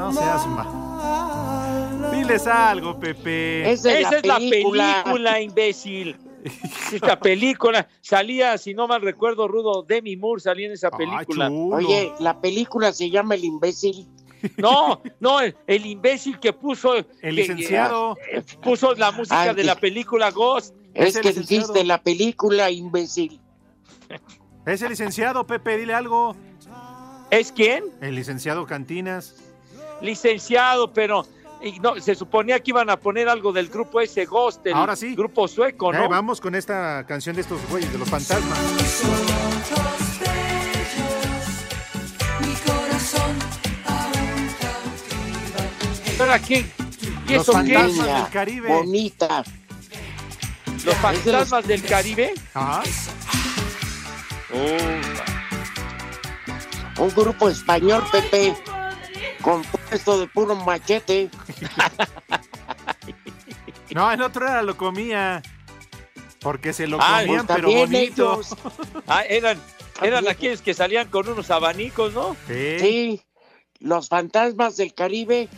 No 0.00 0.12
seas 0.12 0.46
ma. 0.46 2.10
Diles 2.12 2.46
algo, 2.46 2.98
Pepe. 2.98 3.70
Es 3.70 3.84
Esa 3.84 4.10
la 4.10 4.18
es 4.18 4.26
la 4.26 4.36
película. 4.38 5.02
película, 5.04 5.40
imbécil. 5.40 6.16
Esta 6.92 7.20
película 7.20 7.86
salía, 8.00 8.56
si 8.56 8.72
no 8.72 8.88
mal 8.88 9.02
recuerdo, 9.02 9.46
Rudo, 9.46 9.82
Demi 9.82 10.16
Moore 10.16 10.40
salía 10.40 10.66
en 10.66 10.72
esa 10.72 10.90
película. 10.90 11.50
Oye, 11.50 12.12
la 12.18 12.40
película 12.40 12.92
se 12.92 13.10
llama 13.10 13.34
El 13.34 13.44
imbécil. 13.44 14.08
No, 14.56 15.02
no, 15.20 15.40
el, 15.42 15.54
el 15.66 15.84
imbécil 15.84 16.40
que 16.40 16.54
puso. 16.54 16.94
El 16.96 17.04
que- 17.20 17.30
licenciado. 17.32 18.16
eh, 18.32 18.42
puso 18.62 18.94
la 18.94 19.10
música 19.12 19.42
Ay, 19.42 19.54
de 19.54 19.64
la 19.64 19.74
película 19.76 20.30
Ghost. 20.30 20.74
Es 20.94 21.14
que 21.18 21.28
licenciado. 21.28 21.66
dijiste 21.66 21.84
la 21.84 22.02
película 22.02 22.70
imbécil. 22.70 23.38
Es 24.66 24.80
el 24.82 24.88
licenciado, 24.90 25.46
Pepe, 25.46 25.76
dile 25.76 25.92
algo. 25.94 26.34
¿Es 27.30 27.52
quién? 27.52 27.84
El 28.00 28.14
licenciado 28.14 28.64
Cantinas. 28.66 29.36
Licenciado, 30.02 30.92
pero 30.92 31.26
y 31.62 31.78
no, 31.78 32.00
se 32.00 32.14
suponía 32.14 32.58
que 32.60 32.70
iban 32.70 32.88
a 32.88 32.96
poner 32.98 33.28
algo 33.28 33.52
del 33.52 33.68
grupo 33.68 34.00
ese 34.00 34.24
Ghost, 34.24 34.66
el 34.66 34.72
Ahora 34.74 34.96
sí. 34.96 35.14
grupo 35.14 35.46
sueco, 35.46 35.92
Eh, 35.92 35.98
¿no? 35.98 36.08
vamos 36.08 36.40
con 36.40 36.54
esta 36.54 37.04
canción 37.06 37.36
de 37.36 37.42
estos 37.42 37.60
güeyes, 37.68 37.92
de 37.92 37.98
los 37.98 38.08
fantasmas. 38.08 38.58
Mi 42.40 42.54
corazón 42.54 43.36
¿Pero 46.18 46.32
a 46.32 46.38
quién? 46.38 46.70
¿Y 47.28 47.34
Los 47.34 47.42
eso 47.48 47.52
qué? 47.52 47.74
fantasmas 47.74 47.92
Niña, 48.06 48.22
del 48.22 48.28
Caribe. 48.32 48.68
Bonita. 48.68 49.44
¿Los 50.84 50.94
fantasmas 50.96 51.66
del 51.66 51.82
Caribe? 51.84 52.32
Ajá. 52.54 52.82
Oh, 56.96 57.04
Un 57.04 57.10
grupo 57.14 57.48
español, 57.48 58.02
Pepe. 58.10 58.54
Compuesto 59.90 60.20
de 60.20 60.26
puro 60.28 60.54
machete. 60.56 61.30
No, 63.92 64.08
el 64.12 64.22
otro 64.22 64.46
era 64.46 64.62
lo 64.62 64.76
comía. 64.76 65.42
Porque 66.40 66.72
se 66.72 66.86
lo 66.86 66.98
Ah, 67.00 67.22
comían, 67.26 67.44
pues 67.44 67.56
pero 67.58 67.72
bonito. 67.72 68.34
ellos. 68.34 68.56
ah, 69.08 69.24
eran, 69.28 69.58
eran 70.00 70.28
aquellos 70.28 70.62
que 70.62 70.74
salían 70.74 71.08
con 71.08 71.28
unos 71.28 71.50
abanicos, 71.50 72.12
¿no? 72.14 72.36
Sí. 72.46 72.76
Sí, 72.78 73.22
los 73.80 74.08
fantasmas 74.08 74.76
del 74.76 74.94
Caribe. 74.94 75.48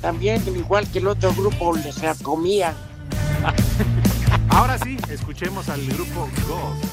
También, 0.00 0.42
igual 0.56 0.90
que 0.90 1.00
el 1.00 1.06
otro 1.06 1.34
grupo, 1.34 1.76
les 1.76 2.00
comía. 2.22 2.74
Ahora 4.48 4.78
sí, 4.78 4.96
escuchemos 5.10 5.68
al 5.68 5.84
grupo 5.86 6.30
Ghost. 6.48 6.84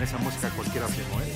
Con 0.00 0.08
esa 0.08 0.18
música 0.18 0.48
cualquiera 0.56 0.88
se 0.88 1.02
muere. 1.12 1.32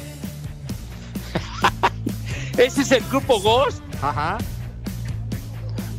Ese 2.67 2.81
es 2.81 2.93
el 2.93 3.05
grupo 3.11 3.39
Ghost. 3.41 3.83
Ajá. 4.01 4.39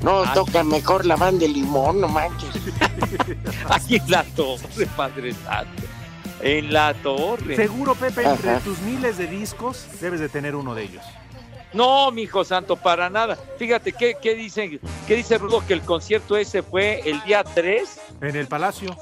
No, 0.02 0.24
Ah. 0.24 0.34
toca 0.34 0.64
mejor 0.64 1.06
la 1.06 1.16
banda 1.16 1.42
de 1.42 1.50
limón, 1.50 2.02
no 2.02 2.08
manches. 2.08 2.56
Aquí 3.70 3.98
en 3.98 4.10
la 4.10 4.24
torre, 4.24 4.88
Padre 4.98 5.34
Santo. 5.34 5.84
En 6.42 6.74
la 6.74 6.94
torre. 6.96 7.56
Seguro, 7.56 7.94
Pepe, 7.94 8.24
entre 8.24 8.60
tus 8.62 8.80
miles 8.80 9.18
de 9.20 9.28
discos, 9.28 9.86
debes 10.02 10.20
de 10.20 10.30
tener 10.30 10.56
uno 10.56 10.74
de 10.74 10.84
ellos. 10.84 11.04
No, 11.74 12.10
mi 12.12 12.24
hijo 12.24 12.44
santo, 12.44 12.78
para 12.78 13.10
nada. 13.12 13.38
Fíjate, 13.60 13.94
¿qué, 13.94 14.16
qué, 14.20 14.34
dicen, 14.34 14.80
¿qué 15.08 15.16
dice 15.16 15.38
Rudo? 15.38 15.64
Que 15.68 15.74
el 15.74 15.82
concierto 15.82 16.36
ese 16.36 16.64
fue 16.64 17.02
el 17.08 17.22
día 17.26 17.44
3, 17.44 18.00
En 18.22 18.36
el 18.36 18.48
Palacio. 18.48 18.96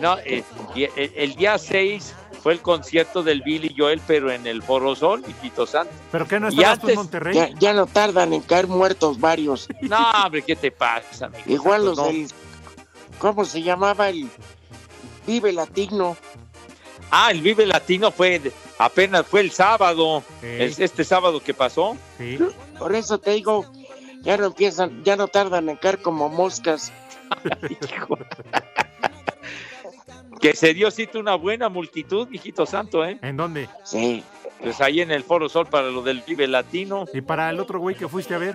¿no? 0.00 0.18
Eh, 0.18 0.42
el, 0.74 1.12
el 1.14 1.34
día 1.36 1.58
6 1.58 2.14
fue 2.44 2.52
el 2.52 2.60
concierto 2.60 3.22
del 3.22 3.40
Billy 3.40 3.74
Joel, 3.76 4.02
pero 4.06 4.30
en 4.30 4.46
el 4.46 4.62
Foro 4.62 4.94
Sol, 4.94 5.24
hijito 5.26 5.66
santo. 5.66 5.90
¿Pero 6.12 6.28
qué 6.28 6.38
no 6.38 6.50
Y 6.50 6.56
estabas 6.58 6.78
tú 6.78 6.88
en 6.90 6.96
Monterrey? 6.96 7.34
Ya, 7.34 7.48
ya 7.58 7.72
no 7.72 7.86
tardan 7.86 8.34
en 8.34 8.42
caer 8.42 8.66
muertos 8.66 9.18
varios. 9.18 9.66
No, 9.80 9.96
hombre, 10.26 10.42
¿qué 10.42 10.54
te 10.54 10.70
pasa, 10.70 11.30
mi 11.30 11.38
hijo 11.38 11.50
Igual 11.50 11.86
los 11.86 11.96
No. 11.96 12.04
del. 12.08 12.28
¿Cómo 13.18 13.46
se 13.46 13.62
llamaba 13.62 14.10
el 14.10 14.28
Vive 15.26 15.52
Latino? 15.54 16.18
Ah, 17.10 17.30
el 17.30 17.40
Vive 17.40 17.64
Latino 17.64 18.10
fue 18.10 18.42
apenas 18.78 19.26
fue 19.26 19.40
el 19.40 19.50
sábado, 19.50 20.22
Sí. 20.42 20.46
el- 20.46 20.74
este 20.82 21.02
sábado 21.02 21.40
que 21.42 21.54
pasó. 21.54 21.96
Sí. 22.18 22.38
Por 22.78 22.94
eso 22.94 23.16
te 23.16 23.30
digo, 23.30 23.64
ya 24.20 24.36
no 24.36 24.44
empiezan, 24.44 25.02
ya 25.02 25.16
no 25.16 25.28
tardan 25.28 25.70
en 25.70 25.76
caer 25.76 26.02
como 26.02 26.28
moscas. 26.28 26.92
Que 30.44 30.54
se 30.54 30.74
dio 30.74 30.90
cita 30.90 31.18
una 31.18 31.36
buena 31.36 31.70
multitud, 31.70 32.28
hijito 32.30 32.66
santo, 32.66 33.02
¿eh? 33.02 33.18
¿En 33.22 33.34
dónde? 33.38 33.66
Sí. 33.82 34.22
Pues 34.60 34.78
ahí 34.82 35.00
en 35.00 35.10
el 35.10 35.24
Foro 35.24 35.48
Sol 35.48 35.66
para 35.68 35.88
lo 35.88 36.02
del 36.02 36.20
Vive 36.20 36.46
Latino. 36.46 37.06
¿Y 37.14 37.22
para 37.22 37.48
el 37.48 37.58
otro 37.58 37.78
güey 37.78 37.96
que 37.96 38.06
fuiste 38.06 38.34
a 38.34 38.38
ver? 38.38 38.54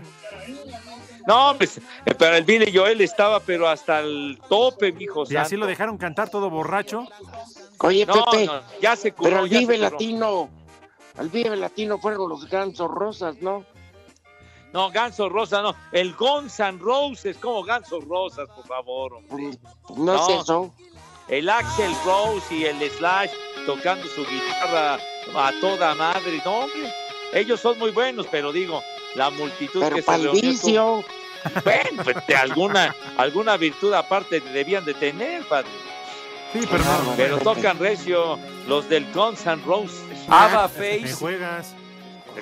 No, 1.26 1.56
pues 1.58 1.80
eh, 2.06 2.14
para 2.14 2.38
el 2.38 2.44
Billy 2.44 2.72
Joel 2.72 3.02
estaba, 3.02 3.40
pero 3.40 3.68
hasta 3.68 4.02
el 4.02 4.40
tope, 4.48 4.92
mijo 4.92 5.24
¿Y 5.28 5.36
así 5.36 5.56
lo 5.56 5.66
dejaron 5.66 5.98
cantar 5.98 6.30
todo 6.30 6.52
borracho? 6.52 7.08
Oye, 7.80 8.06
No, 8.06 8.24
Pepe, 8.26 8.46
no, 8.46 8.62
ya 8.80 8.96
se 8.96 9.12
curó, 9.12 9.32
pero 9.32 9.42
al 9.42 9.50
Vive 9.50 9.78
curó. 9.80 9.90
Latino, 9.90 10.50
al 11.18 11.30
Vive 11.30 11.56
Latino 11.56 11.98
fueron 11.98 12.30
los 12.30 12.48
gansos 12.48 12.92
rosas, 12.92 13.42
¿no? 13.42 13.66
No, 14.72 14.92
Ganso 14.92 15.28
Rosa, 15.30 15.64
no. 15.64 15.76
El 15.92 16.14
Guns 16.14 16.60
N' 16.60 16.78
Roses, 16.78 17.36
como 17.38 17.64
Ganso 17.64 18.00
Rosas, 18.02 18.48
por 18.56 18.68
favor. 18.68 19.14
hombre. 19.14 19.58
Pues, 19.88 19.98
no, 19.98 20.14
es 20.14 20.22
No. 20.30 20.42
eso. 20.44 20.74
El 21.30 21.50
Axel 21.50 21.92
Rose 22.06 22.54
y 22.56 22.66
el 22.66 22.80
Slash 22.92 23.30
tocando 23.66 24.08
su 24.08 24.26
guitarra 24.26 24.96
a 25.36 25.52
toda 25.62 25.94
madre. 25.96 26.42
No, 26.44 26.60
hombre. 26.62 26.92
Ellos 27.34 27.60
son 27.60 27.78
muy 27.78 27.92
buenos, 27.92 28.26
pero 28.32 28.52
digo, 28.52 28.82
la 29.16 29.30
multitud 29.30 29.82
Pero 29.82 29.96
que 29.96 30.02
se 30.02 30.18
reunió. 30.18 31.04
Bueno, 31.64 32.04
pues 32.04 32.18
de 32.28 32.36
alguna, 32.36 32.96
alguna 33.18 33.56
virtud 33.58 33.94
aparte 33.94 34.40
debían 34.42 34.84
de 34.86 34.94
tener, 34.96 35.44
padre. 35.44 35.70
Sí, 36.52 36.62
pero 36.70 36.84
no. 36.84 37.14
Pero 37.16 37.38
tocan 37.38 37.78
recio 37.78 38.40
los 38.68 38.90
del 38.90 39.06
Guns 39.14 39.46
N' 39.46 39.62
Roses. 39.66 40.02
Ava 40.28 40.68
Me 40.78 41.00
Face. 41.02 41.14
juegas. 41.14 41.76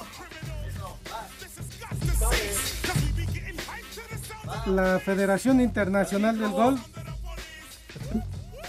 La 4.66 4.99
Federación 5.01 5.61
Internacional 5.61 6.39
del 6.39 6.51
Golf. 6.51 6.81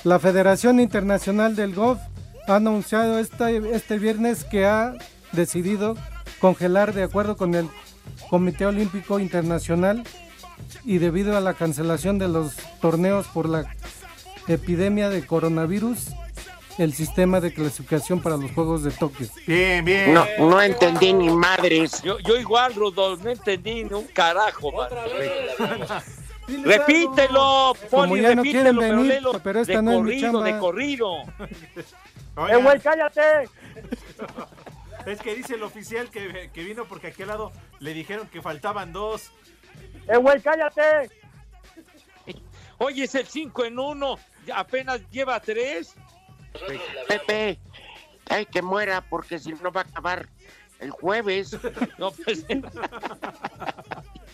La 0.04 0.20
Federación 0.20 0.80
Internacional 0.80 1.56
del 1.56 1.74
Golf 1.74 2.00
ha 2.48 2.56
anunciado 2.56 3.20
este, 3.20 3.76
este 3.76 4.00
viernes 4.00 4.44
que 4.44 4.66
ha 4.66 4.94
decidido 5.32 5.98
congelar 6.40 6.94
de 6.94 7.04
acuerdo 7.04 7.36
con 7.36 7.56
el 7.56 7.70
Comité 8.30 8.66
Olímpico 8.66 9.20
Internacional 9.20 10.04
y 10.86 11.00
debido 11.00 11.36
a 11.36 11.42
la 11.42 11.54
cancelación 11.54 12.20
de 12.20 12.28
los 12.28 12.56
torneos 12.82 13.28
por 13.28 13.50
la 13.50 13.66
epidemia 14.48 15.10
de 15.10 15.26
coronavirus, 15.26 16.08
el 16.78 16.94
sistema 16.94 17.42
de 17.42 17.54
clasificación 17.54 18.22
para 18.22 18.38
los 18.38 18.52
Juegos 18.52 18.84
de 18.84 18.92
Tokio. 18.92 19.28
Bien, 19.46 19.84
bien. 19.84 20.14
No, 20.14 20.26
no 20.40 20.62
entendí 20.62 21.12
ni 21.12 21.30
madres. 21.30 22.02
Yo, 22.04 22.20
yo 22.20 22.38
igual, 22.38 22.76
Rudolf, 22.76 23.24
no 23.24 23.32
entendí 23.32 23.84
ni 23.84 23.94
un 23.94 24.06
carajo, 24.06 24.72
Repítelo, 26.48 27.74
Poli, 27.90 28.22
no 28.22 28.36
repítelo, 28.36 28.80
pero 28.80 28.96
venir, 28.96 29.06
léelo 29.08 29.40
pero 29.44 29.62
esta 29.62 29.74
de 29.74 29.82
no 29.82 29.98
corrido, 29.98 30.42
de 30.42 30.60
corrido. 30.60 31.14
Oigan, 32.36 32.64
güey, 32.64 32.80
cállate! 32.80 33.50
es 35.06 35.20
que 35.20 35.36
dice 35.36 35.56
el 35.56 35.64
oficial 35.64 36.10
que, 36.10 36.50
que 36.54 36.64
vino 36.64 36.86
porque 36.86 37.08
aquí 37.08 37.24
al 37.24 37.30
lado 37.30 37.52
le 37.80 37.94
dijeron 37.94 38.28
que 38.28 38.42
faltaban 38.42 38.94
dos. 38.94 39.32
¡Eh, 40.08 40.18
güey, 40.18 40.40
cállate! 40.42 41.10
Oye, 42.78 43.06
es 43.06 43.16
el 43.16 43.26
5 43.26 43.66
en 43.66 43.80
1, 43.80 44.20
apenas 44.54 45.02
lleva 45.10 45.40
3. 45.40 45.96
Pepe, 47.08 47.60
ay, 48.30 48.46
que 48.46 48.62
muera 48.62 49.02
porque 49.02 49.40
si 49.40 49.52
no 49.54 49.72
va 49.72 49.82
a 49.82 49.84
acabar 49.84 50.28
el 50.80 50.92
jueves. 50.92 51.58
No, 51.98 52.12
pues. 52.12 52.46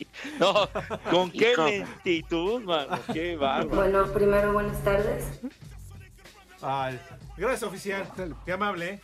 no, 0.39 0.69
con 1.09 1.31
qué 1.31 1.55
lentitud, 1.55 2.61
mano, 2.63 2.99
qué 3.11 3.35
bárbaro. 3.35 3.75
Bueno, 3.75 4.13
primero 4.13 4.53
buenas 4.53 4.83
tardes. 4.83 5.25
Ay, 6.61 6.99
gracias, 7.37 7.63
oficial. 7.63 8.07
Qué 8.45 8.51
amable, 8.51 8.89
¿eh? 8.89 9.01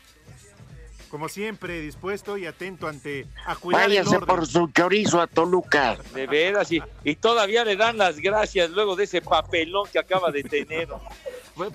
Como 1.09 1.27
siempre, 1.27 1.81
dispuesto 1.81 2.37
y 2.37 2.45
atento 2.45 2.87
ante 2.87 3.25
a 3.47 3.55
cuidar 3.55 3.83
el 3.83 3.89
Váyase 3.89 4.17
orden. 4.17 4.27
por 4.27 4.45
su 4.45 4.67
chorizo 4.67 5.19
a 5.19 5.25
Toluca. 5.25 5.97
De 6.13 6.27
veras, 6.27 6.71
y, 6.71 6.83
y 7.03 7.15
todavía 7.15 7.65
le 7.65 7.75
dan 7.75 7.97
las 7.97 8.17
gracias 8.19 8.69
luego 8.69 8.95
de 8.95 9.05
ese 9.05 9.19
papelón 9.21 9.87
que 9.91 9.97
acaba 9.97 10.31
de 10.31 10.43
tener. 10.43 10.87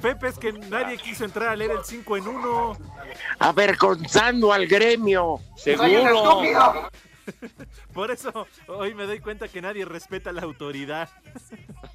Pepe, 0.00 0.28
es 0.28 0.38
que 0.38 0.52
nadie 0.52 0.96
quiso 0.96 1.24
entrar 1.24 1.48
a 1.48 1.56
leer 1.56 1.72
el 1.72 1.84
5 1.84 2.16
en 2.16 2.28
1. 2.28 2.78
Avergonzando 3.40 4.52
al 4.52 4.66
gremio. 4.66 5.40
Seguro. 5.56 6.42
Por 7.92 8.10
eso 8.10 8.46
hoy 8.68 8.94
me 8.94 9.04
doy 9.06 9.20
cuenta 9.20 9.48
que 9.48 9.60
nadie 9.62 9.84
respeta 9.84 10.32
la 10.32 10.42
autoridad. 10.42 11.08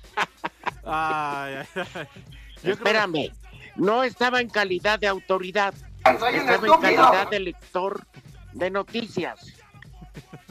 Ay, 0.91 1.55
ay, 1.55 1.65
ay. 1.75 1.83
Yo 1.83 2.61
creo- 2.61 2.73
Espérame, 2.73 3.31
no 3.75 4.03
estaba 4.03 4.41
en 4.41 4.49
calidad 4.49 4.97
de 4.99 5.07
autoridad, 5.07 5.73
estaba 5.97 6.29
en 6.31 6.81
calidad 6.81 7.29
de 7.29 7.39
lector 7.39 8.05
de 8.53 8.71
noticias. 8.71 9.53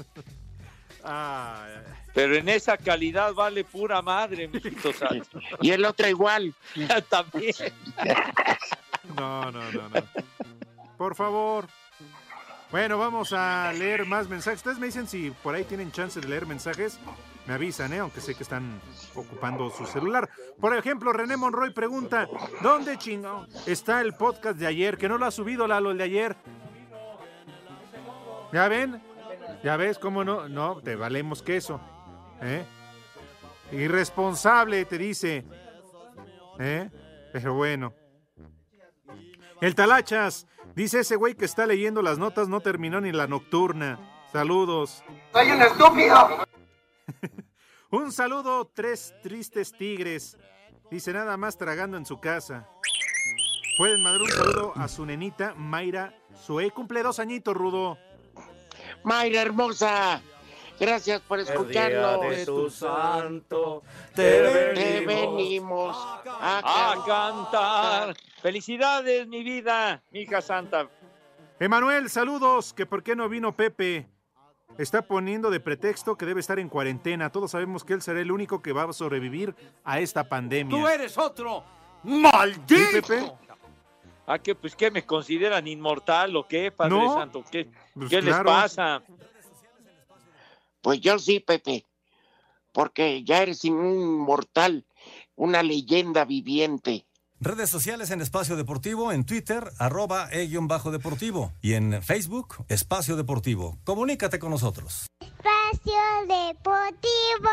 Ay, 1.04 1.72
ay. 1.76 1.92
Pero 2.14 2.34
en 2.36 2.48
esa 2.48 2.76
calidad 2.76 3.32
vale 3.32 3.64
pura 3.64 4.02
madre, 4.02 4.48
mijito 4.48 4.92
santo. 4.92 5.40
Y 5.60 5.70
el 5.70 5.84
otro 5.84 6.08
igual. 6.08 6.52
También. 7.08 7.54
No, 9.16 9.50
no, 9.52 9.72
no, 9.72 9.88
no. 9.88 10.02
Por 10.96 11.14
favor. 11.14 11.66
Bueno, 12.70 12.98
vamos 12.98 13.32
a 13.32 13.72
leer 13.72 14.04
más 14.04 14.28
mensajes. 14.28 14.58
Ustedes 14.58 14.78
me 14.78 14.86
dicen 14.86 15.06
si 15.06 15.30
por 15.30 15.54
ahí 15.54 15.64
tienen 15.64 15.90
chance 15.90 16.20
de 16.20 16.28
leer 16.28 16.46
mensajes. 16.46 17.00
Me 17.46 17.54
avisan, 17.54 17.94
¿eh? 17.94 17.98
aunque 18.00 18.20
sé 18.20 18.34
que 18.34 18.42
están 18.42 18.78
ocupando 19.14 19.70
su 19.70 19.86
celular. 19.86 20.28
Por 20.60 20.76
ejemplo, 20.76 21.14
René 21.14 21.38
Monroy 21.38 21.72
pregunta, 21.72 22.28
¿dónde 22.62 22.98
chingón 22.98 23.48
está 23.64 24.02
el 24.02 24.12
podcast 24.12 24.58
de 24.58 24.66
ayer? 24.66 24.98
Que 24.98 25.08
no 25.08 25.16
lo 25.16 25.24
ha 25.24 25.30
subido 25.30 25.66
Lalo 25.66 25.90
el 25.90 25.96
de 25.96 26.04
ayer. 26.04 26.36
¿Ya 28.52 28.68
ven? 28.68 29.02
¿Ya 29.64 29.78
ves 29.78 29.98
cómo 29.98 30.24
no? 30.24 30.46
No, 30.46 30.82
te 30.82 30.94
valemos 30.94 31.42
queso. 31.42 31.80
¿Eh? 32.42 32.66
Irresponsable, 33.72 34.84
te 34.84 34.98
dice. 34.98 35.46
¿Eh? 36.58 36.90
Pero 37.32 37.54
bueno. 37.54 37.94
El 39.62 39.74
Talachas. 39.74 40.46
Dice 40.78 41.00
ese 41.00 41.16
güey 41.16 41.34
que 41.34 41.44
está 41.44 41.66
leyendo 41.66 42.02
las 42.02 42.18
notas 42.18 42.46
no 42.46 42.60
terminó 42.60 43.00
ni 43.00 43.10
la 43.10 43.26
nocturna. 43.26 43.98
Saludos. 44.30 45.02
¡Soy 45.32 45.50
un 45.50 45.60
estúpido! 45.60 46.46
Un 47.90 48.12
saludo, 48.12 48.64
tres 48.72 49.12
tristes 49.20 49.72
tigres. 49.72 50.38
Dice 50.88 51.12
nada 51.12 51.36
más 51.36 51.58
tragando 51.58 51.96
en 51.96 52.06
su 52.06 52.20
casa. 52.20 52.68
Pueden 53.76 54.00
mandar 54.04 54.22
un 54.22 54.30
saludo 54.30 54.72
a 54.76 54.86
su 54.86 55.04
nenita 55.04 55.52
Mayra 55.56 56.14
Sue. 56.46 56.70
Cumple 56.70 57.02
dos 57.02 57.18
añitos, 57.18 57.56
Rudo. 57.56 57.98
Mayra 59.02 59.42
hermosa, 59.42 60.22
gracias 60.78 61.20
por 61.20 61.40
escucharnos. 61.40 62.20
de 62.30 62.46
tu 62.46 62.70
santo, 62.70 63.82
te 64.14 64.22
te 64.74 65.06
venimos 65.06 65.96
a 66.26 66.92
A 66.92 67.04
cantar. 67.04 68.16
Felicidades, 68.42 69.26
mi 69.26 69.42
vida, 69.42 70.02
mi 70.10 70.20
hija 70.20 70.40
santa. 70.40 70.88
Emanuel, 71.60 72.08
saludos. 72.08 72.72
Que 72.72 72.86
por 72.86 73.02
qué 73.02 73.16
no 73.16 73.28
vino 73.28 73.54
Pepe. 73.56 74.06
Está 74.76 75.02
poniendo 75.02 75.50
de 75.50 75.58
pretexto 75.58 76.16
que 76.16 76.24
debe 76.24 76.38
estar 76.38 76.60
en 76.60 76.68
cuarentena. 76.68 77.30
Todos 77.32 77.50
sabemos 77.50 77.82
que 77.82 77.94
él 77.94 78.02
será 78.02 78.20
el 78.20 78.30
único 78.30 78.62
que 78.62 78.72
va 78.72 78.84
a 78.84 78.92
sobrevivir 78.92 79.56
a 79.82 79.98
esta 79.98 80.28
pandemia. 80.28 80.70
¡Tú 80.78 80.86
eres 80.86 81.18
otro! 81.18 81.64
¿Sí, 82.04 82.10
¡Maldito! 82.10 83.08
Pepe? 83.08 83.32
¿A 84.28 84.38
qué? 84.38 84.54
Pues 84.54 84.76
qué 84.76 84.90
me 84.92 85.04
consideran 85.04 85.66
inmortal 85.66 86.36
o 86.36 86.46
qué, 86.46 86.70
Padre 86.70 86.94
No. 86.94 87.14
Santo? 87.14 87.42
¿Qué, 87.50 87.68
Pues 87.94 88.08
qué 88.08 88.22
les 88.22 88.36
pasa? 88.38 89.02
Pues 90.89 91.03
yo 91.03 91.18
sí, 91.18 91.39
Pepe, 91.39 91.84
porque 92.72 93.22
ya 93.22 93.43
eres 93.43 93.62
un 93.64 94.20
mortal, 94.20 94.86
una 95.36 95.62
leyenda 95.62 96.24
viviente. 96.24 97.05
Redes 97.41 97.68
sociales 97.68 98.11
en 98.11 98.22
Espacio 98.22 98.57
Deportivo, 98.57 99.12
en 99.12 99.26
Twitter, 99.26 99.70
arroba 99.76 100.30
e-bajo 100.32 100.91
deportivo. 100.91 101.53
Y 101.61 101.74
en 101.74 102.03
Facebook, 102.03 102.64
Espacio 102.68 103.16
Deportivo. 103.16 103.76
Comunícate 103.84 104.39
con 104.39 104.49
nosotros. 104.49 105.09
Espacio 105.20 106.01
Deportivo. 106.22 107.51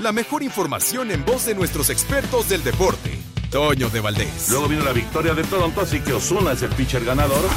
La 0.00 0.10
mejor 0.10 0.42
información 0.42 1.12
en 1.12 1.24
voz 1.24 1.46
de 1.46 1.54
nuestros 1.54 1.88
expertos 1.88 2.48
del 2.48 2.64
deporte. 2.64 3.16
Toño 3.52 3.90
de 3.90 4.00
Valdés. 4.00 4.50
Luego 4.50 4.66
vino 4.66 4.82
la 4.82 4.92
victoria 4.92 5.34
de 5.34 5.44
Toronto, 5.44 5.82
así 5.82 6.00
que 6.00 6.14
Osuna 6.14 6.50
es 6.50 6.62
el 6.62 6.70
pitcher 6.70 7.04
ganador. 7.04 7.48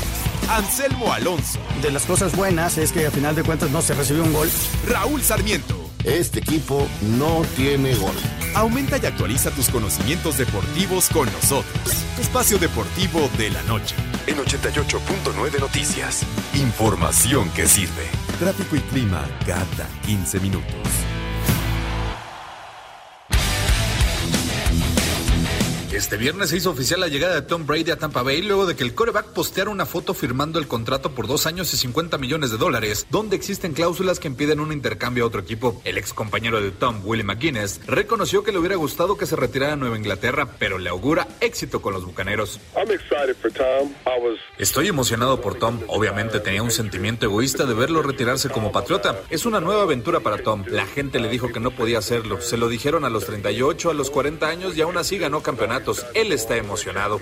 Anselmo 0.50 1.14
Alonso. 1.14 1.60
De 1.82 1.92
las 1.92 2.06
cosas 2.06 2.36
buenas 2.36 2.78
es 2.78 2.92
que 2.92 3.06
a 3.06 3.12
final 3.12 3.36
de 3.36 3.44
cuentas 3.44 3.72
no 3.72 3.82
se 3.82 3.94
recibió 3.94 4.24
un 4.24 4.34
gol. 4.34 4.50
Raúl 4.88 5.22
Sarmiento. 5.22 5.78
Este 6.04 6.40
equipo 6.40 6.88
no 7.18 7.44
tiene 7.56 7.94
gol. 7.96 8.16
Aumenta 8.56 8.98
y 8.98 9.06
actualiza 9.06 9.52
tus 9.52 9.70
conocimientos 9.70 10.38
deportivos 10.38 11.10
con 11.10 11.32
nosotros. 11.32 11.96
Espacio 12.20 12.58
Deportivo 12.58 13.30
de 13.38 13.52
la 13.52 13.62
Noche. 13.64 13.96
En 14.28 14.38
88.9 14.38 15.60
Noticias. 15.60 16.24
Información 16.56 17.50
que 17.52 17.68
sirve. 17.68 18.10
Tráfico 18.40 18.76
y 18.76 18.80
clima 18.80 19.26
cada 19.46 19.88
15 20.06 20.40
minutos. 20.40 21.11
Este 25.94 26.16
viernes 26.16 26.50
se 26.50 26.56
hizo 26.56 26.70
oficial 26.70 27.02
la 27.02 27.10
llegada 27.10 27.36
de 27.36 27.42
Tom 27.42 27.68
Brady 27.68 27.92
a 27.92 27.98
Tampa 27.98 28.24
Bay 28.24 28.42
luego 28.42 28.66
de 28.66 28.78
que 28.78 28.84
el 28.84 28.96
coreback 28.96 29.34
posteara 29.34 29.70
una 29.70 29.86
foto 29.86 30.14
firmando 30.14 30.58
el 30.58 30.66
contrato 30.66 31.14
por 31.14 31.28
dos 31.28 31.46
años 31.46 31.74
y 31.74 31.78
50 31.78 32.18
millones 32.18 32.50
de 32.50 32.58
dólares, 32.58 33.06
donde 33.10 33.36
existen 33.36 33.74
cláusulas 33.74 34.18
que 34.18 34.30
impiden 34.30 34.62
un 34.62 34.72
intercambio 34.72 35.26
a 35.26 35.28
otro 35.28 35.42
equipo. 35.42 35.82
El 35.84 35.98
ex 35.98 36.14
compañero 36.14 36.62
de 36.62 36.72
Tom, 36.72 37.02
Willie 37.04 37.26
McGuinness, 37.26 37.86
reconoció 37.88 38.42
que 38.42 38.54
le 38.54 38.60
hubiera 38.60 38.78
gustado 38.78 39.18
que 39.18 39.26
se 39.26 39.36
retirara 39.36 39.74
a 39.74 39.76
Nueva 39.76 39.98
Inglaterra, 39.98 40.56
pero 40.58 40.78
le 40.78 40.90
augura 40.90 41.28
éxito 41.42 41.82
con 41.82 41.92
los 41.92 42.06
bucaneros. 42.06 42.62
Estoy 44.58 44.88
emocionado 44.88 45.42
por 45.42 45.56
Tom. 45.56 45.82
Obviamente 45.88 46.40
tenía 46.40 46.64
un 46.64 46.72
sentimiento 46.72 47.26
egoísta 47.26 47.66
de 47.66 47.74
verlo 47.74 48.02
retirarse 48.02 48.50
como 48.50 48.72
patriota. 48.72 49.20
Es 49.30 49.46
una 49.46 49.60
nueva 49.60 49.84
aventura 49.84 50.22
para 50.22 50.42
Tom. 50.42 50.64
La 50.70 50.86
gente 50.86 51.20
le 51.20 51.28
dijo 51.28 51.52
que 51.52 51.60
no 51.60 51.72
podía 51.72 51.98
hacerlo. 51.98 52.40
Se 52.40 52.56
lo 52.56 52.70
dijeron 52.70 53.04
a 53.04 53.10
los 53.10 53.26
38, 53.26 53.90
a 53.90 53.94
los 53.94 54.10
40 54.10 54.48
años 54.48 54.78
y 54.78 54.82
aún 54.82 54.98
así 54.98 55.18
ganó 55.18 55.44
Él 56.14 56.32
está 56.32 56.58
emocionado. 56.58 57.20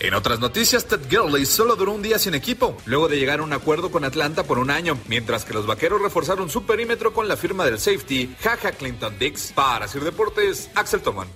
En 0.00 0.14
otras 0.14 0.40
noticias, 0.40 0.86
Ted 0.86 1.00
Gurley 1.10 1.46
solo 1.46 1.76
duró 1.76 1.92
un 1.92 2.02
día 2.02 2.18
sin 2.18 2.34
equipo, 2.34 2.76
luego 2.86 3.08
de 3.08 3.18
llegar 3.18 3.40
a 3.40 3.42
un 3.42 3.52
acuerdo 3.52 3.90
con 3.90 4.04
Atlanta 4.04 4.44
por 4.44 4.58
un 4.58 4.70
año, 4.70 4.98
mientras 5.08 5.44
que 5.44 5.54
los 5.54 5.66
vaqueros 5.66 6.00
reforzaron 6.00 6.50
su 6.50 6.64
perímetro 6.66 7.12
con 7.12 7.28
la 7.28 7.36
firma 7.36 7.64
del 7.64 7.78
safety 7.78 8.34
Jaja 8.40 8.72
Clinton 8.72 9.16
Dix. 9.18 9.52
Para 9.52 9.88
Sir 9.88 10.04
Deportes, 10.04 10.70
Axel 10.74 11.00
Toman. 11.00 11.28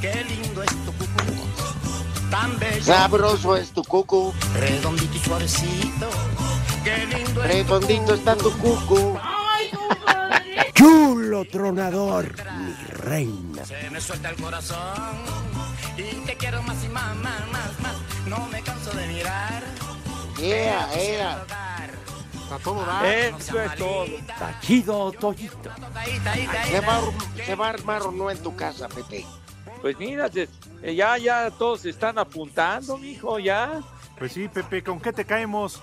Qué 0.00 0.24
lindo 0.24 0.62
es 0.62 0.70
tu 0.70 0.92
cucú, 0.92 2.30
tan 2.30 2.58
bello. 2.58 2.82
Sabroso 2.82 3.56
es 3.56 3.70
tu 3.70 3.82
cucu. 3.84 4.32
Redondito 4.58 5.14
y 5.14 5.18
suavecito. 5.18 6.08
Qué 6.84 7.06
Redondito 7.42 8.14
está 8.14 8.36
tu 8.36 8.50
cucu. 8.58 9.18
Chulo 10.74 11.44
tronador, 11.44 12.34
mi 12.58 12.74
reina. 12.88 13.64
Se 13.64 13.90
me 13.90 14.00
suelta 14.00 14.30
el 14.30 14.36
corazón 14.36 15.18
y 15.96 16.14
te 16.24 16.36
quiero 16.36 16.62
más 16.62 16.82
y 16.84 16.88
más, 16.88 17.14
más, 17.16 17.48
más, 17.52 17.80
más. 17.80 17.96
No 18.26 18.46
me 18.46 18.62
canso 18.62 18.90
de 18.92 19.06
mirar. 19.08 19.62
Yeah, 20.38 20.88
yeah. 20.94 21.44
A 22.50 22.58
todo 22.64 22.84
dar. 22.84 23.04
Eso 23.04 23.60
es 23.60 23.74
todo. 23.76 24.04
Está 24.04 24.58
chido, 24.60 25.12
Toyito. 25.12 25.70
Se 26.70 26.80
va, 26.80 27.00
va 27.56 27.66
a 27.66 27.70
armar 27.70 28.02
o 28.02 28.10
no 28.10 28.30
en 28.30 28.42
tu 28.42 28.56
casa, 28.56 28.88
Pepe. 28.88 29.26
Pues 29.82 29.98
mira, 29.98 30.30
eh, 30.34 30.94
ya, 30.94 31.18
ya 31.18 31.50
todos 31.50 31.82
se 31.82 31.90
están 31.90 32.18
apuntando, 32.18 32.96
mijo, 32.96 33.38
ya. 33.38 33.80
Pues 34.18 34.32
sí, 34.32 34.48
Pepe, 34.48 34.82
¿con 34.82 35.00
qué 35.00 35.12
te 35.12 35.24
caemos? 35.24 35.80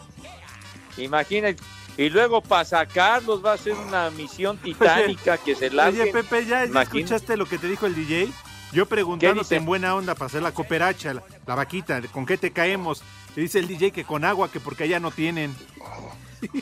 Imagínate. 0.97 1.61
Y 1.97 2.09
luego 2.09 2.41
para 2.41 2.63
sacarlos 2.63 3.43
va 3.43 3.53
a 3.53 3.57
ser 3.57 3.73
una 3.73 4.09
misión 4.11 4.57
titánica 4.57 5.37
que 5.37 5.55
se 5.55 5.69
largue. 5.71 6.03
Oye, 6.03 6.11
Pepe, 6.11 6.45
¿ya, 6.45 6.65
ya 6.65 6.81
escuchaste 6.83 7.35
lo 7.35 7.45
que 7.45 7.57
te 7.57 7.67
dijo 7.67 7.87
el 7.87 7.95
DJ? 7.95 8.29
Yo 8.71 8.85
preguntándote 8.85 9.55
en 9.55 9.65
buena 9.65 9.95
onda 9.95 10.13
para 10.13 10.27
hacer 10.27 10.43
la 10.43 10.51
cooperacha, 10.51 11.13
la, 11.13 11.23
la 11.45 11.55
vaquita, 11.55 12.01
¿con 12.11 12.25
qué 12.25 12.37
te 12.37 12.51
caemos? 12.51 13.01
Te 13.33 13.41
dice 13.41 13.59
el 13.59 13.67
DJ 13.67 13.91
que 13.91 14.03
con 14.03 14.25
agua, 14.25 14.51
que 14.51 14.59
porque 14.59 14.83
allá 14.83 14.99
no 14.99 15.09
tienen. 15.09 15.55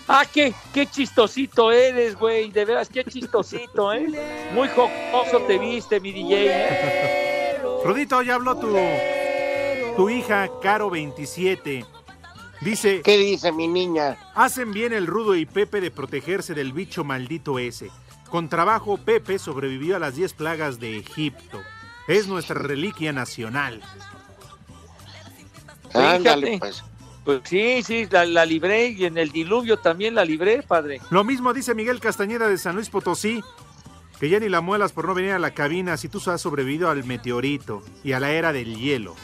Ah, 0.07 0.23
qué, 0.31 0.53
qué 0.73 0.88
chistosito 0.88 1.71
eres, 1.71 2.15
güey. 2.15 2.49
De 2.51 2.63
veras, 2.63 2.88
qué 2.88 3.03
chistosito, 3.03 3.91
¿eh? 3.93 4.07
Muy 4.53 4.69
jocoso 4.69 5.39
te 5.47 5.57
viste, 5.57 5.99
mi 5.99 6.13
DJ. 6.13 6.47
¿eh? 6.47 7.57
Rudito, 7.83 8.21
ya 8.21 8.36
habló 8.36 8.57
tu, 8.57 8.73
tu 9.97 10.09
hija, 10.09 10.49
Caro 10.61 10.89
27. 10.89 11.86
Dice... 12.62 13.01
¿Qué 13.03 13.18
dice 13.18 13.51
mi 13.51 13.68
niña? 13.68 14.18
Hacen 14.34 14.72
bien 14.72 14.93
el 14.93 15.08
Rudo 15.08 15.36
y 15.36 15.45
Pepe 15.45 15.82
de 15.82 15.91
protegerse 15.91 16.53
del 16.53 16.74
bicho 16.74 17.03
maldito 17.03 17.60
ese. 17.60 17.91
Con 18.30 18.49
trabajo, 18.49 18.97
Pepe 18.97 19.39
sobrevivió 19.39 19.95
a 19.95 19.99
las 19.99 20.16
10 20.16 20.34
plagas 20.34 20.80
de 20.80 20.97
Egipto. 20.97 21.62
Es 22.08 22.28
nuestra 22.28 22.56
reliquia 22.60 23.12
nacional. 23.14 23.82
Ándale, 25.93 26.47
Fíjate. 26.53 26.60
pues. 26.60 26.84
Pues 27.24 27.41
sí, 27.45 27.82
sí, 27.82 28.08
la, 28.12 28.24
la 28.24 28.45
libré 28.45 28.89
y 28.89 29.06
en 29.06 29.18
el 29.18 29.32
diluvio 29.32 29.78
también 29.78 30.14
la 30.14 30.24
libré, 30.24 30.62
padre. 30.62 31.01
Lo 31.10 31.24
mismo 31.24 31.56
dice 31.56 31.74
Miguel 31.74 31.99
Castañeda 31.99 32.47
de 32.47 32.60
San 32.60 32.76
Luis 32.76 32.91
Potosí, 32.91 33.41
que 34.20 34.30
ya 34.30 34.39
ni 34.39 34.47
la 34.47 34.62
muelas 34.62 34.91
por 34.91 35.08
no 35.08 35.16
venir 35.16 35.32
a 35.32 35.39
la 35.39 35.51
cabina 35.56 35.97
si 35.97 36.08
tú 36.08 36.22
has 36.30 36.39
sobrevivido 36.39 36.88
al 36.88 37.03
meteorito 37.03 37.82
y 38.03 38.12
a 38.12 38.20
la 38.20 38.32
era 38.32 38.53
del 38.53 38.78
hielo. 38.78 39.16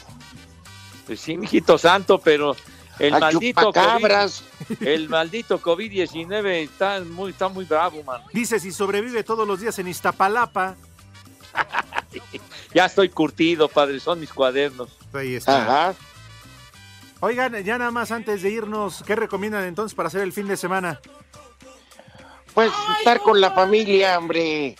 Pues 1.06 1.20
sí, 1.20 1.38
mijito 1.38 1.78
santo, 1.78 2.18
pero 2.18 2.56
el 3.00 3.14
A 3.16 3.20
maldito. 3.20 3.74
COVID, 3.74 4.88
el 4.88 5.10
maldito 5.10 5.62
COVID-19 5.62 6.46
está 6.64 7.02
muy, 7.02 7.32
está 7.32 7.48
muy 7.48 7.66
bravo, 7.66 8.04
man. 8.04 8.22
Dice 8.34 8.60
si 8.60 8.72
sobrevive 8.72 9.24
todos 9.24 9.48
los 9.48 9.60
días 9.60 9.78
en 9.80 9.88
Iztapalapa. 9.88 10.76
Ya 12.74 12.86
estoy 12.86 13.10
curtido, 13.10 13.68
padre, 13.68 14.00
son 14.00 14.22
mis 14.22 14.32
cuadernos. 14.32 14.89
Ahí 15.14 15.36
está. 15.36 15.89
Ajá. 15.89 15.96
Oigan, 17.20 17.64
ya 17.64 17.78
nada 17.78 17.92
más 17.92 18.12
antes 18.12 18.42
de 18.42 18.50
irnos, 18.50 19.04
¿qué 19.06 19.16
recomiendan 19.16 19.66
entonces 19.66 19.94
para 19.94 20.08
hacer 20.08 20.22
el 20.22 20.34
fin 20.34 20.48
de 20.48 20.56
semana? 20.56 21.00
Pues 22.54 22.72
estar 22.98 23.20
con 23.20 23.39
la 23.39 23.52
familia, 23.52 24.18
hombre. 24.18 24.76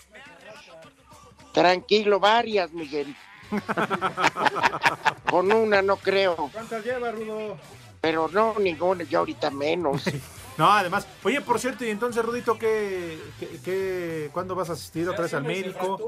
Tranquilo, 1.52 2.18
varias, 2.18 2.72
Miguel. 2.72 3.14
con 5.30 5.52
una 5.52 5.82
no 5.82 5.96
creo, 5.96 6.50
¿Cuántas 6.52 6.84
lleva, 6.84 7.12
Rudo? 7.12 7.58
Pero 8.02 8.28
no 8.28 8.54
ninguna, 8.58 9.04
yo 9.04 9.20
ahorita 9.20 9.50
menos. 9.50 10.02
No, 10.58 10.70
además, 10.70 11.06
oye, 11.24 11.40
por 11.40 11.58
cierto, 11.58 11.82
y 11.86 11.88
entonces, 11.88 12.22
Rudito, 12.22 12.58
¿qué, 12.58 13.18
qué, 13.40 13.58
qué- 13.64 14.30
cuándo 14.34 14.54
vas 14.54 14.68
a 14.68 14.74
asistir 14.74 15.08
otra 15.08 15.22
vez 15.22 15.32
al 15.32 15.44
médico 15.44 15.98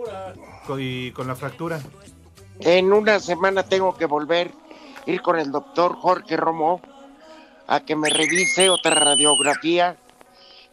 con, 0.67 0.83
y 0.83 1.13
con 1.13 1.27
la 1.27 1.35
fractura? 1.35 1.81
En 2.61 2.93
una 2.93 3.19
semana 3.21 3.63
tengo 3.63 3.97
que 3.97 4.05
volver, 4.05 4.53
ir 5.07 5.23
con 5.23 5.39
el 5.39 5.51
doctor 5.51 5.97
Jorge 5.97 6.37
Romo 6.37 6.83
a 7.67 7.81
que 7.81 7.97
me 7.97 8.11
revise 8.11 8.69
otra 8.69 8.95
radiografía 8.95 9.97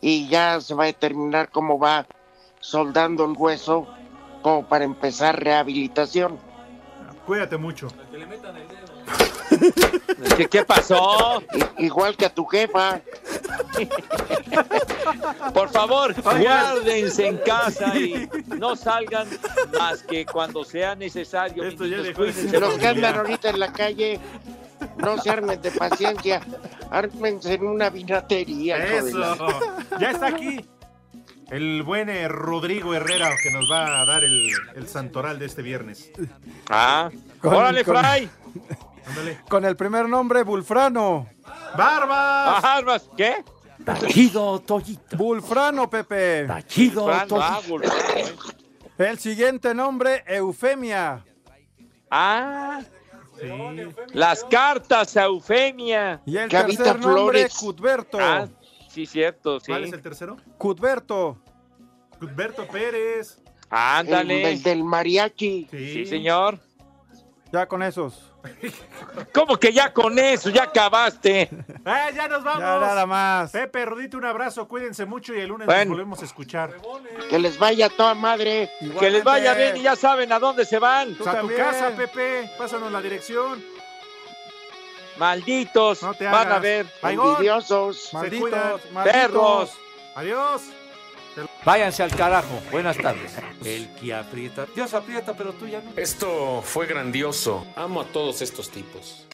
y 0.01 0.27
ya 0.27 0.59
se 0.59 0.73
va 0.73 0.83
a 0.83 0.87
determinar 0.87 1.49
cómo 1.49 1.79
va 1.79 2.05
soldando 2.59 3.23
el 3.23 3.35
hueso 3.37 3.87
como 4.41 4.67
para 4.67 4.83
empezar 4.83 5.41
rehabilitación. 5.41 6.37
Cuídate 7.25 7.55
mucho. 7.55 7.87
¿Qué, 10.37 10.47
qué 10.47 10.63
pasó? 10.65 11.43
Igual 11.77 12.15
que 12.17 12.25
a 12.25 12.33
tu 12.33 12.45
jefa. 12.45 13.01
Por 15.53 15.69
favor, 15.69 16.13
guárdense 16.21 17.27
en 17.27 17.37
casa 17.37 17.95
y 17.97 18.29
no 18.57 18.75
salgan 18.75 19.27
más 19.77 20.03
que 20.03 20.25
cuando 20.25 20.63
sea 20.63 20.95
necesario. 20.95 21.63
Esto 21.63 21.85
ya 21.85 21.97
dejó 22.01 22.23
de 22.23 22.59
Los 22.59 22.77
que 22.77 22.87
andan 22.87 23.17
ahorita 23.17 23.49
en 23.49 23.59
la 23.59 23.71
calle, 23.71 24.19
no 24.97 25.17
se 25.21 25.29
armen 25.29 25.61
de 25.61 25.71
paciencia, 25.71 26.41
ármense 26.89 27.53
en 27.53 27.65
una 27.67 27.89
vinatería. 27.89 28.77
Eso. 28.77 29.37
Ya 29.99 30.11
está 30.11 30.27
aquí. 30.27 30.65
El 31.49 31.83
buen 31.83 32.09
eh, 32.09 32.29
Rodrigo 32.29 32.93
Herrera 32.93 33.29
que 33.43 33.51
nos 33.51 33.69
va 33.69 34.01
a 34.01 34.05
dar 34.05 34.23
el, 34.23 34.49
el 34.73 34.87
santoral 34.87 35.37
de 35.37 35.47
este 35.47 35.61
viernes. 35.61 36.09
Ah, 36.69 37.09
Con- 37.41 37.53
órale, 37.55 37.83
con- 37.83 37.97
Fray. 37.97 38.29
Ándale. 39.05 39.39
Con 39.49 39.65
el 39.65 39.75
primer 39.75 40.07
nombre, 40.07 40.43
Bulfrano. 40.43 41.27
¡Barbas! 41.77 42.63
Ah, 42.63 42.75
Arbas, 42.77 43.09
¿qué? 43.17 43.43
Está 43.79 43.97
chido, 44.07 44.59
Toyito. 44.59 45.17
Bulfrano, 45.17 45.89
Pepe. 45.89 46.41
Está 46.41 46.61
chido, 46.65 47.07
Fernando, 47.07 47.41
ah, 47.41 47.59
Toyito. 47.65 47.91
Eh. 48.15 48.35
El 48.97 49.17
siguiente 49.17 49.73
nombre, 49.73 50.23
Eufemia. 50.27 51.25
Ah, 52.11 52.81
Las 54.13 54.43
cartas 54.43 55.17
a 55.17 55.23
Eufemia. 55.23 56.21
Y 56.25 56.37
el 56.37 56.49
tercer 56.49 56.99
nombre, 56.99 57.11
flores. 57.11 57.53
Cudberto. 57.55 58.19
Ah, 58.21 58.47
sí, 58.89 59.07
cierto, 59.07 59.59
sí. 59.59 59.71
¿Cuál 59.71 59.85
es 59.85 59.93
el 59.93 60.01
tercero? 60.01 60.37
Cudberto. 60.57 61.37
Cuthberto 62.19 62.67
Pérez. 62.67 63.41
Ándale. 63.71 64.51
el 64.51 64.61
del 64.61 64.83
mariachi. 64.83 65.67
Sí, 65.71 66.05
señor. 66.05 66.59
Ya 67.51 67.65
con 67.67 67.81
esos. 67.81 68.30
¿Cómo 69.33 69.57
que 69.57 69.71
ya 69.71 69.93
con 69.93 70.17
eso? 70.19 70.49
Ya 70.49 70.63
acabaste. 70.63 71.41
¡Eh, 71.43 72.11
ya 72.15 72.27
nos 72.27 72.43
vamos! 72.43 72.61
Ya 72.61 72.79
nada 72.79 73.05
más. 73.05 73.51
Pepe, 73.51 73.85
Rudito, 73.85 74.17
un 74.17 74.25
abrazo, 74.25 74.67
cuídense 74.67 75.05
mucho 75.05 75.33
y 75.33 75.39
el 75.39 75.49
lunes 75.49 75.65
Bueno. 75.67 75.85
nos 75.85 75.89
volvemos 75.97 76.21
a 76.21 76.25
escuchar. 76.25 76.73
Que 77.29 77.39
les 77.39 77.57
vaya 77.59 77.89
toda 77.89 78.13
madre. 78.13 78.69
Que 78.99 79.09
les 79.09 79.23
vaya 79.23 79.53
bien 79.53 79.77
y 79.77 79.83
ya 79.83 79.95
saben 79.95 80.31
a 80.31 80.39
dónde 80.39 80.65
se 80.65 80.79
van. 80.79 81.13
A 81.13 81.17
tu 81.17 81.23
también. 81.23 81.59
casa, 81.59 81.89
Pepe, 81.95 82.49
pásanos 82.57 82.91
la 82.91 83.01
dirección. 83.01 83.63
Malditos. 85.17 86.01
No 86.01 86.13
te 86.13 86.25
Van 86.25 86.51
a 86.51 86.59
ver. 86.59 86.85
Envidiosos. 87.03 88.09
Malditos, 88.13 88.81
malditos. 88.91 89.03
Perros. 89.03 89.71
Adiós. 90.15 90.61
Váyanse 91.63 92.03
al 92.03 92.15
carajo. 92.15 92.59
Buenas 92.71 92.97
tardes. 92.97 93.33
El 93.63 93.93
que 93.95 94.13
aprieta. 94.13 94.65
Dios 94.75 94.93
aprieta, 94.93 95.33
pero 95.33 95.53
tú 95.53 95.67
ya 95.67 95.81
no. 95.81 95.91
Esto 95.95 96.61
fue 96.63 96.87
grandioso. 96.87 97.65
Amo 97.75 98.01
a 98.01 98.05
todos 98.05 98.41
estos 98.41 98.69
tipos. 98.69 99.27